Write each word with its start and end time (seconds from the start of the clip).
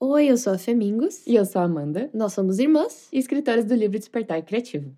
Oi, 0.00 0.26
eu 0.26 0.36
sou 0.36 0.52
a 0.52 0.58
Femingos. 0.58 1.26
E 1.26 1.34
eu 1.34 1.44
sou 1.44 1.60
a 1.60 1.64
Amanda. 1.64 2.08
Nós 2.14 2.32
somos 2.32 2.60
irmãs 2.60 3.08
e 3.12 3.18
escritoras 3.18 3.64
do 3.64 3.74
livro 3.74 3.98
Despertar 3.98 4.40
Criativo. 4.42 4.94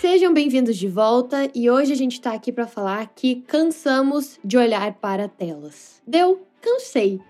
Sejam 0.00 0.32
bem-vindos 0.32 0.74
de 0.74 0.88
volta 0.88 1.50
e 1.54 1.68
hoje 1.68 1.92
a 1.92 1.96
gente 1.96 2.18
tá 2.18 2.32
aqui 2.32 2.50
para 2.50 2.66
falar 2.66 3.12
que 3.14 3.42
cansamos 3.42 4.40
de 4.42 4.56
olhar 4.56 4.94
para 4.94 5.28
telas. 5.28 6.00
Deu? 6.06 6.40
Cansei. 6.62 7.20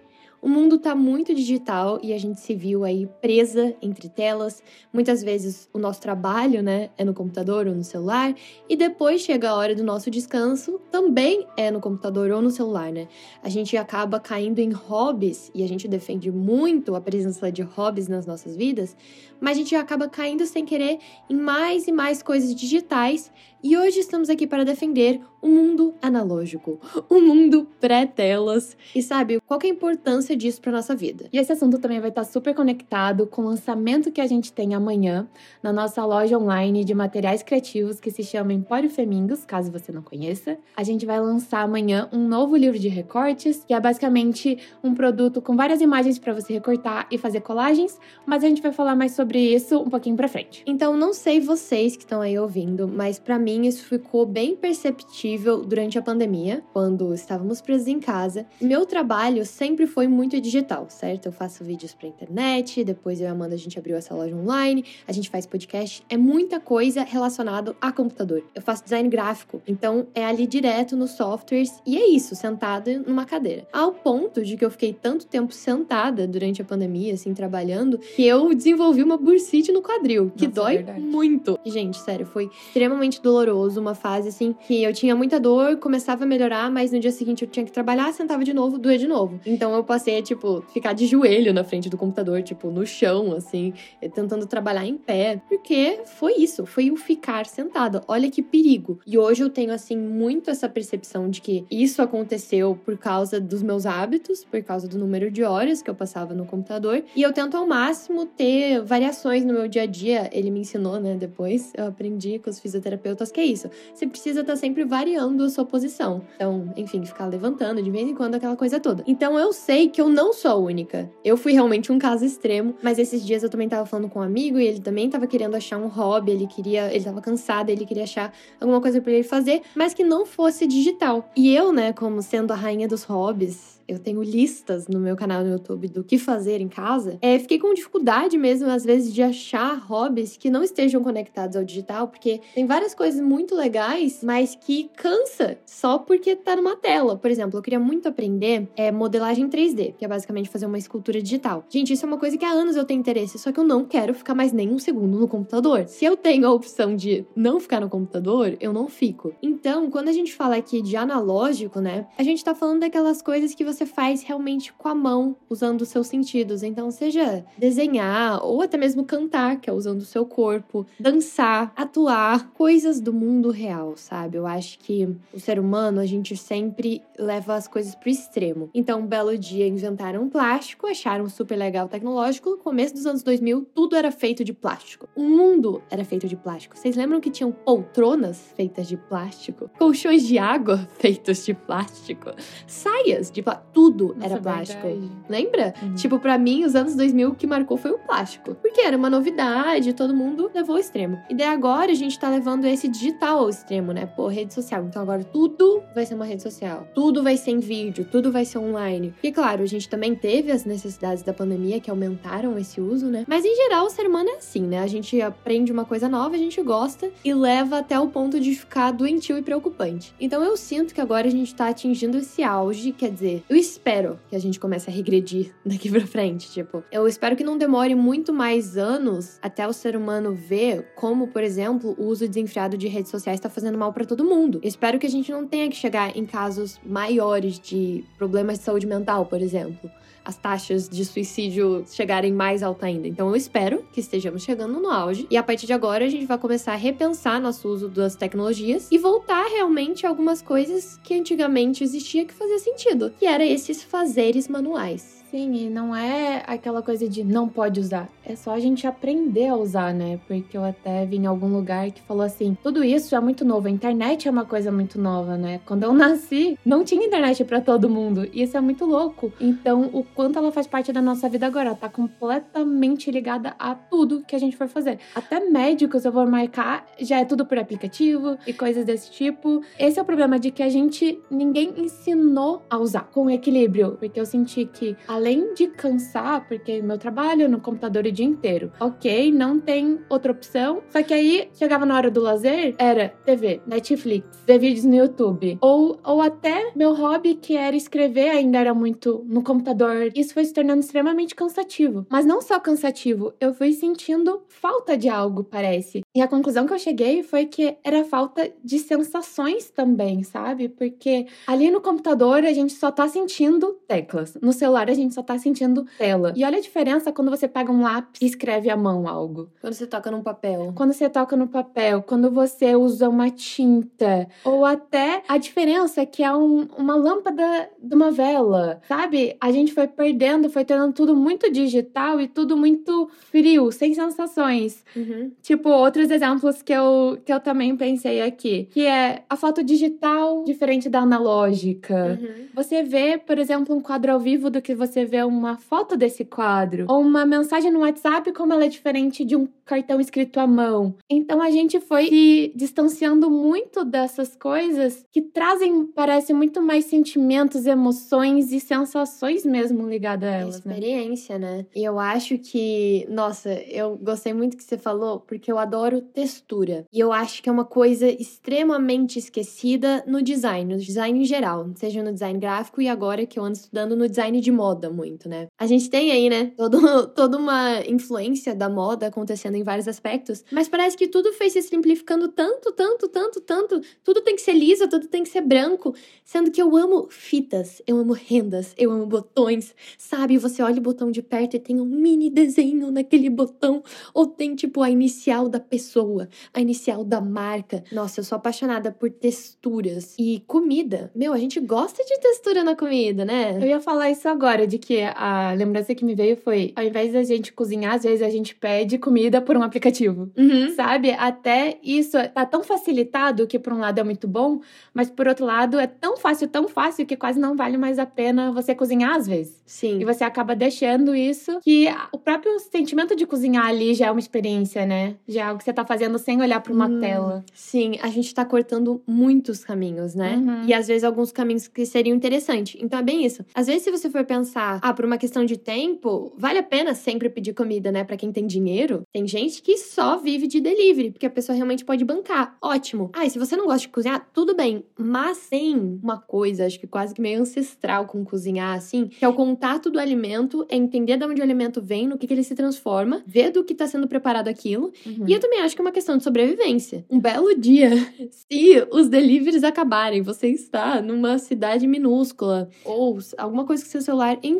O 0.41 0.48
mundo 0.48 0.77
está 0.77 0.95
muito 0.95 1.34
digital 1.34 1.98
e 2.00 2.12
a 2.12 2.18
gente 2.18 2.41
se 2.41 2.55
viu 2.55 2.84
aí 2.84 3.09
presa 3.20 3.75
entre 3.82 4.09
telas. 4.09 4.62
Muitas 4.93 5.20
vezes 5.20 5.68
o 5.73 5.79
nosso 5.79 6.00
trabalho, 6.00 6.62
né, 6.62 6.91
é 6.96 7.05
no 7.05 7.12
computador 7.12 7.66
ou 7.66 7.75
no 7.75 7.82
celular, 7.82 8.32
e 8.69 8.77
depois 8.77 9.20
chega 9.20 9.51
a 9.51 9.56
hora 9.56 9.74
do 9.74 9.82
nosso 9.82 10.09
descanso, 10.11 10.80
também 10.93 11.45
é 11.56 11.73
no 11.73 11.80
computador 11.80 12.30
ou 12.30 12.41
no 12.41 12.52
celular, 12.52 12.93
né? 12.93 13.09
A 13.43 13.48
gente 13.48 13.77
acaba 13.77 14.20
caindo 14.20 14.60
em 14.60 14.70
hobbies 14.70 15.51
e 15.52 15.65
a 15.65 15.69
gente 15.69 15.88
defende 15.88 16.30
muito 16.30 16.95
a 16.95 17.01
presença 17.01 17.51
de 17.51 17.62
hobbies 17.62 18.07
nas 18.07 18.24
nossas 18.24 18.55
vidas, 18.55 18.96
mas 19.41 19.57
a 19.57 19.60
gente 19.60 19.74
acaba 19.74 20.09
caindo 20.09 20.46
sem 20.46 20.65
querer 20.65 21.01
em 21.29 21.37
mais 21.37 21.88
e 21.88 21.93
mais 21.93 22.23
coisas 22.23 22.55
digitais. 22.55 23.32
E 23.60 23.76
hoje 23.76 23.98
estamos 23.98 24.30
aqui 24.30 24.46
para 24.46 24.64
defender 24.64 25.20
o 25.42 25.48
mundo 25.48 25.92
analógico, 26.00 26.78
o 27.08 27.20
mundo 27.20 27.66
pré-telas. 27.80 28.76
E 28.94 29.02
sabe, 29.02 29.40
qual 29.44 29.58
é 29.64 29.66
a 29.66 29.70
importância 29.70 30.36
disso 30.36 30.60
para 30.60 30.70
nossa 30.70 30.94
vida? 30.94 31.28
E 31.32 31.38
esse 31.38 31.50
assunto 31.50 31.76
também 31.78 31.98
vai 31.98 32.10
estar 32.10 32.22
super 32.22 32.54
conectado 32.54 33.26
com 33.26 33.42
o 33.42 33.46
lançamento 33.46 34.12
que 34.12 34.20
a 34.20 34.28
gente 34.28 34.52
tem 34.52 34.76
amanhã 34.76 35.28
na 35.60 35.72
nossa 35.72 36.04
loja 36.04 36.38
online 36.38 36.84
de 36.84 36.94
materiais 36.94 37.42
criativos 37.42 37.98
que 37.98 38.12
se 38.12 38.22
chama 38.22 38.52
Empório 38.52 38.88
Femingos, 38.88 39.44
caso 39.44 39.72
você 39.72 39.90
não 39.90 40.02
conheça. 40.02 40.56
A 40.76 40.84
gente 40.84 41.04
vai 41.04 41.20
lançar 41.20 41.62
amanhã 41.62 42.09
um 42.12 42.28
novo 42.28 42.56
livro 42.56 42.78
de 42.78 42.88
recortes, 42.88 43.64
que 43.66 43.74
é 43.74 43.80
basicamente 43.80 44.56
um 44.84 44.95
produto 44.95 45.42
com 45.42 45.56
várias 45.56 45.80
imagens 45.80 46.16
para 46.16 46.32
você 46.32 46.52
recortar 46.52 47.09
e 47.10 47.18
fazer 47.18 47.40
colagens, 47.40 47.98
mas 48.24 48.45
a 48.45 48.48
gente 48.48 48.62
vai 48.62 48.70
falar 48.70 48.95
mais 48.95 49.12
sobre 49.12 49.40
isso 49.40 49.80
um 49.80 49.90
pouquinho 49.90 50.16
pra 50.16 50.28
frente. 50.28 50.62
Então, 50.65 50.96
não 50.96 51.12
sei 51.12 51.40
vocês 51.40 51.96
que 51.96 52.04
estão 52.04 52.20
aí 52.20 52.38
ouvindo, 52.38 52.87
mas 52.87 53.18
para 53.18 53.37
mim 53.37 53.48
isso 53.57 53.85
ficou 53.85 54.27
bem 54.27 54.57
perceptível 54.57 55.65
durante 55.65 55.99
a 55.99 56.02
pandemia, 56.02 56.63
quando 56.73 57.15
estávamos 57.15 57.60
presos 57.60 57.87
em 57.88 57.99
casa. 57.99 58.46
Meu 58.60 58.85
trabalho 58.85 59.45
sempre 59.46 59.87
foi 59.87 60.07
muito 60.07 60.40
digital, 60.40 60.87
certo? 60.88 61.27
Eu 61.27 61.32
faço 61.32 61.65
vídeos 61.65 61.95
pra 61.95 62.09
internet, 62.09 62.85
depois 62.85 63.21
eu 63.21 63.27
e 63.27 63.29
a 63.29 63.32
Amanda 63.32 63.55
a 63.55 63.59
gente 63.59 63.79
abriu 63.79 63.96
essa 63.96 64.15
loja 64.15 64.37
online, 64.37 64.84
a 65.06 65.12
gente 65.12 65.31
faz 65.31 65.47
podcast, 65.47 66.03
é 66.09 66.16
muita 66.16 66.60
coisa 66.60 67.03
relacionada 67.03 67.75
a 67.81 67.91
computador. 67.91 68.44
Eu 68.55 68.62
faço 68.62 68.84
design 68.84 69.09
gráfico, 69.09 69.62
então 69.66 70.06
é 70.15 70.25
ali 70.25 70.47
direto 70.47 70.97
nos 70.97 71.12
softwares 71.12 71.81
e 71.87 71.97
é 71.97 72.06
isso, 72.06 72.34
sentada 72.34 72.99
numa 73.06 73.25
cadeira. 73.25 73.66
Ao 73.72 73.93
ponto 73.93 74.44
de 74.44 74.56
que 74.56 74.65
eu 74.65 74.71
fiquei 74.71 74.93
tanto 74.93 75.27
tempo 75.27 75.53
sentada 75.53 76.27
durante 76.27 76.60
a 76.60 76.65
pandemia, 76.65 77.15
assim, 77.15 77.33
trabalhando, 77.33 77.99
que 77.99 78.27
eu 78.27 78.55
desenvolvi 78.55 79.03
uma 79.03 79.16
bursite 79.16 79.72
no 79.72 79.83
quadril, 79.83 80.31
que 80.37 80.47
Nossa, 80.47 80.72
é 80.72 80.83
dói 80.83 80.97
é 80.97 80.99
muito. 80.99 81.59
Gente, 81.65 81.99
sério, 81.99 82.27
foi 82.27 82.50
extremamente 82.66 83.22
doloroso. 83.22 83.38
Uma 83.48 83.94
fase 83.94 84.28
assim 84.28 84.54
que 84.66 84.82
eu 84.82 84.92
tinha 84.92 85.14
muita 85.14 85.38
dor, 85.38 85.76
começava 85.76 86.25
a 86.25 86.26
melhorar, 86.26 86.70
mas 86.70 86.91
no 86.91 86.98
dia 86.98 87.12
seguinte 87.12 87.42
eu 87.44 87.48
tinha 87.48 87.64
que 87.64 87.70
trabalhar, 87.70 88.12
sentava 88.12 88.42
de 88.42 88.53
novo, 88.53 88.78
doer 88.78 88.98
de 88.98 89.06
novo. 89.06 89.41
Então 89.47 89.72
eu 89.75 89.84
passei 89.84 90.19
a, 90.19 90.22
tipo, 90.22 90.62
ficar 90.72 90.92
de 90.92 91.06
joelho 91.06 91.54
na 91.54 91.62
frente 91.62 91.88
do 91.88 91.97
computador, 91.97 92.42
tipo, 92.42 92.70
no 92.70 92.84
chão, 92.84 93.32
assim, 93.32 93.72
tentando 94.14 94.47
trabalhar 94.47 94.84
em 94.84 94.97
pé. 94.97 95.41
Porque 95.48 96.00
foi 96.04 96.34
isso, 96.34 96.66
foi 96.66 96.91
o 96.91 96.97
ficar 96.97 97.47
sentado. 97.47 98.00
Olha 98.09 98.31
que 98.31 98.42
perigo. 98.42 98.98
E 99.06 99.16
hoje 99.16 99.42
eu 99.44 99.50
tenho, 99.50 99.72
assim, 99.72 99.97
muito 99.97 100.50
essa 100.50 100.69
percepção 100.69 101.31
de 101.31 101.41
que 101.41 101.64
isso 101.70 102.03
aconteceu 102.03 102.78
por 102.84 102.98
causa 102.98 103.41
dos 103.41 103.62
meus 103.62 103.86
hábitos, 103.86 104.44
por 104.44 104.62
causa 104.62 104.88
do 104.88 104.98
número 104.98 105.31
de 105.31 105.44
horas 105.44 105.81
que 105.81 105.88
eu 105.88 105.94
passava 105.94 106.34
no 106.34 106.44
computador. 106.44 107.04
E 107.14 107.22
eu 107.22 107.32
tento 107.32 107.56
ao 107.56 107.66
máximo 107.66 108.26
ter 108.26 108.82
variações 108.82 109.44
no 109.44 109.53
meu 109.53 109.69
dia 109.69 109.82
a 109.82 109.86
dia, 109.86 110.28
ele 110.32 110.50
me 110.50 110.60
ensinou, 110.60 110.98
né? 110.98 111.15
Depois 111.15 111.72
eu 111.77 111.87
aprendi 111.87 112.38
com 112.38 112.50
os 112.50 112.59
fisioterapeutas 112.59 113.28
que 113.33 113.41
é 113.41 113.44
isso. 113.44 113.71
Você 113.93 114.06
precisa 114.06 114.41
estar 114.41 114.53
tá 114.53 114.56
sempre 114.56 114.84
variando 114.84 115.44
a 115.44 115.50
sua 115.50 115.65
posição. 115.65 116.22
Então, 116.37 116.72
enfim, 116.77 117.05
ficar 117.05 117.27
levantando 117.27 117.83
de 117.83 117.91
vez 117.91 118.09
em 118.09 118.15
quando 118.15 118.34
aquela 118.34 118.56
coisa 118.56 118.81
toda. 118.81 119.03
Então 119.06 119.39
eu 119.39 119.53
sei 119.53 119.89
que 119.89 120.00
eu 120.00 120.09
não 120.09 120.33
sou 120.33 120.65
única. 120.65 121.11
Eu 121.25 121.37
fui 121.37 121.53
realmente 121.53 121.93
um 121.93 121.99
caso 121.99 122.25
extremo, 122.25 122.75
mas 122.83 122.99
esses 122.99 123.25
dias 123.25 123.43
eu 123.43 123.50
também 123.50 123.69
tava 123.69 123.87
falando 123.87 124.09
com 124.09 124.19
um 124.19 124.22
amigo 124.22 124.59
e 124.59 124.66
ele 124.66 124.81
também 124.81 125.09
tava 125.09 125.27
querendo 125.27 125.55
achar 125.55 125.78
um 125.78 125.89
hobby, 125.89 126.33
ele 126.33 126.47
queria, 126.47 126.93
ele 126.93 127.05
tava 127.05 127.21
cansado, 127.21 127.71
ele 127.71 127.84
queria 127.84 128.05
achar 128.05 128.33
alguma 128.61 128.81
coisa 128.81 129.00
para 129.00 129.12
ele 129.12 129.22
fazer, 129.22 129.62
mas 129.75 129.95
que 129.95 130.05
não 130.05 130.25
fosse 130.27 130.66
digital. 130.66 131.28
E 131.37 131.55
eu, 131.55 131.72
né, 131.72 131.93
como 131.93 132.22
sendo 132.22 132.53
a 132.53 132.56
rainha 132.56 132.89
dos 132.89 133.05
hobbies, 133.05 133.78
eu 133.88 133.99
tenho 133.99 134.22
listas 134.22 134.87
no 134.87 135.00
meu 135.00 135.16
canal 135.16 135.43
no 135.43 135.50
YouTube 135.50 135.88
do 135.88 136.04
que 136.04 136.19
fazer 136.19 136.60
em 136.60 136.69
casa, 136.69 137.19
é, 137.22 137.38
fiquei 137.38 137.59
com 137.59 137.72
dificuldade 137.72 138.37
mesmo, 138.37 138.69
às 138.69 138.84
vezes, 138.84 139.12
de 139.12 139.22
achar 139.22 139.75
hobbies 139.78 140.37
que 140.37 140.50
não 140.50 140.62
estejam 140.62 141.03
conectados 141.03 141.56
ao 141.56 141.65
digital, 141.65 142.09
porque 142.09 142.41
tem 142.54 142.66
várias 142.66 142.94
coisas 142.94 143.21
muito 143.21 143.54
legais, 143.54 144.21
mas 144.22 144.54
que 144.54 144.91
cansa 144.97 145.59
só 145.65 145.98
porque 145.98 146.37
tá 146.37 146.54
numa 146.54 146.77
tela. 146.77 147.16
Por 147.16 147.31
exemplo, 147.31 147.59
eu 147.59 147.62
queria 147.62 147.81
muito 147.81 148.09
aprender 148.09 148.69
é, 148.77 148.93
modelagem 148.93 149.48
3D, 149.48 149.94
que 149.97 150.04
é 150.04 150.09
basicamente 150.09 150.50
fazer 150.50 150.66
uma 150.66 150.78
escultura 150.78 151.22
digital. 151.22 151.65
Gente, 151.69 151.93
isso 151.93 152.04
é 152.04 152.09
uma 152.09 152.19
coisa 152.19 152.37
que 152.37 152.44
há 152.44 152.50
anos 152.50 152.77
eu 152.77 152.84
tenho 152.84 153.00
interesse, 153.00 153.38
só 153.38 153.50
que 153.50 153.59
eu 153.59 153.65
não 153.65 153.84
quero 153.84 154.12
ficar 154.12 154.34
mais 154.34 154.53
nem 154.53 154.71
um 154.71 154.78
segundo 154.78 155.19
no 155.19 155.27
computador. 155.27 155.87
Se 155.88 156.04
eu 156.04 156.16
tenho 156.16 156.47
a 156.47 156.53
opção 156.53 156.94
de 156.94 157.25
não 157.34 157.59
ficar 157.59 157.81
no 157.81 157.88
computador, 157.88 158.56
eu 158.60 158.72
não 158.72 158.88
fico. 158.88 159.32
Então, 159.43 159.91
quando 159.91 160.09
a 160.09 160.12
gente 160.12 160.34
fala 160.34 160.56
aqui 160.56 160.82
de 160.82 160.97
analógico, 160.97 161.81
né, 161.81 162.06
a 162.19 162.22
gente 162.22 162.44
tá 162.44 162.54
falando 162.54 162.81
daquelas 162.81 163.22
coisas 163.22 163.54
que 163.54 163.65
você 163.65 163.78
você 163.78 163.87
faz 163.87 164.22
realmente 164.22 164.72
com 164.72 164.89
a 164.89 164.94
mão, 164.94 165.37
usando 165.49 165.83
os 165.83 165.89
seus 165.89 166.09
sentidos. 166.09 166.65
Então, 166.65 166.91
seja 166.91 167.44
desenhar 167.56 168.44
ou 168.44 168.61
até 168.61 168.77
mesmo 168.77 169.05
cantar, 169.05 169.61
que 169.61 169.71
é 169.71 169.72
usando 169.72 170.00
o 170.00 170.05
seu 170.05 170.27
corpo, 170.27 170.84
dançar, 170.99 171.72
atuar, 171.77 172.50
coisas 172.50 173.00
do 173.00 173.12
mundo 173.12 173.50
real, 173.50 173.97
sabe? 173.97 174.37
Eu 174.37 174.47
acho 174.47 174.81
que 174.81 175.09
o 175.33 175.39
ser 175.39 175.61
humano, 175.61 176.00
a 176.00 176.06
gente 176.06 176.37
sempre 176.37 177.03
leva 177.16 177.55
as 177.55 177.69
coisas 177.69 177.94
pro 177.94 178.09
extremo. 178.09 178.69
Então, 178.75 179.00
um 179.00 179.06
belo 179.06 179.39
dia 179.39 179.69
inventaram 179.69 180.28
plástico, 180.28 180.89
acharam 180.89 181.28
super 181.28 181.56
legal 181.56 181.89
tecnológico. 181.89 182.50
No 182.50 182.59
começo 182.59 182.95
dos 182.95 183.06
anos 183.06 183.22
2000, 183.22 183.69
tudo 183.75 183.95
era 183.95 184.10
feito 184.10 184.43
de 184.43 184.53
plástico. 184.53 185.09
O 185.15 185.22
mundo 185.22 185.81
era 185.89 186.05
feito 186.05 186.27
de 186.27 186.34
plástico. 186.34 186.77
Vocês 186.77 186.97
lembram 186.97 187.21
que 187.21 187.31
tinham 187.31 187.53
poltronas 187.53 188.53
feitas 188.56 188.89
de 188.89 188.97
plástico? 188.97 189.71
Colchões 189.78 190.27
de 190.27 190.37
água 190.37 190.78
feitos 190.99 191.45
de 191.45 191.55
plástico? 191.55 192.33
Saias 192.66 193.31
de 193.31 193.41
plástico? 193.41 193.68
Tudo 193.73 194.15
Nossa, 194.15 194.27
era 194.27 194.41
plástico. 194.41 194.83
Verdade. 194.83 195.11
Lembra? 195.29 195.75
Uhum. 195.83 195.95
Tipo, 195.95 196.19
para 196.19 196.39
mim, 196.39 196.65
os 196.65 196.75
anos 196.75 196.95
2000 196.95 197.29
o 197.31 197.34
que 197.34 197.47
marcou 197.47 197.77
foi 197.77 197.91
o 197.91 197.99
plástico. 197.99 198.55
Porque 198.56 198.81
era 198.81 198.97
uma 198.97 199.11
novidade, 199.11 199.93
todo 199.93 200.15
mundo 200.15 200.51
levou 200.55 200.77
ao 200.77 200.81
extremo. 200.81 201.19
E 201.29 201.34
daí 201.34 201.49
agora 201.49 201.93
a 201.93 201.95
gente 201.95 202.19
tá 202.19 202.28
levando 202.28 202.65
esse 202.65 202.89
digital 202.89 203.41
ao 203.41 203.49
extremo, 203.49 203.93
né? 203.93 204.07
Pô, 204.07 204.28
rede 204.28 204.55
social. 204.55 204.84
Então 204.84 205.03
agora 205.03 205.25
tudo 205.25 205.83
vai 205.95 206.07
ser 206.07 206.15
uma 206.15 206.25
rede 206.25 206.43
social. 206.43 206.87
Tudo 206.95 207.23
vai 207.23 207.37
ser 207.37 207.51
em 207.53 207.61
vídeo, 207.61 208.07
tudo 208.11 208.33
vai 208.33 208.45
ser 208.45 208.59
online. 208.59 209.15
E 209.23 209.31
claro, 209.31 209.62
a 209.62 209.67
gente 209.67 209.89
também 209.89 210.15
teve 210.15 210.51
as 210.51 210.65
necessidades 210.65 211.23
da 211.23 211.33
pandemia 211.33 211.81
que 211.81 211.91
aumentaram 211.91 212.59
esse 212.59 212.81
uso, 212.81 213.07
né? 213.07 213.25
Mas 213.27 213.45
em 213.45 213.55
geral, 213.55 213.87
o 213.87 213.91
ser 213.91 214.07
humano 214.07 214.31
é 214.31 214.37
assim, 214.37 214.62
né? 214.62 214.81
A 214.81 214.87
gente 214.87 215.21
aprende 215.21 215.71
uma 215.73 215.84
coisa 215.84 216.09
nova, 216.09 216.34
a 216.34 216.39
gente 216.39 216.61
gosta 216.62 217.11
e 217.25 217.34
leva 217.34 217.78
até 217.78 217.99
o 217.99 218.09
ponto 218.09 218.41
de 218.41 218.55
ficar 218.55 218.91
doentio 218.91 219.37
e 219.39 219.43
preocupante. 219.43 220.15
Então 220.21 220.43
eu 220.43 220.57
sinto 220.57 220.95
que 220.95 221.01
agora 221.01 221.27
a 221.27 221.31
gente 221.31 221.55
tá 221.55 221.69
atingindo 221.69 222.19
esse 222.19 222.43
auge, 222.43 222.93
quer 222.93 223.11
dizer, 223.11 223.43
eu 223.49 223.57
espero 223.59 224.19
que 224.29 224.37
a 224.37 224.39
gente 224.39 224.59
comece 224.59 224.91
a 224.91 224.93
regredir 224.93 225.55
daqui 225.65 225.91
pra 225.91 226.07
frente. 226.07 226.51
Tipo, 226.51 226.83
eu 226.91 227.07
espero 227.07 227.37
que 227.37 227.45
não 227.45 227.59
demore 227.59 227.95
muito 227.95 228.33
mais 228.33 228.77
anos 228.77 229.39
até 229.43 229.67
o 229.67 229.73
ser 229.73 229.97
humano 229.97 230.35
ver 230.35 230.93
como, 230.95 231.29
por 231.29 231.43
exemplo, 231.43 231.95
o 231.99 232.05
uso 232.05 232.27
desenfreado 232.27 232.77
de 232.77 232.89
redes 232.89 233.11
sociais 233.11 233.39
está 233.39 233.49
fazendo 233.49 233.77
mal 233.77 233.93
para 233.93 234.05
todo 234.05 234.25
mundo. 234.25 234.61
Espero 234.63 234.99
que 234.99 235.07
a 235.07 235.11
gente 235.11 235.31
não 235.31 235.47
tenha 235.47 235.69
que 235.69 235.77
chegar 235.77 236.17
em 236.17 236.25
casos 236.25 236.79
maiores 236.85 237.59
de 237.59 238.05
problemas 238.17 238.59
de 238.59 238.65
saúde 238.65 238.87
mental, 238.87 239.27
por 239.27 239.41
exemplo 239.41 239.91
as 240.28 240.36
taxas 240.36 240.91
de 240.91 241.07
suicídio 241.07 241.86
chegarem 241.91 242.34
mais 242.34 242.63
alta 242.63 242.84
ainda. 242.84 243.09
Então 243.09 243.30
eu 243.30 243.34
espero 243.34 243.83
que 243.91 243.98
estejamos 243.98 244.42
chegando 244.42 244.78
no 244.78 244.91
auge 244.91 245.27
e 245.30 245.39
a 245.39 245.42
partir 245.42 245.65
de 245.65 245.72
agora 245.72 246.04
a 246.04 246.09
gente 246.09 246.27
vai 246.27 246.36
começar 246.36 246.75
a 246.75 246.77
repensar 246.77 247.41
nosso 247.41 247.66
uso 247.66 247.89
das 247.89 248.15
tecnologias 248.15 248.89
e 248.92 248.98
voltar 248.98 249.47
realmente 249.47 250.04
a 250.04 250.10
algumas 250.10 250.42
coisas 250.42 251.01
que 251.03 251.15
antigamente 251.15 251.83
existia 251.83 252.27
que 252.27 252.34
fazia 252.34 252.59
sentido, 252.59 253.10
que 253.19 253.25
era 253.25 253.45
esses 253.45 253.83
fazeres 253.83 254.48
manuais. 254.48 255.17
Sim, 255.30 255.53
e 255.54 255.69
não 255.69 255.95
é 255.95 256.42
aquela 256.46 256.80
coisa 256.80 257.06
de 257.06 257.22
não 257.22 257.48
pode 257.48 257.78
usar. 257.78 258.08
É 258.25 258.34
só 258.34 258.52
a 258.52 258.58
gente 258.58 258.86
aprender 258.86 259.48
a 259.48 259.56
usar, 259.56 259.92
né? 259.92 260.19
Porque 260.26 260.56
eu 260.56 260.64
até 260.64 261.04
vi 261.04 261.16
em 261.16 261.26
algum 261.26 261.48
lugar 261.48 261.90
que 261.90 262.00
falou 262.00 262.22
assim: 262.22 262.56
tudo 262.62 262.82
isso 262.82 263.14
é 263.14 263.20
muito 263.20 263.44
novo. 263.44 263.69
A 263.69 263.70
internet 263.70 264.26
é 264.26 264.30
uma 264.30 264.46
coisa 264.46 264.72
muito 264.72 264.98
nova, 264.98 265.36
né? 265.36 265.60
Quando 265.66 265.82
eu 265.82 265.92
nasci, 265.94 266.58
não 266.64 266.82
tinha 266.82 267.04
internet 267.04 267.44
para 267.44 267.60
todo 267.60 267.90
mundo. 267.90 268.26
E 268.32 268.42
isso 268.42 268.56
é 268.56 268.60
muito 268.60 268.86
louco. 268.86 269.30
Então, 269.38 269.90
o 269.92 270.02
quanto 270.02 270.38
ela 270.38 270.50
faz 270.50 270.66
parte 270.66 270.92
da 270.94 271.02
nossa 271.02 271.28
vida 271.28 271.46
agora, 271.46 271.69
ela 271.69 271.76
tá 271.76 271.90
completamente 271.90 273.10
ligada 273.10 273.54
a 273.58 273.75
tudo 273.75 274.22
que 274.26 274.34
a 274.34 274.38
gente 274.38 274.56
for 274.56 274.69
fazer. 274.69 274.98
Até 275.14 275.40
médicos 275.40 276.06
eu 276.06 276.12
vou 276.12 276.26
marcar, 276.26 276.86
já 276.98 277.19
é 277.19 277.25
tudo 277.26 277.44
por 277.44 277.58
aplicativo 277.58 278.38
e 278.46 278.54
coisas 278.54 278.84
desse 278.86 279.10
tipo. 279.10 279.62
Esse 279.78 279.98
é 279.98 280.02
o 280.02 280.06
problema 280.06 280.38
de 280.38 280.50
que 280.50 280.62
a 280.62 280.70
gente 280.70 281.20
ninguém 281.30 281.75
ensinou 281.76 282.62
a 282.70 282.78
usar 282.78 283.10
com 283.12 283.28
equilíbrio, 283.28 283.96
porque 283.98 284.19
eu 284.19 284.25
senti 284.25 284.64
que 284.64 284.96
além 285.18 285.52
de 285.52 285.66
cansar, 285.66 286.46
porque 286.46 286.80
meu 286.80 286.96
trabalho 286.96 287.48
no 287.48 287.60
computador 287.60 288.06
o 288.06 288.12
dia 288.12 288.24
inteiro, 288.24 288.72
ok, 288.78 289.32
não 289.32 289.58
tem 289.58 289.98
outra 290.08 290.30
opção. 290.32 290.80
Só 290.90 291.02
que 291.02 291.12
aí 291.12 291.48
chegava 291.52 291.84
na 291.84 291.96
hora 291.96 292.10
do 292.10 292.20
lazer, 292.20 292.74
era 292.78 293.08
TV, 293.24 293.60
Netflix, 293.66 294.26
ver 294.46 294.58
vídeos 294.58 294.84
no 294.84 294.94
YouTube, 294.94 295.58
ou, 295.60 295.98
ou 296.04 296.22
até 296.22 296.72
meu 296.74 296.94
hobby 296.94 297.34
que 297.34 297.56
era 297.56 297.76
escrever 297.76 298.30
ainda 298.30 298.58
era 298.58 298.72
muito 298.72 299.24
no 299.28 299.42
computador. 299.42 300.10
Isso 300.14 300.32
foi 300.32 300.44
se 300.44 300.54
tornando 300.54 300.80
extremamente 300.80 301.34
cansativo. 301.34 302.06
Mas 302.08 302.24
não 302.24 302.40
só 302.40 302.60
cansativo, 302.60 303.32
eu 303.40 303.52
fui 303.52 303.72
sentindo 303.72 304.42
falta 304.48 304.96
de 304.96 305.08
algo, 305.08 305.42
parece. 305.42 306.02
E 306.14 306.22
a 306.22 306.28
conclusão 306.28 306.66
que 306.66 306.72
eu 306.72 306.78
cheguei 306.78 307.22
foi 307.22 307.46
que 307.46 307.76
era 307.84 308.04
falta 308.04 308.52
de 308.64 308.78
sensações 308.78 309.70
também, 309.70 310.22
sabe? 310.22 310.68
Porque 310.68 311.26
ali 311.46 311.70
no 311.70 311.80
computador 311.80 312.44
a 312.44 312.52
gente 312.52 312.72
só 312.72 312.92
tá 312.92 313.08
sentindo 313.08 313.72
teclas. 313.88 314.38
No 314.40 314.52
celular 314.52 314.88
a 314.88 314.94
gente 314.94 315.07
só 315.10 315.22
tá 315.22 315.38
sentindo 315.38 315.87
tela. 315.96 316.32
E 316.37 316.44
olha 316.44 316.58
a 316.58 316.60
diferença 316.60 317.12
quando 317.12 317.31
você 317.31 317.49
pega 317.49 317.72
um 317.72 317.82
lápis 317.82 318.20
e 318.20 318.26
escreve 318.26 318.70
à 318.70 318.76
mão 318.76 319.08
algo. 319.08 319.49
Quando 319.60 319.72
você 319.72 319.87
toca 319.87 320.10
num 320.10 320.22
papel. 320.22 320.72
Quando 320.75 320.93
você 320.93 321.08
toca 321.08 321.37
no 321.37 321.49
papel, 321.49 322.02
quando 322.02 322.31
você 322.31 322.75
usa 322.75 323.08
uma 323.08 323.31
tinta, 323.31 324.28
ou 324.44 324.64
até 324.64 325.22
a 325.28 325.38
diferença 325.38 326.05
que 326.06 326.22
é 326.22 326.34
um, 326.34 326.69
uma 326.76 326.94
lâmpada 326.94 327.70
de 327.81 327.94
uma 327.94 328.10
vela, 328.10 328.81
sabe? 328.87 329.37
A 329.40 329.50
gente 329.50 329.72
foi 329.72 329.87
perdendo, 329.87 330.50
foi 330.50 330.64
tendo 330.64 330.93
tudo 330.93 331.14
muito 331.14 331.50
digital 331.50 332.20
e 332.20 332.28
tudo 332.28 332.56
muito 332.56 333.11
frio, 333.31 333.70
sem 333.72 333.94
sensações. 333.94 334.84
Uhum. 334.94 335.32
Tipo, 335.43 335.69
outros 335.69 336.11
exemplos 336.11 336.62
que 336.62 336.72
eu, 336.72 337.19
que 337.25 337.32
eu 337.32 337.40
também 337.40 337.76
pensei 337.76 338.20
aqui, 338.22 338.69
que 338.70 338.87
é 338.87 339.22
a 339.28 339.37
foto 339.37 339.62
digital 339.62 340.44
diferente 340.44 340.88
da 340.88 341.00
analógica. 341.00 342.19
Uhum. 342.20 342.46
Você 342.54 342.82
vê, 342.82 343.19
por 343.19 343.38
exemplo, 343.38 343.75
um 343.76 343.81
quadro 343.81 344.12
ao 344.12 344.20
vivo 344.20 344.50
do 344.50 344.62
que 344.62 344.75
você 344.75 344.97
vê 345.04 345.22
uma 345.22 345.56
foto 345.56 345.96
desse 345.96 346.24
quadro, 346.24 346.86
ou 346.88 347.00
uma 347.00 347.24
mensagem 347.24 347.70
no 347.70 347.80
WhatsApp, 347.80 348.32
como 348.32 348.52
ela 348.52 348.64
é 348.64 348.68
diferente 348.68 349.24
de 349.24 349.36
um 349.36 349.48
cartão 349.64 350.00
escrito 350.00 350.40
à 350.40 350.46
mão. 350.46 350.94
Então 351.10 351.42
a 351.42 351.50
gente 351.50 351.78
foi 351.78 352.06
se 352.06 352.52
distanciando 352.56 353.30
muito 353.30 353.84
dessas 353.84 354.34
coisas 354.34 355.04
que 355.12 355.20
trazem, 355.20 355.86
parece, 355.86 356.32
muito 356.32 356.62
mais 356.62 356.86
sentimentos, 356.86 357.66
emoções 357.66 358.50
e 358.50 358.60
sensações 358.60 359.44
mesmo 359.44 359.86
ligadas 359.88 360.28
a 360.28 360.32
elas, 360.32 360.64
né? 360.64 360.74
Experiência, 360.74 361.38
né? 361.38 361.66
E 361.74 361.84
eu 361.84 361.98
acho 361.98 362.38
que, 362.38 363.06
nossa, 363.10 363.52
eu 363.52 363.96
gostei 363.96 364.32
muito 364.32 364.56
que 364.56 364.64
você 364.64 364.78
falou, 364.78 365.20
porque 365.20 365.52
eu 365.52 365.58
adoro 365.58 366.00
textura. 366.00 366.84
E 366.92 366.98
eu 366.98 367.12
acho 367.12 367.42
que 367.42 367.48
é 367.48 367.52
uma 367.52 367.64
coisa 367.64 368.08
extremamente 368.08 369.18
esquecida 369.18 370.02
no 370.06 370.22
design, 370.22 370.74
no 370.74 370.80
design 370.80 371.20
em 371.20 371.24
geral, 371.24 371.70
seja 371.76 372.02
no 372.02 372.12
design 372.12 372.38
gráfico 372.38 372.80
e 372.80 372.88
agora 372.88 373.26
que 373.26 373.38
eu 373.38 373.44
ando 373.44 373.58
estudando 373.58 373.94
no 373.96 374.08
design 374.08 374.40
de 374.40 374.50
moda 374.50 374.88
muito, 374.93 375.29
né? 375.29 375.46
A 375.58 375.67
gente 375.67 375.88
tem 375.90 376.11
aí, 376.11 376.29
né, 376.29 376.52
todo, 376.56 376.79
toda 377.14 377.37
uma 377.37 377.81
influência 377.87 378.55
da 378.55 378.69
moda 378.69 379.06
acontecendo 379.06 379.56
em 379.56 379.62
vários 379.62 379.88
aspectos, 379.88 380.44
mas 380.50 380.69
parece 380.69 380.96
que 380.96 381.08
tudo 381.08 381.32
foi 381.32 381.50
se 381.50 381.62
simplificando 381.62 382.29
tanto, 382.29 382.73
tanto, 382.73 383.08
tanto, 383.08 383.40
tanto. 383.40 383.81
Tudo 384.02 384.23
tem 384.23 384.35
que 384.35 384.43
ser 384.43 384.52
liso, 384.52 384.88
tudo 384.88 385.08
tem 385.08 385.23
que 385.23 385.29
ser 385.29 385.40
branco, 385.40 385.94
sendo 386.25 386.50
que 386.50 386.61
eu 386.61 386.76
amo 386.76 387.08
fitas, 387.11 387.82
eu 387.87 387.99
amo 387.99 388.12
rendas, 388.12 388.75
eu 388.76 388.90
amo 388.90 389.06
botões, 389.06 389.75
sabe? 389.96 390.38
Você 390.38 390.62
olha 390.62 390.79
o 390.79 390.82
botão 390.82 391.11
de 391.11 391.23
perto 391.23 391.56
e 391.56 391.61
tem 391.61 391.81
um 391.81 391.85
mini 391.85 392.31
desenho 392.31 392.90
naquele 392.90 393.31
botão, 393.31 393.82
ou 394.14 394.26
tem 394.26 394.55
tipo 394.55 394.82
a 394.82 394.90
inicial 394.90 395.49
da 395.49 395.61
pessoa, 395.61 396.29
a 396.52 396.61
inicial 396.61 397.05
da 397.05 397.20
marca. 397.20 397.85
Nossa, 397.93 398.20
eu 398.20 398.25
sou 398.25 398.37
apaixonada 398.37 398.93
por 398.93 399.11
texturas 399.11 400.14
e 400.19 400.43
comida. 400.46 401.11
Meu, 401.14 401.32
a 401.32 401.38
gente 401.38 401.61
gosta 401.61 402.05
de 402.05 402.19
textura 402.20 402.64
na 402.64 402.75
comida, 402.75 403.25
né? 403.25 403.56
Eu 403.56 403.67
ia 403.67 403.81
falar 403.81 404.11
isso 404.11 404.29
agora, 404.29 404.67
de 404.67 404.77
que 404.78 405.02
a 405.02 405.52
lembrança 405.52 405.94
que 405.94 406.04
me 406.04 406.14
veio 406.14 406.36
foi, 406.36 406.72
ao 406.76 406.84
invés 406.84 407.12
da 407.12 407.22
gente 407.22 407.52
cozinhar, 407.52 407.94
às 407.94 408.04
vezes 408.04 408.22
a 408.22 408.30
gente 408.30 408.54
pede 408.54 408.96
comida 408.98 409.40
por 409.40 409.56
um 409.56 409.62
aplicativo. 409.62 410.30
Uhum. 410.36 410.70
Sabe? 410.75 411.10
Até 411.10 411.78
isso 411.82 412.16
tá 412.34 412.46
tão 412.46 412.62
facilitado 412.62 413.46
que 413.46 413.58
por 413.58 413.72
um 413.72 413.78
lado 413.78 413.98
é 413.98 414.04
muito 414.04 414.26
bom, 414.26 414.60
mas 414.94 415.10
por 415.10 415.26
outro 415.28 415.44
lado 415.44 415.78
é 415.78 415.86
tão 415.86 416.16
fácil, 416.16 416.48
tão 416.48 416.69
fácil 416.69 417.04
que 417.04 417.16
quase 417.16 417.38
não 417.38 417.56
vale 417.56 417.76
mais 417.76 417.98
a 417.98 418.06
pena 418.06 418.52
você 418.52 418.75
cozinhar 418.75 419.16
às 419.16 419.26
vezes. 419.26 419.60
Sim. 419.66 420.00
E 420.00 420.04
você 420.04 420.25
acaba 420.25 420.54
deixando 420.54 421.14
isso 421.14 421.60
que 421.60 421.86
o 422.12 422.19
próprio 422.19 422.58
sentimento 422.60 423.14
de 423.14 423.26
cozinhar 423.26 423.66
ali 423.66 423.92
já 423.94 424.06
é 424.06 424.10
uma 424.10 424.20
experiência, 424.20 424.86
né? 424.86 425.16
Já 425.26 425.40
é 425.40 425.44
algo 425.44 425.58
que 425.58 425.64
você 425.64 425.72
tá 425.72 425.84
fazendo 425.84 426.19
sem 426.19 426.40
olhar 426.40 426.60
para 426.60 426.72
uma 426.72 426.86
Hum, 426.88 427.00
tela. 427.00 427.44
Sim, 427.52 427.98
a 428.00 428.08
gente 428.08 428.32
tá 428.34 428.44
cortando 428.44 429.02
muitos 429.06 429.64
caminhos, 429.64 430.14
né? 430.14 430.36
Uhum. 430.36 430.64
E 430.66 430.72
às 430.72 430.86
vezes 430.88 431.04
alguns 431.04 431.32
caminhos 431.32 431.69
que 431.69 431.84
seriam 431.84 432.16
interessantes. 432.16 432.80
Então 432.80 432.98
é 432.98 433.02
bem 433.02 433.25
isso. 433.25 433.44
Às 433.54 433.66
vezes, 433.66 433.82
se 433.82 433.90
você 433.90 434.08
for 434.08 434.25
pensar, 434.25 434.67
ah, 434.82 434.92
por 434.92 435.04
uma 435.04 435.18
questão 435.18 435.44
de 435.44 435.56
tempo, 435.56 436.32
vale 436.36 436.58
a 436.58 436.62
pena 436.62 436.94
sempre 436.94 437.28
pedir 437.28 437.54
comida, 437.54 437.90
né? 437.92 438.04
Pra 438.04 438.16
quem 438.16 438.32
tem 438.32 438.46
dinheiro. 438.46 439.02
Tem 439.12 439.26
gente 439.26 439.62
que 439.62 439.76
só 439.78 440.16
vive 440.18 440.46
de 440.46 440.60
delivery, 440.60 441.10
porque 441.10 441.26
a 441.26 441.30
pessoa 441.30 441.54
realmente 441.56 441.84
pode 441.84 442.04
bancar. 442.04 442.56
Ótimo. 442.62 443.10
Ah, 443.14 443.24
e 443.24 443.30
se 443.30 443.38
você 443.38 443.56
não 443.56 443.66
gosta 443.66 443.80
de 443.80 443.88
cozinhar, 443.88 444.28
tudo 444.32 444.54
bem. 444.54 444.84
Mas 444.98 445.46
tem 445.48 445.98
uma 446.02 446.18
coisa, 446.18 446.66
acho 446.66 446.78
que 446.78 446.86
quase 446.86 447.14
que 447.14 447.20
meio 447.20 447.40
ancestral 447.40 448.06
com 448.06 448.24
cozinhar, 448.24 448.76
assim, 448.76 449.06
que 449.08 449.24
é 449.24 449.28
o 449.28 449.32
contato 449.34 449.90
do 449.90 449.98
alimento, 449.98 450.66
é 450.68 450.76
entender 450.76 451.16
de 451.16 451.24
onde 451.24 451.40
o 451.40 451.44
alimento 451.44 451.80
vem, 451.80 452.06
no 452.06 452.18
que, 452.18 452.26
que 452.26 452.34
ele 452.34 452.42
se 452.44 452.54
transforma, 452.54 453.22
ver 453.26 453.50
do 453.50 453.64
que 453.64 453.74
tá 453.74 453.86
sendo 453.86 454.06
preparado 454.08 454.48
aquilo 454.48 454.92
Uhum. 455.06 455.24
e 455.26 455.32
eu 455.32 455.40
também 455.40 455.60
acho 455.60 455.74
que 455.74 455.80
é 455.80 455.84
uma 455.84 455.92
questão 455.92 456.16
de 456.16 456.24
sobrevivência. 456.24 457.04
Um 457.10 457.18
belo 457.20 457.54
dia, 457.58 457.90
se 458.30 458.86
os 458.90 459.08
deliveries 459.08 459.64
acabarem, 459.64 460.22
você 460.22 460.48
está 460.48 461.00
numa 461.00 461.38
cidade 461.38 461.86
minúscula, 461.86 462.68
ou 462.84 463.18
alguma 463.36 463.64
coisa 463.64 463.82
com 463.84 463.90
seu 463.90 464.02
celular, 464.02 464.38
enfim. 464.42 464.57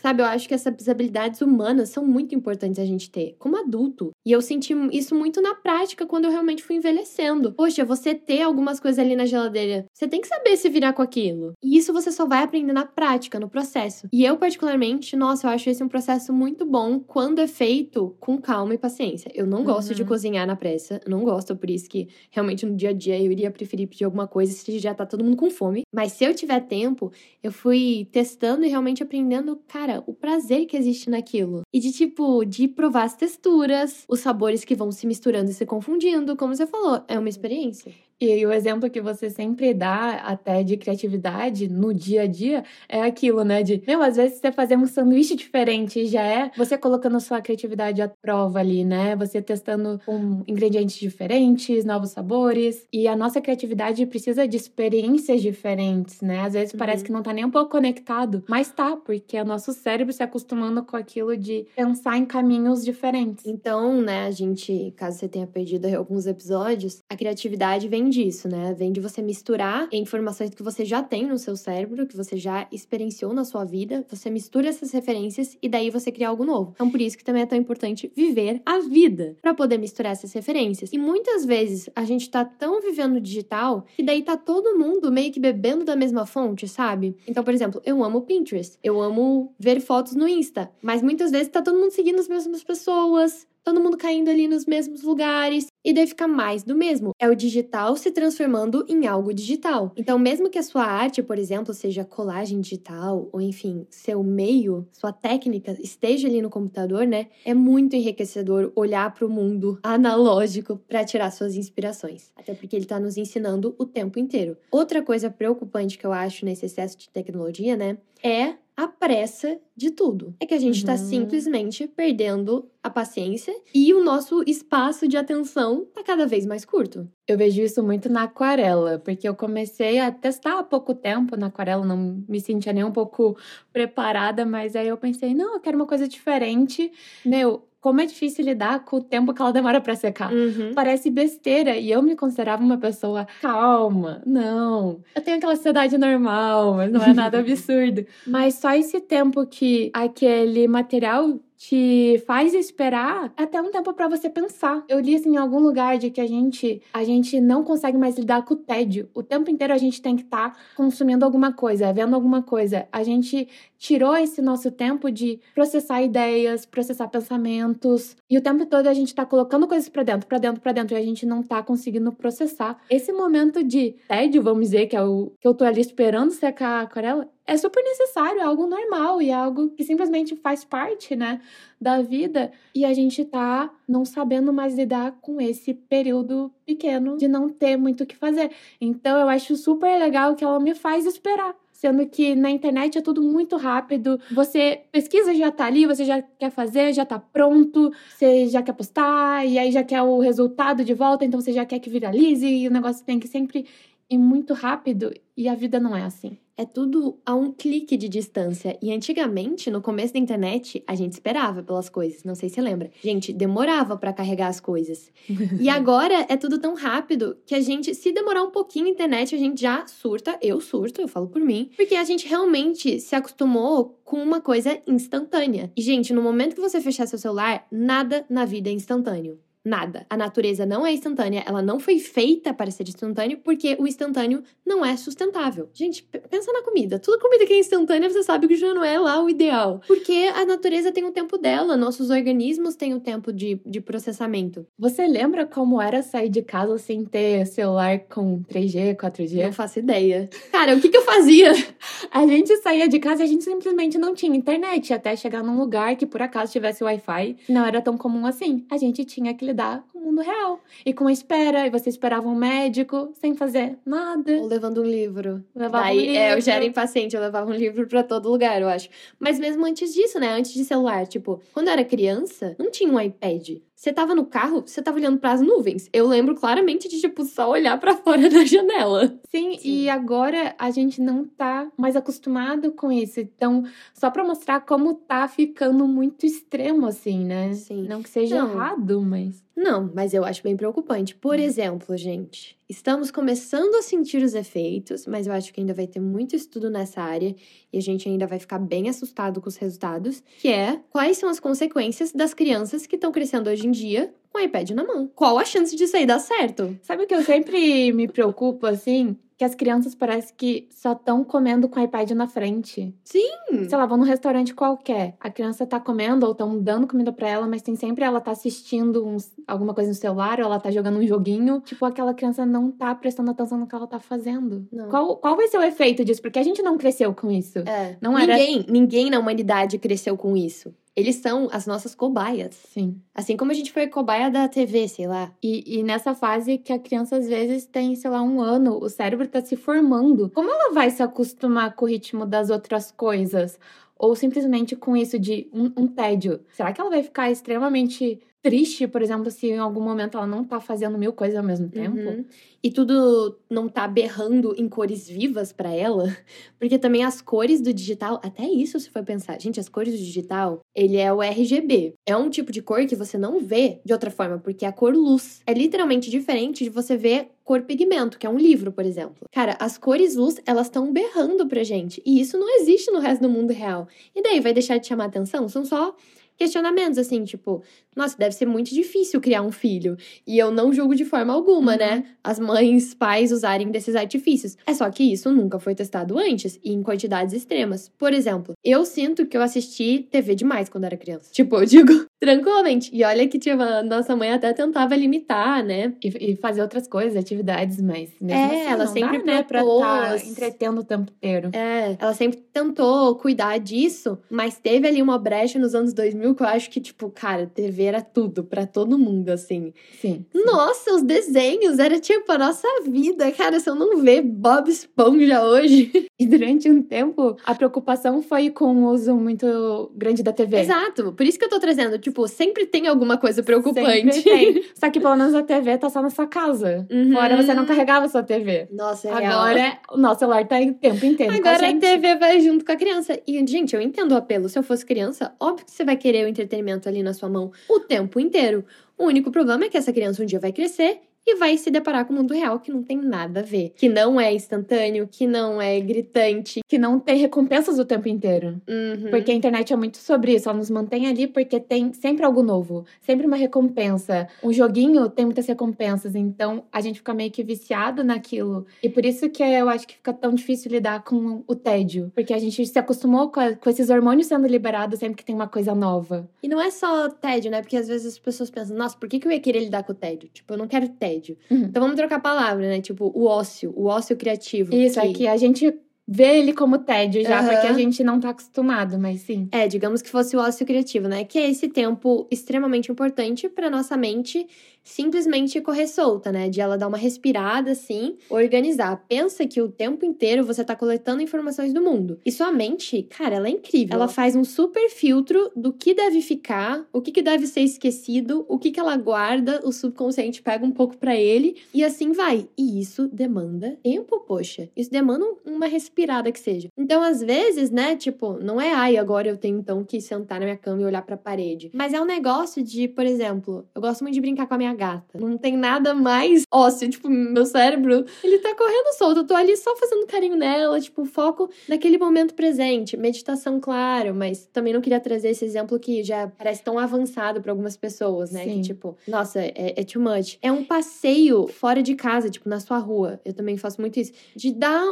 Sabe, 0.00 0.22
eu 0.22 0.26
acho 0.26 0.46
que 0.48 0.54
essas 0.54 0.88
habilidades 0.88 1.40
humanas 1.40 1.90
são 1.90 2.04
muito 2.06 2.34
importantes 2.34 2.78
a 2.78 2.84
gente 2.84 3.10
ter, 3.10 3.36
como 3.38 3.56
adulto. 3.56 4.10
E 4.24 4.32
eu 4.32 4.40
senti 4.42 4.74
isso 4.92 5.14
muito 5.14 5.40
na 5.40 5.54
prática 5.54 6.06
quando 6.06 6.24
eu 6.26 6.30
realmente 6.30 6.62
fui 6.62 6.76
envelhecendo. 6.76 7.52
Poxa, 7.52 7.84
você 7.84 8.14
ter 8.14 8.42
algumas 8.42 8.80
coisas 8.80 8.98
ali 8.98 9.14
na 9.16 9.26
geladeira, 9.26 9.84
você 9.92 10.06
tem 10.08 10.20
que 10.20 10.28
saber 10.28 10.56
se 10.56 10.68
virar 10.68 10.92
com 10.92 11.02
aquilo. 11.02 11.52
E 11.62 11.76
isso 11.76 11.92
você 11.92 12.10
só 12.12 12.26
vai 12.26 12.42
aprender 12.42 12.72
na 12.72 12.84
prática, 12.86 13.38
no 13.40 13.48
processo. 13.48 14.06
E 14.12 14.24
eu, 14.24 14.36
particularmente, 14.36 15.16
nossa, 15.16 15.46
eu 15.46 15.50
acho 15.50 15.68
esse 15.70 15.82
um 15.82 15.88
processo 15.88 16.32
muito 16.32 16.64
bom 16.64 16.98
quando 17.00 17.40
é 17.40 17.46
feito 17.46 18.16
com 18.20 18.38
calma 18.38 18.74
e 18.74 18.78
paciência. 18.78 19.30
Eu 19.34 19.46
não 19.46 19.64
gosto 19.64 19.94
de 19.94 20.02
Uhum. 20.02 20.08
cozinhar 20.08 20.46
na 20.46 20.56
pressa, 20.56 21.00
não 21.06 21.22
gosto, 21.24 21.56
por 21.56 21.68
isso 21.70 21.88
que 21.88 22.08
realmente 22.30 22.66
no 22.66 22.74
dia 22.76 22.90
a 22.90 22.92
dia 22.92 23.18
eu 23.22 23.30
iria 23.32 23.50
preferir 23.50 23.88
pedir 23.88 24.04
alguma 24.04 24.26
coisa 24.26 24.52
se 24.52 24.78
já 24.78 24.94
tá 24.94 25.06
todo 25.06 25.24
mundo 25.24 25.36
com 25.36 25.50
fome. 25.50 25.82
Mas 25.92 26.12
se 26.12 26.24
eu 26.24 26.34
tiver 26.34 26.60
tempo, 26.60 27.10
eu 27.42 27.50
fui 27.52 28.06
testando 28.12 28.64
e 28.64 28.68
realmente 28.68 29.02
aprendendo, 29.02 29.23
cara, 29.68 30.02
o 30.06 30.14
prazer 30.14 30.66
que 30.66 30.76
existe 30.76 31.10
naquilo. 31.10 31.62
E 31.72 31.80
de 31.80 31.92
tipo, 31.92 32.44
de 32.44 32.68
provar 32.68 33.04
as 33.04 33.16
texturas, 33.16 34.04
os 34.08 34.20
sabores 34.20 34.64
que 34.64 34.74
vão 34.74 34.90
se 34.92 35.06
misturando 35.06 35.50
e 35.50 35.54
se 35.54 35.66
confundindo, 35.66 36.36
como 36.36 36.54
você 36.54 36.66
falou, 36.66 37.02
é 37.08 37.18
uma 37.18 37.28
experiência. 37.28 37.92
E 38.26 38.46
o 38.46 38.52
exemplo 38.52 38.90
que 38.90 39.00
você 39.00 39.28
sempre 39.30 39.72
dá, 39.74 40.16
até 40.16 40.62
de 40.62 40.76
criatividade 40.76 41.68
no 41.68 41.92
dia 41.94 42.22
a 42.22 42.26
dia, 42.26 42.64
é 42.88 43.02
aquilo, 43.02 43.44
né? 43.44 43.62
De, 43.62 43.82
meu, 43.86 44.02
às 44.02 44.16
vezes 44.16 44.38
você 44.40 44.50
fazer 44.52 44.76
um 44.76 44.86
sanduíche 44.86 45.34
diferente 45.36 46.06
já 46.06 46.22
é 46.22 46.50
você 46.56 46.76
colocando 46.78 47.20
sua 47.20 47.40
criatividade 47.40 48.00
à 48.02 48.08
prova 48.08 48.58
ali, 48.60 48.84
né? 48.84 49.14
Você 49.16 49.40
testando 49.42 50.00
com 50.04 50.42
ingredientes 50.46 50.96
diferentes, 50.96 51.84
novos 51.84 52.10
sabores. 52.10 52.86
E 52.92 53.06
a 53.08 53.16
nossa 53.16 53.40
criatividade 53.40 54.04
precisa 54.06 54.46
de 54.46 54.56
experiências 54.56 55.42
diferentes, 55.42 56.20
né? 56.20 56.40
Às 56.40 56.52
vezes 56.54 56.72
parece 56.74 57.02
Uhum. 57.02 57.06
que 57.06 57.12
não 57.12 57.22
tá 57.22 57.32
nem 57.32 57.44
um 57.44 57.50
pouco 57.50 57.70
conectado, 57.72 58.44
mas 58.48 58.70
tá, 58.72 58.96
porque 58.96 59.36
é 59.36 59.42
o 59.42 59.44
nosso 59.46 59.72
cérebro 59.72 60.12
se 60.12 60.22
acostumando 60.22 60.84
com 60.84 60.96
aquilo 60.96 61.36
de 61.36 61.66
pensar 61.76 62.16
em 62.16 62.24
caminhos 62.24 62.84
diferentes. 62.84 63.46
Então, 63.46 64.00
né, 64.00 64.26
a 64.26 64.30
gente, 64.30 64.92
caso 64.96 65.18
você 65.18 65.28
tenha 65.28 65.46
perdido 65.46 65.86
alguns 65.94 66.26
episódios, 66.26 67.00
a 67.10 67.16
criatividade 67.16 67.88
vem 67.88 68.08
disso, 68.14 68.48
né? 68.48 68.72
Vem 68.72 68.92
de 68.92 69.00
você 69.00 69.20
misturar 69.20 69.88
informações 69.92 70.50
que 70.50 70.62
você 70.62 70.84
já 70.84 71.02
tem 71.02 71.26
no 71.26 71.36
seu 71.36 71.56
cérebro, 71.56 72.06
que 72.06 72.16
você 72.16 72.36
já 72.36 72.66
experienciou 72.70 73.34
na 73.34 73.44
sua 73.44 73.64
vida, 73.64 74.06
você 74.08 74.30
mistura 74.30 74.68
essas 74.68 74.92
referências 74.92 75.58
e 75.60 75.68
daí 75.68 75.90
você 75.90 76.12
cria 76.12 76.28
algo 76.28 76.44
novo. 76.44 76.72
Então, 76.74 76.88
por 76.90 77.00
isso 77.00 77.18
que 77.18 77.24
também 77.24 77.42
é 77.42 77.46
tão 77.46 77.58
importante 77.58 78.10
viver 78.14 78.62
a 78.64 78.78
vida 78.78 79.36
para 79.42 79.52
poder 79.52 79.78
misturar 79.78 80.12
essas 80.12 80.32
referências. 80.32 80.92
E 80.92 80.98
muitas 80.98 81.44
vezes 81.44 81.90
a 81.94 82.04
gente 82.04 82.30
tá 82.30 82.44
tão 82.44 82.80
vivendo 82.80 83.20
digital 83.20 83.84
que 83.96 84.02
daí 84.02 84.22
tá 84.22 84.36
todo 84.36 84.78
mundo 84.78 85.10
meio 85.10 85.32
que 85.32 85.40
bebendo 85.40 85.84
da 85.84 85.96
mesma 85.96 86.24
fonte, 86.24 86.68
sabe? 86.68 87.16
Então, 87.26 87.42
por 87.42 87.52
exemplo, 87.52 87.82
eu 87.84 88.02
amo 88.04 88.22
Pinterest, 88.22 88.78
eu 88.82 89.00
amo 89.00 89.52
ver 89.58 89.80
fotos 89.80 90.14
no 90.14 90.28
Insta, 90.28 90.70
mas 90.80 91.02
muitas 91.02 91.30
vezes 91.30 91.48
tá 91.48 91.60
todo 91.60 91.78
mundo 91.78 91.90
seguindo 91.90 92.20
as 92.20 92.28
mesmas 92.28 92.62
pessoas, 92.62 93.46
todo 93.64 93.80
mundo 93.80 93.96
caindo 93.96 94.28
ali 94.30 94.46
nos 94.46 94.66
mesmos 94.66 95.02
lugares. 95.02 95.66
E 95.84 95.92
daí 95.92 96.06
fica 96.06 96.28
mais 96.28 96.62
do 96.62 96.76
mesmo. 96.76 97.10
É 97.18 97.28
o 97.28 97.34
digital 97.34 97.96
se 97.96 98.10
transformando 98.10 98.84
em 98.88 99.06
algo 99.06 99.34
digital. 99.34 99.92
Então, 99.96 100.18
mesmo 100.18 100.48
que 100.48 100.58
a 100.58 100.62
sua 100.62 100.84
arte, 100.84 101.22
por 101.22 101.38
exemplo, 101.38 101.74
seja 101.74 102.04
colagem 102.04 102.60
digital, 102.60 103.28
ou 103.32 103.40
enfim, 103.40 103.86
seu 103.90 104.22
meio, 104.22 104.86
sua 104.92 105.12
técnica 105.12 105.76
esteja 105.80 106.28
ali 106.28 106.40
no 106.40 106.48
computador, 106.48 107.06
né? 107.06 107.28
É 107.44 107.52
muito 107.52 107.96
enriquecedor 107.96 108.72
olhar 108.74 109.12
para 109.12 109.26
o 109.26 109.30
mundo 109.30 109.78
analógico 109.82 110.80
para 110.88 111.04
tirar 111.04 111.30
suas 111.30 111.54
inspirações. 111.54 112.32
Até 112.36 112.54
porque 112.54 112.76
ele 112.76 112.84
está 112.84 112.98
nos 112.98 113.16
ensinando 113.16 113.74
o 113.78 113.84
tempo 113.84 114.18
inteiro. 114.18 114.56
Outra 114.70 115.02
coisa 115.02 115.30
preocupante 115.30 115.98
que 115.98 116.06
eu 116.06 116.12
acho 116.12 116.44
nesse 116.44 116.66
excesso 116.66 116.96
de 116.96 117.08
tecnologia, 117.10 117.76
né? 117.76 117.98
É 118.22 118.54
a 118.76 118.88
pressa 118.88 119.58
de 119.76 119.90
tudo. 119.90 120.34
É 120.40 120.46
que 120.46 120.54
a 120.54 120.58
gente 120.58 120.76
está 120.76 120.92
uhum. 120.92 120.98
simplesmente 120.98 121.86
perdendo 121.86 122.68
a 122.82 122.90
paciência 122.90 123.54
e 123.74 123.94
o 123.94 124.02
nosso 124.02 124.42
espaço 124.46 125.06
de 125.06 125.16
atenção 125.16 125.84
está 125.84 126.02
cada 126.02 126.26
vez 126.26 126.44
mais 126.44 126.64
curto. 126.64 127.08
Eu 127.26 127.38
vejo 127.38 127.62
isso 127.62 127.82
muito 127.82 128.08
na 128.08 128.24
aquarela, 128.24 128.98
porque 128.98 129.28
eu 129.28 129.34
comecei 129.34 129.98
a 129.98 130.10
testar 130.10 130.58
há 130.58 130.62
pouco 130.62 130.94
tempo 130.94 131.36
na 131.36 131.46
aquarela, 131.46 131.84
não 131.84 132.22
me 132.28 132.40
sentia 132.40 132.72
nem 132.72 132.84
um 132.84 132.92
pouco 132.92 133.36
preparada, 133.72 134.44
mas 134.44 134.76
aí 134.76 134.88
eu 134.88 134.96
pensei, 134.96 135.34
não, 135.34 135.54
eu 135.54 135.60
quero 135.60 135.76
uma 135.76 135.86
coisa 135.86 136.06
diferente. 136.08 136.92
Meu, 137.24 137.66
como 137.84 138.00
é 138.00 138.06
difícil 138.06 138.46
lidar 138.46 138.82
com 138.82 138.96
o 138.96 139.02
tempo 139.02 139.34
que 139.34 139.42
ela 139.42 139.52
demora 139.52 139.78
para 139.78 139.94
secar. 139.94 140.32
Uhum. 140.32 140.72
Parece 140.74 141.10
besteira 141.10 141.76
e 141.76 141.90
eu 141.90 142.00
me 142.00 142.16
considerava 142.16 142.64
uma 142.64 142.78
pessoa 142.78 143.26
calma. 143.42 144.22
Não, 144.24 145.02
eu 145.14 145.20
tenho 145.20 145.36
aquela 145.36 145.52
ansiedade 145.52 145.98
normal, 145.98 146.76
mas 146.76 146.90
não 146.90 147.02
é 147.02 147.12
nada 147.12 147.40
absurdo. 147.40 148.06
Mas 148.26 148.54
só 148.54 148.72
esse 148.72 149.02
tempo 149.02 149.46
que 149.46 149.90
aquele 149.92 150.66
material 150.66 151.38
te 151.56 152.22
faz 152.26 152.52
esperar 152.52 153.32
até 153.36 153.60
um 153.60 153.70
tempo 153.70 153.92
para 153.94 154.08
você 154.08 154.28
pensar. 154.28 154.84
Eu 154.88 155.00
li 155.00 155.14
assim 155.14 155.34
em 155.34 155.36
algum 155.36 155.58
lugar 155.58 155.96
de 155.98 156.10
que 156.10 156.20
a 156.20 156.26
gente 156.26 156.82
a 156.92 157.04
gente 157.04 157.40
não 157.40 157.62
consegue 157.62 157.96
mais 157.96 158.18
lidar 158.18 158.44
com 158.44 158.54
o 158.54 158.56
tédio. 158.56 159.08
O 159.14 159.22
tempo 159.22 159.50
inteiro 159.50 159.72
a 159.72 159.78
gente 159.78 160.02
tem 160.02 160.16
que 160.16 160.22
estar 160.22 160.50
tá 160.50 160.58
consumindo 160.76 161.24
alguma 161.24 161.52
coisa, 161.52 161.92
vendo 161.92 162.14
alguma 162.14 162.42
coisa. 162.42 162.86
A 162.92 163.02
gente 163.02 163.48
tirou 163.84 164.16
esse 164.16 164.40
nosso 164.40 164.70
tempo 164.70 165.10
de 165.10 165.38
processar 165.54 166.02
ideias, 166.02 166.64
processar 166.64 167.06
pensamentos, 167.08 168.16
e 168.30 168.38
o 168.38 168.40
tempo 168.40 168.64
todo 168.64 168.86
a 168.86 168.94
gente 168.94 169.14
tá 169.14 169.26
colocando 169.26 169.68
coisas 169.68 169.90
para 169.90 170.02
dentro, 170.02 170.26
para 170.26 170.38
dentro, 170.38 170.62
para 170.62 170.72
dentro 170.72 170.96
e 170.96 170.98
a 170.98 171.04
gente 171.04 171.26
não 171.26 171.42
tá 171.42 171.62
conseguindo 171.62 172.10
processar. 172.10 172.80
Esse 172.88 173.12
momento 173.12 173.62
de 173.62 173.94
tédio, 174.08 174.42
vamos 174.42 174.70
dizer, 174.70 174.86
que 174.86 174.96
é 174.96 175.04
o 175.04 175.32
que 175.38 175.46
eu 175.46 175.52
tô 175.52 175.64
ali 175.64 175.82
esperando 175.82 176.30
secar 176.30 176.80
a 176.80 176.80
aquarela, 176.84 177.28
é 177.46 177.58
super 177.58 177.84
necessário, 177.84 178.40
é 178.40 178.44
algo 178.44 178.66
normal 178.66 179.20
e 179.20 179.28
é 179.28 179.34
algo 179.34 179.68
que 179.68 179.84
simplesmente 179.84 180.34
faz 180.34 180.64
parte, 180.64 181.14
né, 181.14 181.42
da 181.78 182.00
vida. 182.00 182.52
E 182.74 182.86
a 182.86 182.94
gente 182.94 183.22
tá 183.22 183.70
não 183.86 184.06
sabendo 184.06 184.50
mais 184.50 184.74
lidar 184.74 185.12
com 185.20 185.38
esse 185.38 185.74
período 185.74 186.50
pequeno 186.64 187.18
de 187.18 187.28
não 187.28 187.50
ter 187.50 187.76
muito 187.76 188.04
o 188.04 188.06
que 188.06 188.16
fazer. 188.16 188.50
Então 188.80 189.18
eu 189.18 189.28
acho 189.28 189.56
super 189.56 189.98
legal 189.98 190.34
que 190.34 190.42
ela 190.42 190.58
me 190.58 190.74
faz 190.74 191.04
esperar. 191.04 191.54
Sendo 191.84 192.06
que 192.06 192.34
na 192.34 192.50
internet 192.50 192.96
é 192.96 193.02
tudo 193.02 193.20
muito 193.20 193.58
rápido. 193.58 194.18
Você 194.32 194.80
pesquisa, 194.90 195.34
já 195.34 195.50
tá 195.50 195.66
ali, 195.66 195.84
você 195.84 196.02
já 196.02 196.22
quer 196.22 196.50
fazer, 196.50 196.94
já 196.94 197.04
tá 197.04 197.18
pronto, 197.18 197.92
você 198.08 198.48
já 198.48 198.62
quer 198.62 198.72
postar, 198.72 199.46
e 199.46 199.58
aí 199.58 199.70
já 199.70 199.84
quer 199.84 200.00
o 200.00 200.18
resultado 200.18 200.82
de 200.82 200.94
volta, 200.94 201.26
então 201.26 201.38
você 201.38 201.52
já 201.52 201.66
quer 201.66 201.78
que 201.78 201.90
viralize, 201.90 202.46
e 202.46 202.66
o 202.66 202.70
negócio 202.70 203.04
tem 203.04 203.20
que 203.20 203.28
sempre 203.28 203.66
ir 204.10 204.18
muito 204.18 204.54
rápido, 204.54 205.12
e 205.36 205.48
a 205.48 205.54
vida 205.54 205.80
não 205.80 205.96
é 205.96 206.02
assim 206.02 206.38
é 206.56 206.64
tudo 206.64 207.18
a 207.26 207.34
um 207.34 207.52
clique 207.52 207.96
de 207.96 208.08
distância. 208.08 208.78
E 208.80 208.92
antigamente, 208.92 209.70
no 209.70 209.82
começo 209.82 210.12
da 210.14 210.20
internet, 210.20 210.82
a 210.86 210.94
gente 210.94 211.12
esperava 211.12 211.62
pelas 211.62 211.88
coisas. 211.88 212.22
Não 212.22 212.34
sei 212.34 212.48
se 212.48 212.60
lembra. 212.60 212.90
Gente, 213.02 213.32
demorava 213.32 213.96
para 213.96 214.12
carregar 214.12 214.48
as 214.48 214.60
coisas. 214.60 215.10
e 215.60 215.68
agora 215.68 216.26
é 216.28 216.36
tudo 216.36 216.58
tão 216.58 216.74
rápido 216.74 217.36
que 217.44 217.54
a 217.54 217.60
gente, 217.60 217.94
se 217.94 218.12
demorar 218.12 218.44
um 218.44 218.50
pouquinho 218.50 218.86
na 218.86 218.92
internet, 218.92 219.34
a 219.34 219.38
gente 219.38 219.60
já 219.60 219.86
surta. 219.86 220.38
Eu 220.40 220.60
surto, 220.60 221.00
eu 221.00 221.08
falo 221.08 221.26
por 221.26 221.42
mim. 221.42 221.70
Porque 221.76 221.96
a 221.96 222.04
gente 222.04 222.28
realmente 222.28 223.00
se 223.00 223.16
acostumou 223.16 224.00
com 224.04 224.22
uma 224.22 224.40
coisa 224.40 224.80
instantânea. 224.86 225.72
E, 225.76 225.82
gente, 225.82 226.12
no 226.12 226.22
momento 226.22 226.54
que 226.54 226.60
você 226.60 226.80
fechar 226.80 227.06
seu 227.06 227.18
celular, 227.18 227.66
nada 227.70 228.24
na 228.28 228.44
vida 228.44 228.68
é 228.68 228.72
instantâneo 228.72 229.38
nada. 229.64 230.06
A 230.10 230.16
natureza 230.16 230.66
não 230.66 230.86
é 230.86 230.92
instantânea, 230.92 231.42
ela 231.46 231.62
não 231.62 231.80
foi 231.80 231.98
feita 231.98 232.52
para 232.52 232.70
ser 232.70 232.86
instantâneo 232.86 233.38
porque 233.42 233.76
o 233.78 233.86
instantâneo 233.86 234.42
não 234.64 234.84
é 234.84 234.96
sustentável. 234.96 235.68
Gente, 235.72 236.02
pensa 236.30 236.52
na 236.52 236.62
comida. 236.62 236.98
Toda 236.98 237.18
comida 237.18 237.46
que 237.46 237.54
é 237.54 237.58
instantânea, 237.58 238.10
você 238.10 238.22
sabe 238.22 238.46
que 238.46 238.56
já 238.56 238.74
não 238.74 238.84
é 238.84 238.98
lá 238.98 239.22
o 239.22 239.30
ideal. 239.30 239.80
Porque 239.86 240.30
a 240.34 240.44
natureza 240.44 240.92
tem 240.92 241.04
o 241.04 241.12
tempo 241.12 241.38
dela, 241.38 241.76
nossos 241.76 242.10
organismos 242.10 242.74
têm 242.74 242.94
o 242.94 243.00
tempo 243.00 243.32
de, 243.32 243.60
de 243.64 243.80
processamento. 243.80 244.66
Você 244.78 245.06
lembra 245.06 245.46
como 245.46 245.80
era 245.80 246.02
sair 246.02 246.28
de 246.28 246.42
casa 246.42 246.76
sem 246.78 247.04
ter 247.04 247.46
celular 247.46 248.00
com 248.00 248.42
3G, 248.44 248.96
4G? 248.96 249.44
Não 249.44 249.52
faço 249.52 249.78
ideia. 249.78 250.28
Cara, 250.52 250.76
o 250.76 250.80
que, 250.80 250.88
que 250.88 250.96
eu 250.96 251.02
fazia? 251.02 251.52
a 252.10 252.26
gente 252.26 252.56
saía 252.58 252.88
de 252.88 252.98
casa 252.98 253.22
e 253.22 253.24
a 253.24 253.28
gente 253.28 253.44
simplesmente 253.44 253.96
não 253.96 254.14
tinha 254.14 254.36
internet 254.36 254.92
até 254.92 255.16
chegar 255.16 255.42
num 255.42 255.58
lugar 255.58 255.96
que 255.96 256.06
por 256.06 256.20
acaso 256.20 256.52
tivesse 256.52 256.84
Wi-Fi. 256.84 257.36
Não 257.48 257.64
era 257.64 257.80
tão 257.80 257.96
comum 257.96 258.26
assim. 258.26 258.66
A 258.70 258.76
gente 258.76 259.04
tinha 259.04 259.32
que 259.34 259.44
lidar 259.54 259.86
com 259.92 260.00
o 260.00 260.02
mundo 260.06 260.20
real. 260.20 260.60
E 260.84 260.92
com 260.92 261.06
a 261.06 261.12
espera, 261.12 261.66
e 261.66 261.70
você 261.70 261.88
esperava 261.88 262.28
um 262.28 262.34
médico 262.34 263.10
sem 263.14 263.34
fazer 263.34 263.78
nada. 263.86 264.32
Ou 264.32 264.46
levando 264.46 264.82
um 264.82 264.84
livro. 264.84 265.44
Levava 265.54 265.84
Daí, 265.84 265.96
um 265.96 266.00
livro. 266.00 266.16
É, 266.16 266.34
eu 266.34 266.40
já 266.40 266.54
era 266.54 266.64
impaciente, 266.64 267.14
eu 267.14 267.22
levava 267.22 267.50
um 267.50 267.54
livro 267.54 267.86
para 267.86 268.02
todo 268.02 268.28
lugar, 268.28 268.60
eu 268.60 268.68
acho. 268.68 268.88
Mas 269.18 269.38
mesmo 269.38 269.64
antes 269.64 269.94
disso, 269.94 270.18
né? 270.18 270.28
Antes 270.28 270.52
de 270.52 270.64
celular, 270.64 271.06
tipo, 271.06 271.40
quando 271.52 271.68
eu 271.68 271.72
era 271.72 271.84
criança, 271.84 272.56
não 272.58 272.70
tinha 272.70 272.92
um 272.92 273.00
iPad. 273.00 273.58
Você 273.76 273.92
tava 273.92 274.14
no 274.14 274.24
carro, 274.24 274.62
você 274.64 274.80
tava 274.80 274.98
olhando 274.98 275.18
para 275.18 275.32
as 275.32 275.40
nuvens. 275.40 275.88
Eu 275.92 276.06
lembro 276.06 276.34
claramente 276.34 276.88
de, 276.88 277.00
tipo, 277.00 277.24
só 277.24 277.50
olhar 277.50 277.78
para 277.78 277.96
fora 277.98 278.28
da 278.30 278.44
janela. 278.44 279.18
Sim, 279.28 279.58
Sim, 279.58 279.58
e 279.62 279.90
agora 279.90 280.54
a 280.58 280.70
gente 280.70 281.00
não 281.00 281.24
tá 281.24 281.70
mais 281.76 281.96
acostumado 281.96 282.72
com 282.72 282.90
isso. 282.90 283.20
Então, 283.20 283.64
só 283.92 284.10
para 284.10 284.24
mostrar 284.24 284.60
como 284.60 284.94
tá 284.94 285.26
ficando 285.28 285.86
muito 285.86 286.24
extremo, 286.24 286.86
assim, 286.86 287.24
né? 287.24 287.52
Sim. 287.54 287.86
Não 287.88 288.02
que 288.02 288.08
seja 288.08 288.42
não. 288.42 288.52
errado, 288.52 289.02
mas. 289.02 289.42
Não, 289.56 289.90
mas 289.94 290.14
eu 290.14 290.24
acho 290.24 290.42
bem 290.42 290.56
preocupante. 290.56 291.14
Por 291.14 291.36
hum. 291.36 291.42
exemplo, 291.42 291.96
gente, 291.96 292.56
estamos 292.74 293.10
começando 293.10 293.76
a 293.76 293.82
sentir 293.82 294.22
os 294.22 294.34
efeitos, 294.34 295.06
mas 295.06 295.28
eu 295.28 295.32
acho 295.32 295.52
que 295.52 295.60
ainda 295.60 295.72
vai 295.72 295.86
ter 295.86 296.00
muito 296.00 296.34
estudo 296.34 296.68
nessa 296.68 297.00
área 297.00 297.34
e 297.72 297.78
a 297.78 297.80
gente 297.80 298.08
ainda 298.08 298.26
vai 298.26 298.38
ficar 298.40 298.58
bem 298.58 298.88
assustado 298.88 299.40
com 299.40 299.48
os 299.48 299.56
resultados, 299.56 300.22
que 300.40 300.48
é 300.48 300.80
quais 300.90 301.16
são 301.16 301.28
as 301.28 301.38
consequências 301.38 302.12
das 302.12 302.34
crianças 302.34 302.84
que 302.86 302.96
estão 302.96 303.12
crescendo 303.12 303.48
hoje 303.48 303.66
em 303.66 303.70
dia 303.70 304.12
com 304.34 304.40
o 304.40 304.42
iPad 304.42 304.70
na 304.70 304.82
mão. 304.82 305.08
Qual 305.14 305.38
a 305.38 305.44
chance 305.44 305.76
disso 305.76 305.96
aí 305.96 306.04
dar 306.04 306.18
certo? 306.18 306.76
Sabe 306.82 307.04
o 307.04 307.06
que 307.06 307.14
eu 307.14 307.22
sempre 307.22 307.92
me 307.92 308.08
preocupo 308.08 308.66
assim? 308.66 309.16
que 309.36 309.44
as 309.44 309.54
crianças 309.54 309.94
parece 309.94 310.32
que 310.32 310.68
só 310.70 310.92
estão 310.92 311.24
comendo 311.24 311.68
com 311.68 311.80
o 311.80 311.82
iPad 311.82 312.10
na 312.12 312.28
frente. 312.28 312.94
Sim! 313.02 313.66
Sei 313.68 313.76
lá, 313.76 313.84
vão 313.84 313.98
num 313.98 314.04
restaurante 314.04 314.54
qualquer. 314.54 315.16
A 315.18 315.28
criança 315.28 315.66
tá 315.66 315.80
comendo 315.80 316.24
ou 316.24 316.32
estão 316.32 316.56
dando 316.56 316.86
comida 316.86 317.12
para 317.12 317.28
ela, 317.28 317.46
mas 317.46 317.60
tem 317.60 317.74
sempre 317.74 318.04
ela 318.04 318.20
tá 318.20 318.30
assistindo 318.30 319.04
uns, 319.04 319.32
alguma 319.46 319.74
coisa 319.74 319.90
no 319.90 319.94
celular 319.94 320.38
ou 320.38 320.46
ela 320.46 320.60
tá 320.60 320.70
jogando 320.70 320.98
um 320.98 321.06
joguinho. 321.06 321.60
Tipo, 321.60 321.84
aquela 321.84 322.14
criança 322.14 322.46
não 322.46 322.70
tá 322.70 322.94
prestando 322.94 323.30
atenção 323.30 323.58
no 323.58 323.66
que 323.66 323.74
ela 323.74 323.88
tá 323.88 323.98
fazendo. 323.98 324.68
Não. 324.70 324.88
Qual, 324.88 325.16
qual 325.16 325.36
vai 325.36 325.48
ser 325.48 325.58
o 325.58 325.62
efeito 325.62 326.04
disso? 326.04 326.22
Porque 326.22 326.38
a 326.38 326.44
gente 326.44 326.62
não 326.62 326.78
cresceu 326.78 327.12
com 327.12 327.28
isso. 327.28 327.58
É. 327.58 327.96
Não 328.00 328.16
era... 328.16 328.36
Ninguém, 328.36 328.66
ninguém 328.68 329.10
na 329.10 329.18
humanidade 329.18 329.78
cresceu 329.78 330.16
com 330.16 330.36
isso. 330.36 330.72
Eles 330.96 331.16
são 331.16 331.48
as 331.50 331.66
nossas 331.66 331.94
cobaias. 331.94 332.54
Sim. 332.54 333.00
Assim 333.14 333.36
como 333.36 333.50
a 333.50 333.54
gente 333.54 333.72
foi 333.72 333.88
cobaia 333.88 334.30
da 334.30 334.48
TV, 334.48 334.86
sei 334.86 335.08
lá. 335.08 335.32
E, 335.42 335.78
e 335.78 335.82
nessa 335.82 336.14
fase 336.14 336.58
que 336.58 336.72
a 336.72 336.78
criança 336.78 337.16
às 337.16 337.26
vezes 337.26 337.66
tem, 337.66 337.96
sei 337.96 338.10
lá, 338.10 338.22
um 338.22 338.40
ano, 338.40 338.78
o 338.80 338.88
cérebro 338.88 339.26
tá 339.26 339.40
se 339.40 339.56
formando. 339.56 340.30
Como 340.30 340.48
ela 340.48 340.72
vai 340.72 340.90
se 340.90 341.02
acostumar 341.02 341.74
com 341.74 341.84
o 341.84 341.88
ritmo 341.88 342.24
das 342.24 342.48
outras 342.48 342.92
coisas? 342.92 343.58
Ou 343.98 344.14
simplesmente 344.14 344.76
com 344.76 344.96
isso 344.96 345.18
de 345.18 345.48
um, 345.52 345.72
um 345.76 345.86
tédio? 345.88 346.40
Será 346.52 346.72
que 346.72 346.80
ela 346.80 346.90
vai 346.90 347.02
ficar 347.02 347.30
extremamente 347.30 348.20
triste, 348.44 348.86
por 348.86 349.00
exemplo, 349.00 349.30
se 349.30 349.46
em 349.46 349.58
algum 349.58 349.80
momento 349.80 350.18
ela 350.18 350.26
não 350.26 350.44
tá 350.44 350.60
fazendo 350.60 350.98
mil 350.98 351.14
coisas 351.14 351.38
ao 351.38 351.42
mesmo 351.42 351.70
tempo. 351.70 351.96
Uhum. 351.96 352.26
E 352.62 352.70
tudo 352.70 353.38
não 353.48 353.70
tá 353.70 353.88
berrando 353.88 354.54
em 354.58 354.68
cores 354.68 355.08
vivas 355.08 355.50
para 355.50 355.72
ela, 355.72 356.14
porque 356.60 356.78
também 356.78 357.02
as 357.02 357.22
cores 357.22 357.62
do 357.62 357.72
digital, 357.72 358.20
até 358.22 358.46
isso 358.46 358.78
se 358.78 358.90
for 358.90 359.02
pensar. 359.02 359.40
Gente, 359.40 359.58
as 359.58 359.68
cores 359.70 359.94
do 359.94 359.98
digital, 359.98 360.60
ele 360.74 360.98
é 360.98 361.10
o 361.10 361.22
RGB. 361.22 361.94
É 362.06 362.14
um 362.14 362.28
tipo 362.28 362.52
de 362.52 362.60
cor 362.60 362.84
que 362.84 362.94
você 362.94 363.16
não 363.16 363.40
vê 363.40 363.80
de 363.82 363.94
outra 363.94 364.10
forma, 364.10 364.38
porque 364.38 364.66
é 364.66 364.68
a 364.68 364.72
cor 364.72 364.94
luz. 364.94 365.40
É 365.46 365.54
literalmente 365.54 366.10
diferente 366.10 366.64
de 366.64 366.70
você 366.70 366.98
ver 366.98 367.30
cor 367.42 367.62
pigmento, 367.62 368.18
que 368.18 368.26
é 368.26 368.30
um 368.30 368.38
livro, 368.38 368.70
por 368.70 368.84
exemplo. 368.84 369.26
Cara, 369.32 369.56
as 369.58 369.78
cores 369.78 370.16
luz, 370.16 370.36
elas 370.44 370.66
estão 370.66 370.92
berrando 370.92 371.46
pra 371.46 371.62
gente, 371.62 372.02
e 372.04 372.20
isso 372.20 372.36
não 372.36 372.60
existe 372.60 372.90
no 372.90 372.98
resto 372.98 373.22
do 373.22 373.28
mundo 373.30 373.54
real. 373.54 373.88
E 374.14 374.22
daí 374.22 374.38
vai 374.40 374.52
deixar 374.52 374.76
de 374.76 374.86
chamar 374.86 375.06
atenção? 375.06 375.48
São 375.48 375.64
só 375.64 375.94
questionamentos, 376.36 376.98
assim, 376.98 377.24
tipo, 377.24 377.62
nossa, 377.96 378.16
deve 378.18 378.34
ser 378.34 378.46
muito 378.46 378.74
difícil 378.74 379.20
criar 379.20 379.42
um 379.42 379.52
filho. 379.52 379.96
E 380.26 380.38
eu 380.38 380.50
não 380.50 380.72
julgo 380.72 380.94
de 380.94 381.04
forma 381.04 381.32
alguma, 381.32 381.76
né, 381.76 381.84
uhum. 381.84 381.96
né? 381.96 382.04
As 382.22 382.38
mães, 382.38 382.94
pais 382.94 383.30
usarem 383.30 383.70
desses 383.70 383.94
artifícios. 383.94 384.56
É 384.66 384.74
só 384.74 384.88
que 384.90 385.12
isso 385.12 385.30
nunca 385.30 385.58
foi 385.58 385.74
testado 385.74 386.18
antes 386.18 386.58
e 386.64 386.72
em 386.72 386.82
quantidades 386.82 387.34
extremas. 387.34 387.90
Por 387.98 388.12
exemplo, 388.12 388.54
eu 388.64 388.84
sinto 388.84 389.26
que 389.26 389.36
eu 389.36 389.42
assisti 389.42 390.06
TV 390.10 390.34
demais 390.34 390.68
quando 390.68 390.84
era 390.84 390.96
criança. 390.96 391.30
Tipo, 391.44 391.56
eu 391.56 391.66
digo 391.66 392.06
tranquilamente. 392.20 392.90
E 392.92 393.04
olha 393.04 393.28
que 393.28 393.38
tipo, 393.38 393.60
a 393.60 393.82
nossa 393.82 394.16
mãe 394.16 394.32
até 394.32 394.52
tentava 394.52 394.96
limitar, 394.96 395.62
né? 395.62 395.92
E, 396.02 396.32
e 396.32 396.36
fazer 396.36 396.62
outras 396.62 396.88
coisas, 396.88 397.16
atividades, 397.16 397.80
mas 397.82 398.10
mesmo 398.20 398.40
é, 398.40 398.62
assim, 398.62 398.72
ela 398.72 398.86
sempre 398.86 399.18
dá, 399.18 399.24
né, 399.24 399.42
pra 399.42 399.60
estar 399.60 400.18
tá 400.18 400.26
entretendo 400.26 400.78
o 400.78 400.84
tempo 400.84 401.12
inteiro. 401.12 401.50
É, 401.52 401.96
ela 401.98 402.14
sempre 402.14 402.38
tentou 402.52 403.16
cuidar 403.16 403.58
disso, 403.58 404.18
mas 404.30 404.58
teve 404.58 404.88
ali 404.88 405.02
uma 405.02 405.18
brecha 405.18 405.58
nos 405.58 405.74
anos 405.74 405.92
2000 405.92 406.23
que 406.32 406.44
eu 406.44 406.46
acho 406.46 406.70
que, 406.70 406.80
tipo, 406.80 407.10
cara, 407.10 407.44
TV 407.44 407.82
era 407.82 408.00
tudo 408.00 408.44
para 408.44 408.64
todo 408.68 408.96
mundo, 408.96 409.30
assim. 409.30 409.72
Sim, 410.00 410.24
sim, 410.32 410.44
Nossa, 410.44 410.94
os 410.94 411.02
desenhos 411.02 411.80
era 411.80 411.98
tipo 411.98 412.30
a 412.30 412.38
nossa 412.38 412.68
vida. 412.84 413.32
Cara, 413.32 413.58
se 413.58 413.68
eu 413.68 413.74
não 413.74 414.00
ver 414.00 414.22
Bob 414.22 414.68
Esponja 414.70 415.42
hoje. 415.42 415.90
E 416.18 416.26
durante 416.26 416.70
um 416.70 416.80
tempo, 416.80 417.36
a 417.44 417.54
preocupação 417.56 418.22
foi 418.22 418.48
com 418.48 418.84
o 418.84 418.92
uso 418.92 419.16
muito 419.16 419.90
grande 419.96 420.22
da 420.22 420.32
TV. 420.32 420.60
Exato. 420.60 421.12
Por 421.12 421.26
isso 421.26 421.36
que 421.36 421.44
eu 421.44 421.48
tô 421.48 421.58
trazendo, 421.58 421.98
tipo, 421.98 422.28
sempre 422.28 422.66
tem 422.66 422.86
alguma 422.86 423.18
coisa 423.18 423.42
preocupante. 423.42 424.12
Sempre 424.12 424.22
tem. 424.22 424.64
Só 424.74 424.90
que 424.90 425.00
pelo 425.00 425.16
menos 425.16 425.34
a 425.34 425.42
TV 425.42 425.76
tá 425.76 425.90
só 425.90 426.00
na 426.00 426.10
sua 426.10 426.28
casa. 426.28 426.86
Uhum. 426.88 427.12
Fora 427.12 427.36
você 427.36 427.52
não 427.52 427.66
carregava 427.66 428.06
a 428.06 428.08
sua 428.08 428.22
TV. 428.22 428.68
Nossa, 428.70 429.08
é 429.08 429.12
Agora 429.12 429.60
real. 429.60 429.76
o 429.92 429.96
nosso 429.96 430.20
celular 430.20 430.46
tá 430.46 430.60
o 430.60 430.74
tempo 430.74 431.04
inteiro. 431.04 431.34
Agora 431.34 431.66
a, 431.66 431.70
a, 431.70 431.76
TV 431.80 432.14
vai 432.14 432.40
junto 432.40 432.64
com 432.64 432.70
a 432.70 432.76
criança. 432.76 433.20
E, 433.26 433.44
gente, 433.44 433.74
eu 433.74 433.80
entendo 433.80 434.12
o 434.12 434.16
apelo. 434.16 434.48
Se 434.48 434.56
eu 434.56 434.62
fosse 434.62 434.86
criança, 434.86 435.34
óbvio 435.40 435.66
que 435.66 435.72
você 435.72 435.84
vai 435.84 435.96
querer 435.96 436.24
o 436.24 436.28
entretenimento 436.28 436.88
ali 436.88 437.02
na 437.02 437.12
sua 437.12 437.28
mão 437.28 437.50
o 437.68 437.80
tempo 437.80 438.20
inteiro. 438.20 438.64
O 438.96 439.06
único 439.06 439.32
problema 439.32 439.64
é 439.64 439.68
que 439.68 439.76
essa 439.76 439.92
criança 439.92 440.22
um 440.22 440.26
dia 440.26 440.38
vai 440.38 440.52
crescer 440.52 441.00
e 441.26 441.36
vai 441.36 441.56
se 441.56 441.70
deparar 441.70 442.04
com 442.04 442.12
o 442.12 442.16
mundo 442.16 442.34
real 442.34 442.60
que 442.60 442.70
não 442.70 442.82
tem 442.82 442.98
nada 442.98 443.40
a 443.40 443.42
ver, 443.42 443.72
que 443.74 443.88
não 443.88 444.20
é 444.20 444.32
instantâneo, 444.32 445.08
que 445.10 445.26
não 445.26 445.60
é 445.60 445.80
gritante, 445.80 446.60
que 446.68 446.78
não 446.78 447.00
tem 447.00 447.16
recompensas 447.16 447.78
o 447.78 447.84
tempo 447.84 448.08
inteiro. 448.08 448.60
Uhum. 448.68 449.10
Porque 449.10 449.30
a 449.30 449.34
internet 449.34 449.72
é 449.72 449.76
muito 449.76 449.96
sobre 449.96 450.34
isso, 450.34 450.48
ela 450.48 450.58
nos 450.58 450.70
mantém 450.70 451.06
ali 451.06 451.26
porque 451.26 451.58
tem 451.58 451.92
sempre 451.92 452.24
algo 452.24 452.42
novo, 452.42 452.84
sempre 453.00 453.26
uma 453.26 453.36
recompensa. 453.36 454.28
O 454.42 454.52
joguinho 454.52 455.08
tem 455.08 455.24
muitas 455.24 455.46
recompensas, 455.46 456.14
então 456.14 456.64
a 456.70 456.80
gente 456.80 456.98
fica 456.98 457.14
meio 457.14 457.30
que 457.30 457.42
viciado 457.42 458.04
naquilo. 458.04 458.66
E 458.82 458.88
por 458.88 459.04
isso 459.04 459.28
que 459.30 459.42
eu 459.42 459.68
acho 459.68 459.86
que 459.86 459.94
fica 459.94 460.12
tão 460.12 460.34
difícil 460.34 460.70
lidar 460.70 461.02
com 461.04 461.42
o 461.46 461.54
tédio, 461.54 462.12
porque 462.14 462.34
a 462.34 462.38
gente 462.38 462.64
se 462.66 462.78
acostumou 462.78 463.30
com, 463.30 463.40
a, 463.40 463.54
com 463.54 463.70
esses 463.70 463.88
hormônios 463.88 464.26
sendo 464.26 464.46
liberados 464.46 464.98
sempre 464.98 465.16
que 465.16 465.24
tem 465.24 465.34
uma 465.34 465.48
coisa 465.48 465.74
nova. 465.74 466.28
E 466.42 466.48
não 466.48 466.60
é 466.60 466.70
só 466.70 467.08
tédio, 467.08 467.50
né? 467.50 467.62
Porque 467.62 467.76
às 467.76 467.88
vezes 467.88 468.14
as 468.14 468.18
pessoas 468.18 468.50
pensam, 468.50 468.76
nossa, 468.76 468.96
por 468.96 469.08
que, 469.08 469.18
que 469.18 469.26
eu 469.26 469.32
ia 469.32 469.40
querer 469.40 469.60
lidar 469.60 469.84
com 469.84 469.92
o 469.92 469.94
tédio? 469.94 470.28
Tipo, 470.32 470.54
eu 470.54 470.58
não 470.58 470.66
quero 470.66 470.88
tédio 470.88 471.13
tédio. 471.14 471.36
Uhum. 471.50 471.64
Então 471.64 471.82
vamos 471.82 471.96
trocar 471.96 472.16
a 472.16 472.20
palavra, 472.20 472.68
né? 472.68 472.80
Tipo, 472.80 473.10
o 473.14 473.26
ócio, 473.26 473.72
o 473.76 473.86
ócio 473.86 474.16
criativo. 474.16 474.74
Isso, 474.74 475.00
que... 475.00 475.06
é 475.06 475.12
que 475.12 475.26
a 475.26 475.36
gente 475.36 475.72
vê 476.06 476.38
ele 476.38 476.52
como 476.52 476.78
tédio 476.78 477.22
já, 477.22 477.40
uhum. 477.40 477.48
porque 477.48 477.66
a 477.66 477.72
gente 477.72 478.04
não 478.04 478.20
tá 478.20 478.30
acostumado, 478.30 478.98
mas 478.98 479.20
sim. 479.22 479.48
É, 479.50 479.66
digamos 479.66 480.02
que 480.02 480.10
fosse 480.10 480.36
o 480.36 480.40
ócio 480.40 480.66
criativo, 480.66 481.08
né? 481.08 481.24
Que 481.24 481.38
é 481.38 481.48
esse 481.48 481.68
tempo 481.68 482.28
extremamente 482.30 482.92
importante 482.92 483.48
para 483.48 483.70
nossa 483.70 483.96
mente 483.96 484.46
simplesmente 484.84 485.60
correr 485.60 485.86
solta, 485.86 486.30
né? 486.30 486.48
De 486.48 486.60
ela 486.60 486.76
dar 486.76 486.86
uma 486.86 486.98
respirada 486.98 487.72
assim, 487.72 488.16
organizar. 488.28 489.04
Pensa 489.08 489.46
que 489.46 489.60
o 489.60 489.68
tempo 489.68 490.04
inteiro 490.04 490.44
você 490.44 490.62
tá 490.62 490.76
coletando 490.76 491.22
informações 491.22 491.72
do 491.72 491.80
mundo. 491.80 492.20
E 492.24 492.30
sua 492.30 492.52
mente, 492.52 493.02
cara, 493.04 493.36
ela 493.36 493.48
é 493.48 493.50
incrível. 493.50 493.94
Ela 493.94 494.08
faz 494.08 494.36
um 494.36 494.44
super 494.44 494.90
filtro 494.90 495.50
do 495.56 495.72
que 495.72 495.94
deve 495.94 496.20
ficar, 496.20 496.86
o 496.92 497.00
que, 497.00 497.10
que 497.10 497.22
deve 497.22 497.46
ser 497.46 497.60
esquecido, 497.62 498.44
o 498.48 498.58
que, 498.58 498.70
que 498.70 498.78
ela 498.78 498.96
guarda, 498.96 499.60
o 499.64 499.72
subconsciente 499.72 500.42
pega 500.42 500.64
um 500.64 500.70
pouco 500.70 500.96
para 500.96 501.16
ele 501.16 501.56
e 501.72 501.82
assim 501.82 502.12
vai. 502.12 502.46
E 502.56 502.80
isso 502.80 503.08
demanda 503.08 503.78
tempo, 503.82 504.20
poxa. 504.20 504.68
Isso 504.76 504.90
demanda 504.90 505.24
uma 505.44 505.66
respirada 505.66 506.30
que 506.30 506.38
seja. 506.38 506.68
Então, 506.76 507.02
às 507.02 507.20
vezes, 507.20 507.70
né, 507.70 507.96
tipo, 507.96 508.34
não 508.34 508.60
é 508.60 508.72
ai, 508.72 508.96
agora 508.96 509.28
eu 509.28 509.36
tenho 509.36 509.58
então 509.58 509.82
que 509.82 510.00
sentar 510.00 510.38
na 510.40 510.46
minha 510.46 510.58
cama 510.58 510.82
e 510.82 510.84
olhar 510.84 511.02
para 511.02 511.14
a 511.14 511.18
parede. 511.18 511.70
Mas 511.72 511.94
é 511.94 512.00
um 512.00 512.04
negócio 512.04 512.62
de, 512.62 512.86
por 512.88 513.06
exemplo, 513.06 513.66
eu 513.74 513.80
gosto 513.80 514.02
muito 514.02 514.14
de 514.14 514.20
brincar 514.20 514.46
com 514.46 514.54
a 514.54 514.58
minha 514.58 514.73
gata. 514.74 515.18
Não 515.18 515.36
tem 515.38 515.56
nada 515.56 515.94
mais 515.94 516.44
ósseo. 516.50 516.88
Tipo, 516.88 517.08
meu 517.08 517.46
cérebro, 517.46 518.04
ele 518.22 518.38
tá 518.38 518.54
correndo 518.54 518.96
solto. 518.96 519.20
Eu 519.20 519.26
tô 519.26 519.34
ali 519.34 519.56
só 519.56 519.74
fazendo 519.76 520.06
carinho 520.06 520.36
nela, 520.36 520.80
tipo, 520.80 521.04
foco 521.04 521.50
naquele 521.68 521.98
momento 521.98 522.34
presente. 522.34 522.96
Meditação, 522.96 523.60
claro, 523.60 524.14
mas 524.14 524.46
também 524.52 524.72
não 524.72 524.80
queria 524.80 525.00
trazer 525.00 525.30
esse 525.30 525.44
exemplo 525.44 525.78
que 525.78 526.02
já 526.02 526.28
parece 526.28 526.62
tão 526.62 526.78
avançado 526.78 527.40
para 527.40 527.52
algumas 527.52 527.76
pessoas, 527.76 528.30
né? 528.30 528.44
Sim. 528.44 528.54
Que, 528.54 528.60
tipo, 528.68 528.96
nossa, 529.06 529.40
é, 529.40 529.74
é 529.76 529.84
too 529.84 530.02
much. 530.02 530.38
É 530.42 530.50
um 530.50 530.64
passeio 530.64 531.46
fora 531.48 531.82
de 531.82 531.94
casa, 531.94 532.30
tipo, 532.30 532.48
na 532.48 532.60
sua 532.60 532.78
rua. 532.78 533.20
Eu 533.24 533.32
também 533.32 533.56
faço 533.56 533.80
muito 533.80 533.98
isso. 533.98 534.12
De 534.34 534.52
dar 534.52 534.82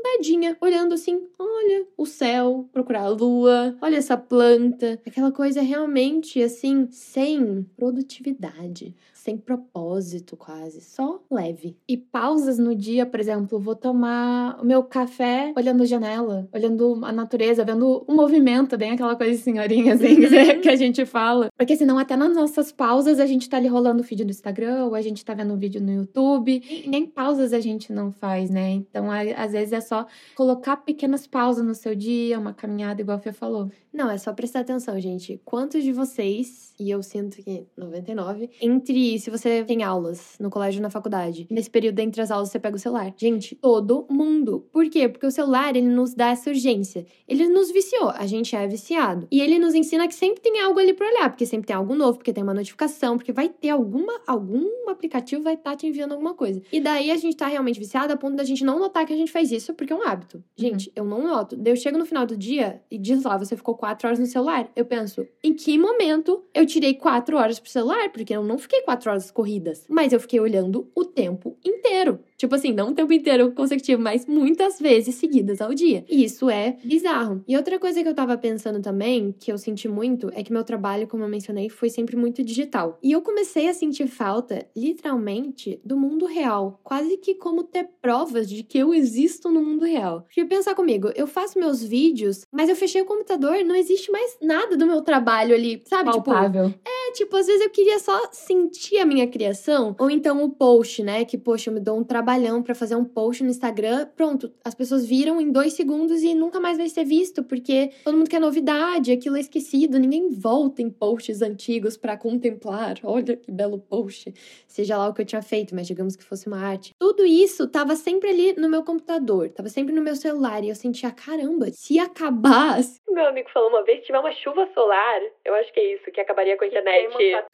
andadinha, 0.00 0.56
olhando 0.60 0.94
assim, 0.94 1.26
olha 1.38 1.86
o 1.96 2.06
céu, 2.06 2.68
procurar 2.72 3.02
a 3.02 3.08
lua, 3.08 3.76
olha 3.80 3.96
essa 3.96 4.16
planta. 4.16 5.00
Aquela 5.06 5.30
coisa 5.30 5.60
realmente 5.60 6.42
assim, 6.42 6.88
sem 6.90 7.64
produtividade 7.76 8.94
sem 9.30 9.36
propósito 9.36 10.36
quase, 10.36 10.80
só 10.80 11.22
leve. 11.30 11.76
E 11.86 11.96
pausas 11.96 12.58
no 12.58 12.74
dia, 12.74 13.06
por 13.06 13.20
exemplo, 13.20 13.60
vou 13.60 13.76
tomar 13.76 14.58
o 14.60 14.66
meu 14.66 14.82
café 14.82 15.52
olhando 15.56 15.84
a 15.84 15.86
janela, 15.86 16.48
olhando 16.52 17.04
a 17.04 17.12
natureza, 17.12 17.64
vendo 17.64 18.04
o 18.08 18.12
movimento, 18.12 18.76
bem 18.76 18.90
aquela 18.90 19.14
coisa 19.14 19.40
senhorinha 19.40 19.94
assim 19.94 20.16
uhum. 20.16 20.60
que 20.60 20.68
a 20.68 20.74
gente 20.74 21.06
fala. 21.06 21.48
Porque 21.56 21.76
senão 21.76 21.96
até 21.96 22.16
nas 22.16 22.34
nossas 22.34 22.72
pausas 22.72 23.20
a 23.20 23.26
gente 23.26 23.48
tá 23.48 23.56
ali 23.56 23.68
rolando 23.68 24.02
o 24.02 24.04
vídeo 24.04 24.24
no 24.24 24.32
Instagram, 24.32 24.86
ou 24.86 24.96
a 24.96 25.00
gente 25.00 25.24
tá 25.24 25.32
vendo 25.32 25.54
um 25.54 25.58
vídeo 25.58 25.80
no 25.80 25.92
YouTube, 25.92 26.60
e 26.68 26.88
nem 26.88 27.06
pausas 27.06 27.52
a 27.52 27.60
gente 27.60 27.92
não 27.92 28.10
faz, 28.10 28.50
né? 28.50 28.72
Então, 28.72 29.06
às 29.10 29.52
vezes 29.52 29.72
é 29.72 29.80
só 29.80 30.06
colocar 30.34 30.78
pequenas 30.78 31.26
pausas 31.26 31.64
no 31.64 31.74
seu 31.74 31.94
dia, 31.94 32.36
uma 32.38 32.52
caminhada, 32.52 33.00
igual 33.00 33.16
a 33.18 33.20
Fê 33.20 33.32
falou. 33.32 33.70
Não, 33.92 34.10
é 34.10 34.18
só 34.18 34.32
prestar 34.32 34.60
atenção, 34.60 34.98
gente. 35.00 35.40
Quantos 35.44 35.82
de 35.82 35.92
vocês, 35.92 36.74
e 36.78 36.90
eu 36.90 37.02
sinto 37.02 37.42
que 37.42 37.66
99, 37.76 38.48
entre 38.60 39.14
se 39.20 39.30
você 39.30 39.64
tem 39.64 39.82
aulas 39.82 40.36
no 40.40 40.50
colégio 40.50 40.80
ou 40.80 40.82
na 40.82 40.90
faculdade, 40.90 41.46
nesse 41.50 41.70
período 41.70 41.98
entre 42.00 42.20
as 42.20 42.30
aulas 42.30 42.50
você 42.50 42.58
pega 42.58 42.76
o 42.76 42.78
celular. 42.78 43.12
Gente, 43.16 43.54
todo 43.56 44.06
mundo. 44.10 44.66
Por 44.72 44.88
quê? 44.88 45.08
Porque 45.08 45.26
o 45.26 45.30
celular, 45.30 45.76
ele 45.76 45.88
nos 45.88 46.14
dá 46.14 46.30
essa 46.30 46.50
urgência. 46.50 47.06
Ele 47.28 47.48
nos 47.48 47.70
viciou, 47.70 48.10
a 48.10 48.26
gente 48.26 48.56
é 48.56 48.66
viciado. 48.66 49.28
E 49.30 49.40
ele 49.40 49.58
nos 49.58 49.74
ensina 49.74 50.08
que 50.08 50.14
sempre 50.14 50.40
tem 50.40 50.60
algo 50.60 50.78
ali 50.78 50.92
pra 50.92 51.06
olhar, 51.06 51.30
porque 51.30 51.46
sempre 51.46 51.66
tem 51.66 51.76
algo 51.76 51.94
novo, 51.94 52.18
porque 52.18 52.32
tem 52.32 52.42
uma 52.42 52.54
notificação, 52.54 53.16
porque 53.16 53.32
vai 53.32 53.48
ter 53.48 53.70
alguma, 53.70 54.20
algum 54.26 54.88
aplicativo 54.88 55.42
vai 55.42 55.54
estar 55.54 55.70
tá 55.70 55.76
te 55.76 55.86
enviando 55.86 56.12
alguma 56.12 56.34
coisa. 56.34 56.60
E 56.72 56.80
daí 56.80 57.10
a 57.10 57.16
gente 57.16 57.36
tá 57.36 57.46
realmente 57.46 57.78
viciado 57.78 58.12
a 58.12 58.16
ponto 58.16 58.36
da 58.36 58.44
gente 58.44 58.64
não 58.64 58.78
notar 58.78 59.06
que 59.06 59.12
a 59.12 59.16
gente 59.16 59.30
faz 59.30 59.50
isso, 59.52 59.74
porque 59.74 59.92
é 59.92 59.96
um 59.96 60.02
hábito. 60.02 60.42
Gente, 60.56 60.88
uhum. 60.88 60.92
eu 60.96 61.04
não 61.04 61.22
noto. 61.22 61.56
Daí 61.56 61.72
eu 61.72 61.76
chego 61.76 61.98
no 61.98 62.04
final 62.04 62.26
do 62.26 62.36
dia 62.36 62.82
e 62.90 62.98
diz 62.98 63.22
lá, 63.22 63.36
você 63.36 63.56
ficou 63.56 63.74
quatro 63.74 64.06
horas 64.06 64.18
no 64.18 64.26
celular. 64.26 64.68
Eu 64.74 64.84
penso, 64.84 65.26
em 65.42 65.54
que 65.54 65.78
momento 65.78 66.44
eu 66.54 66.66
tirei 66.66 66.94
quatro 66.94 67.36
horas 67.36 67.58
pro 67.58 67.70
celular? 67.70 68.10
Porque 68.10 68.34
eu 68.34 68.42
não 68.42 68.58
fiquei 68.58 68.82
quatro 68.82 68.99
horas 69.08 69.30
corridas, 69.30 69.86
mas 69.88 70.12
eu 70.12 70.20
fiquei 70.20 70.40
olhando 70.40 70.90
o 70.94 71.04
tempo 71.04 71.56
inteiro. 71.64 72.20
Tipo 72.40 72.54
assim, 72.54 72.72
não 72.72 72.88
o 72.88 72.94
tempo 72.94 73.12
inteiro 73.12 73.52
consecutivo, 73.52 74.00
mas 74.00 74.24
muitas 74.24 74.80
vezes 74.80 75.16
seguidas 75.16 75.60
ao 75.60 75.74
dia. 75.74 76.06
E 76.08 76.24
isso 76.24 76.48
é 76.48 76.78
bizarro. 76.82 77.44
E 77.46 77.54
outra 77.54 77.78
coisa 77.78 78.02
que 78.02 78.08
eu 78.08 78.14
tava 78.14 78.38
pensando 78.38 78.80
também, 78.80 79.34
que 79.38 79.52
eu 79.52 79.58
senti 79.58 79.86
muito, 79.86 80.30
é 80.32 80.42
que 80.42 80.50
meu 80.50 80.64
trabalho, 80.64 81.06
como 81.06 81.22
eu 81.22 81.28
mencionei, 81.28 81.68
foi 81.68 81.90
sempre 81.90 82.16
muito 82.16 82.42
digital. 82.42 82.98
E 83.02 83.12
eu 83.12 83.20
comecei 83.20 83.68
a 83.68 83.74
sentir 83.74 84.06
falta, 84.06 84.66
literalmente, 84.74 85.78
do 85.84 85.98
mundo 85.98 86.24
real. 86.24 86.80
Quase 86.82 87.18
que 87.18 87.34
como 87.34 87.62
ter 87.62 87.90
provas 88.00 88.48
de 88.48 88.62
que 88.62 88.78
eu 88.78 88.94
existo 88.94 89.50
no 89.50 89.62
mundo 89.62 89.84
real. 89.84 90.22
Porque 90.22 90.42
pensar 90.46 90.74
comigo, 90.74 91.12
eu 91.14 91.26
faço 91.26 91.58
meus 91.58 91.84
vídeos, 91.84 92.46
mas 92.50 92.70
eu 92.70 92.74
fechei 92.74 93.02
o 93.02 93.04
computador, 93.04 93.62
não 93.66 93.74
existe 93.74 94.10
mais 94.10 94.38
nada 94.40 94.78
do 94.78 94.86
meu 94.86 95.02
trabalho 95.02 95.54
ali, 95.54 95.82
sabe? 95.84 96.10
Tipo, 96.10 96.24
Palpável. 96.24 96.70
Tipo, 96.70 96.80
é, 96.88 97.12
tipo, 97.12 97.36
às 97.36 97.46
vezes 97.46 97.60
eu 97.60 97.68
queria 97.68 97.98
só 97.98 98.18
sentir 98.32 98.96
a 98.96 99.04
minha 99.04 99.26
criação. 99.26 99.94
Ou 99.98 100.10
então 100.10 100.42
o 100.42 100.48
post, 100.48 101.02
né? 101.02 101.26
Que, 101.26 101.36
poxa, 101.36 101.68
eu 101.68 101.74
me 101.74 101.80
dou 101.80 101.98
um 101.98 102.04
trabalho 102.04 102.29
trabalhão 102.30 102.62
para 102.62 102.76
fazer 102.76 102.94
um 102.94 103.04
post 103.04 103.42
no 103.42 103.50
Instagram, 103.50 104.06
pronto, 104.14 104.52
as 104.64 104.72
pessoas 104.72 105.04
viram 105.04 105.40
em 105.40 105.50
dois 105.50 105.72
segundos 105.72 106.22
e 106.22 106.32
nunca 106.32 106.60
mais 106.60 106.78
vai 106.78 106.88
ser 106.88 107.04
visto, 107.04 107.42
porque 107.42 107.90
todo 108.04 108.16
mundo 108.16 108.30
quer 108.30 108.40
novidade, 108.40 109.10
aquilo 109.10 109.36
é 109.36 109.40
esquecido, 109.40 109.98
ninguém 109.98 110.30
volta 110.30 110.80
em 110.80 110.88
posts 110.88 111.42
antigos 111.42 111.96
para 111.96 112.16
contemplar. 112.16 112.98
Olha 113.02 113.36
que 113.36 113.50
belo 113.50 113.78
post, 113.78 114.32
seja 114.68 114.96
lá 114.96 115.08
o 115.08 115.14
que 115.14 115.22
eu 115.22 115.26
tinha 115.26 115.42
feito, 115.42 115.74
mas 115.74 115.88
digamos 115.88 116.14
que 116.14 116.22
fosse 116.22 116.46
uma 116.46 116.60
arte. 116.60 116.94
Tudo 117.00 117.26
isso 117.26 117.66
tava 117.66 117.96
sempre 117.96 118.30
ali 118.30 118.52
no 118.52 118.68
meu 118.68 118.84
computador, 118.84 119.48
tava 119.48 119.68
sempre 119.68 119.92
no 119.92 120.00
meu 120.00 120.14
celular 120.14 120.62
e 120.62 120.68
eu 120.68 120.74
sentia, 120.76 121.10
caramba, 121.10 121.66
se 121.72 121.98
acabasse. 121.98 123.00
Meu 123.10 123.26
amigo 123.26 123.50
falou 123.52 123.70
uma 123.70 123.82
vez, 123.82 123.98
se 124.00 124.06
tiver 124.06 124.20
uma 124.20 124.32
chuva 124.32 124.68
solar, 124.72 125.20
eu 125.44 125.52
acho 125.56 125.72
que 125.72 125.80
é 125.80 125.94
isso 125.94 126.10
que 126.12 126.20
acabaria 126.20 126.56
com 126.56 126.64
a 126.64 126.68
internet. 126.68 127.08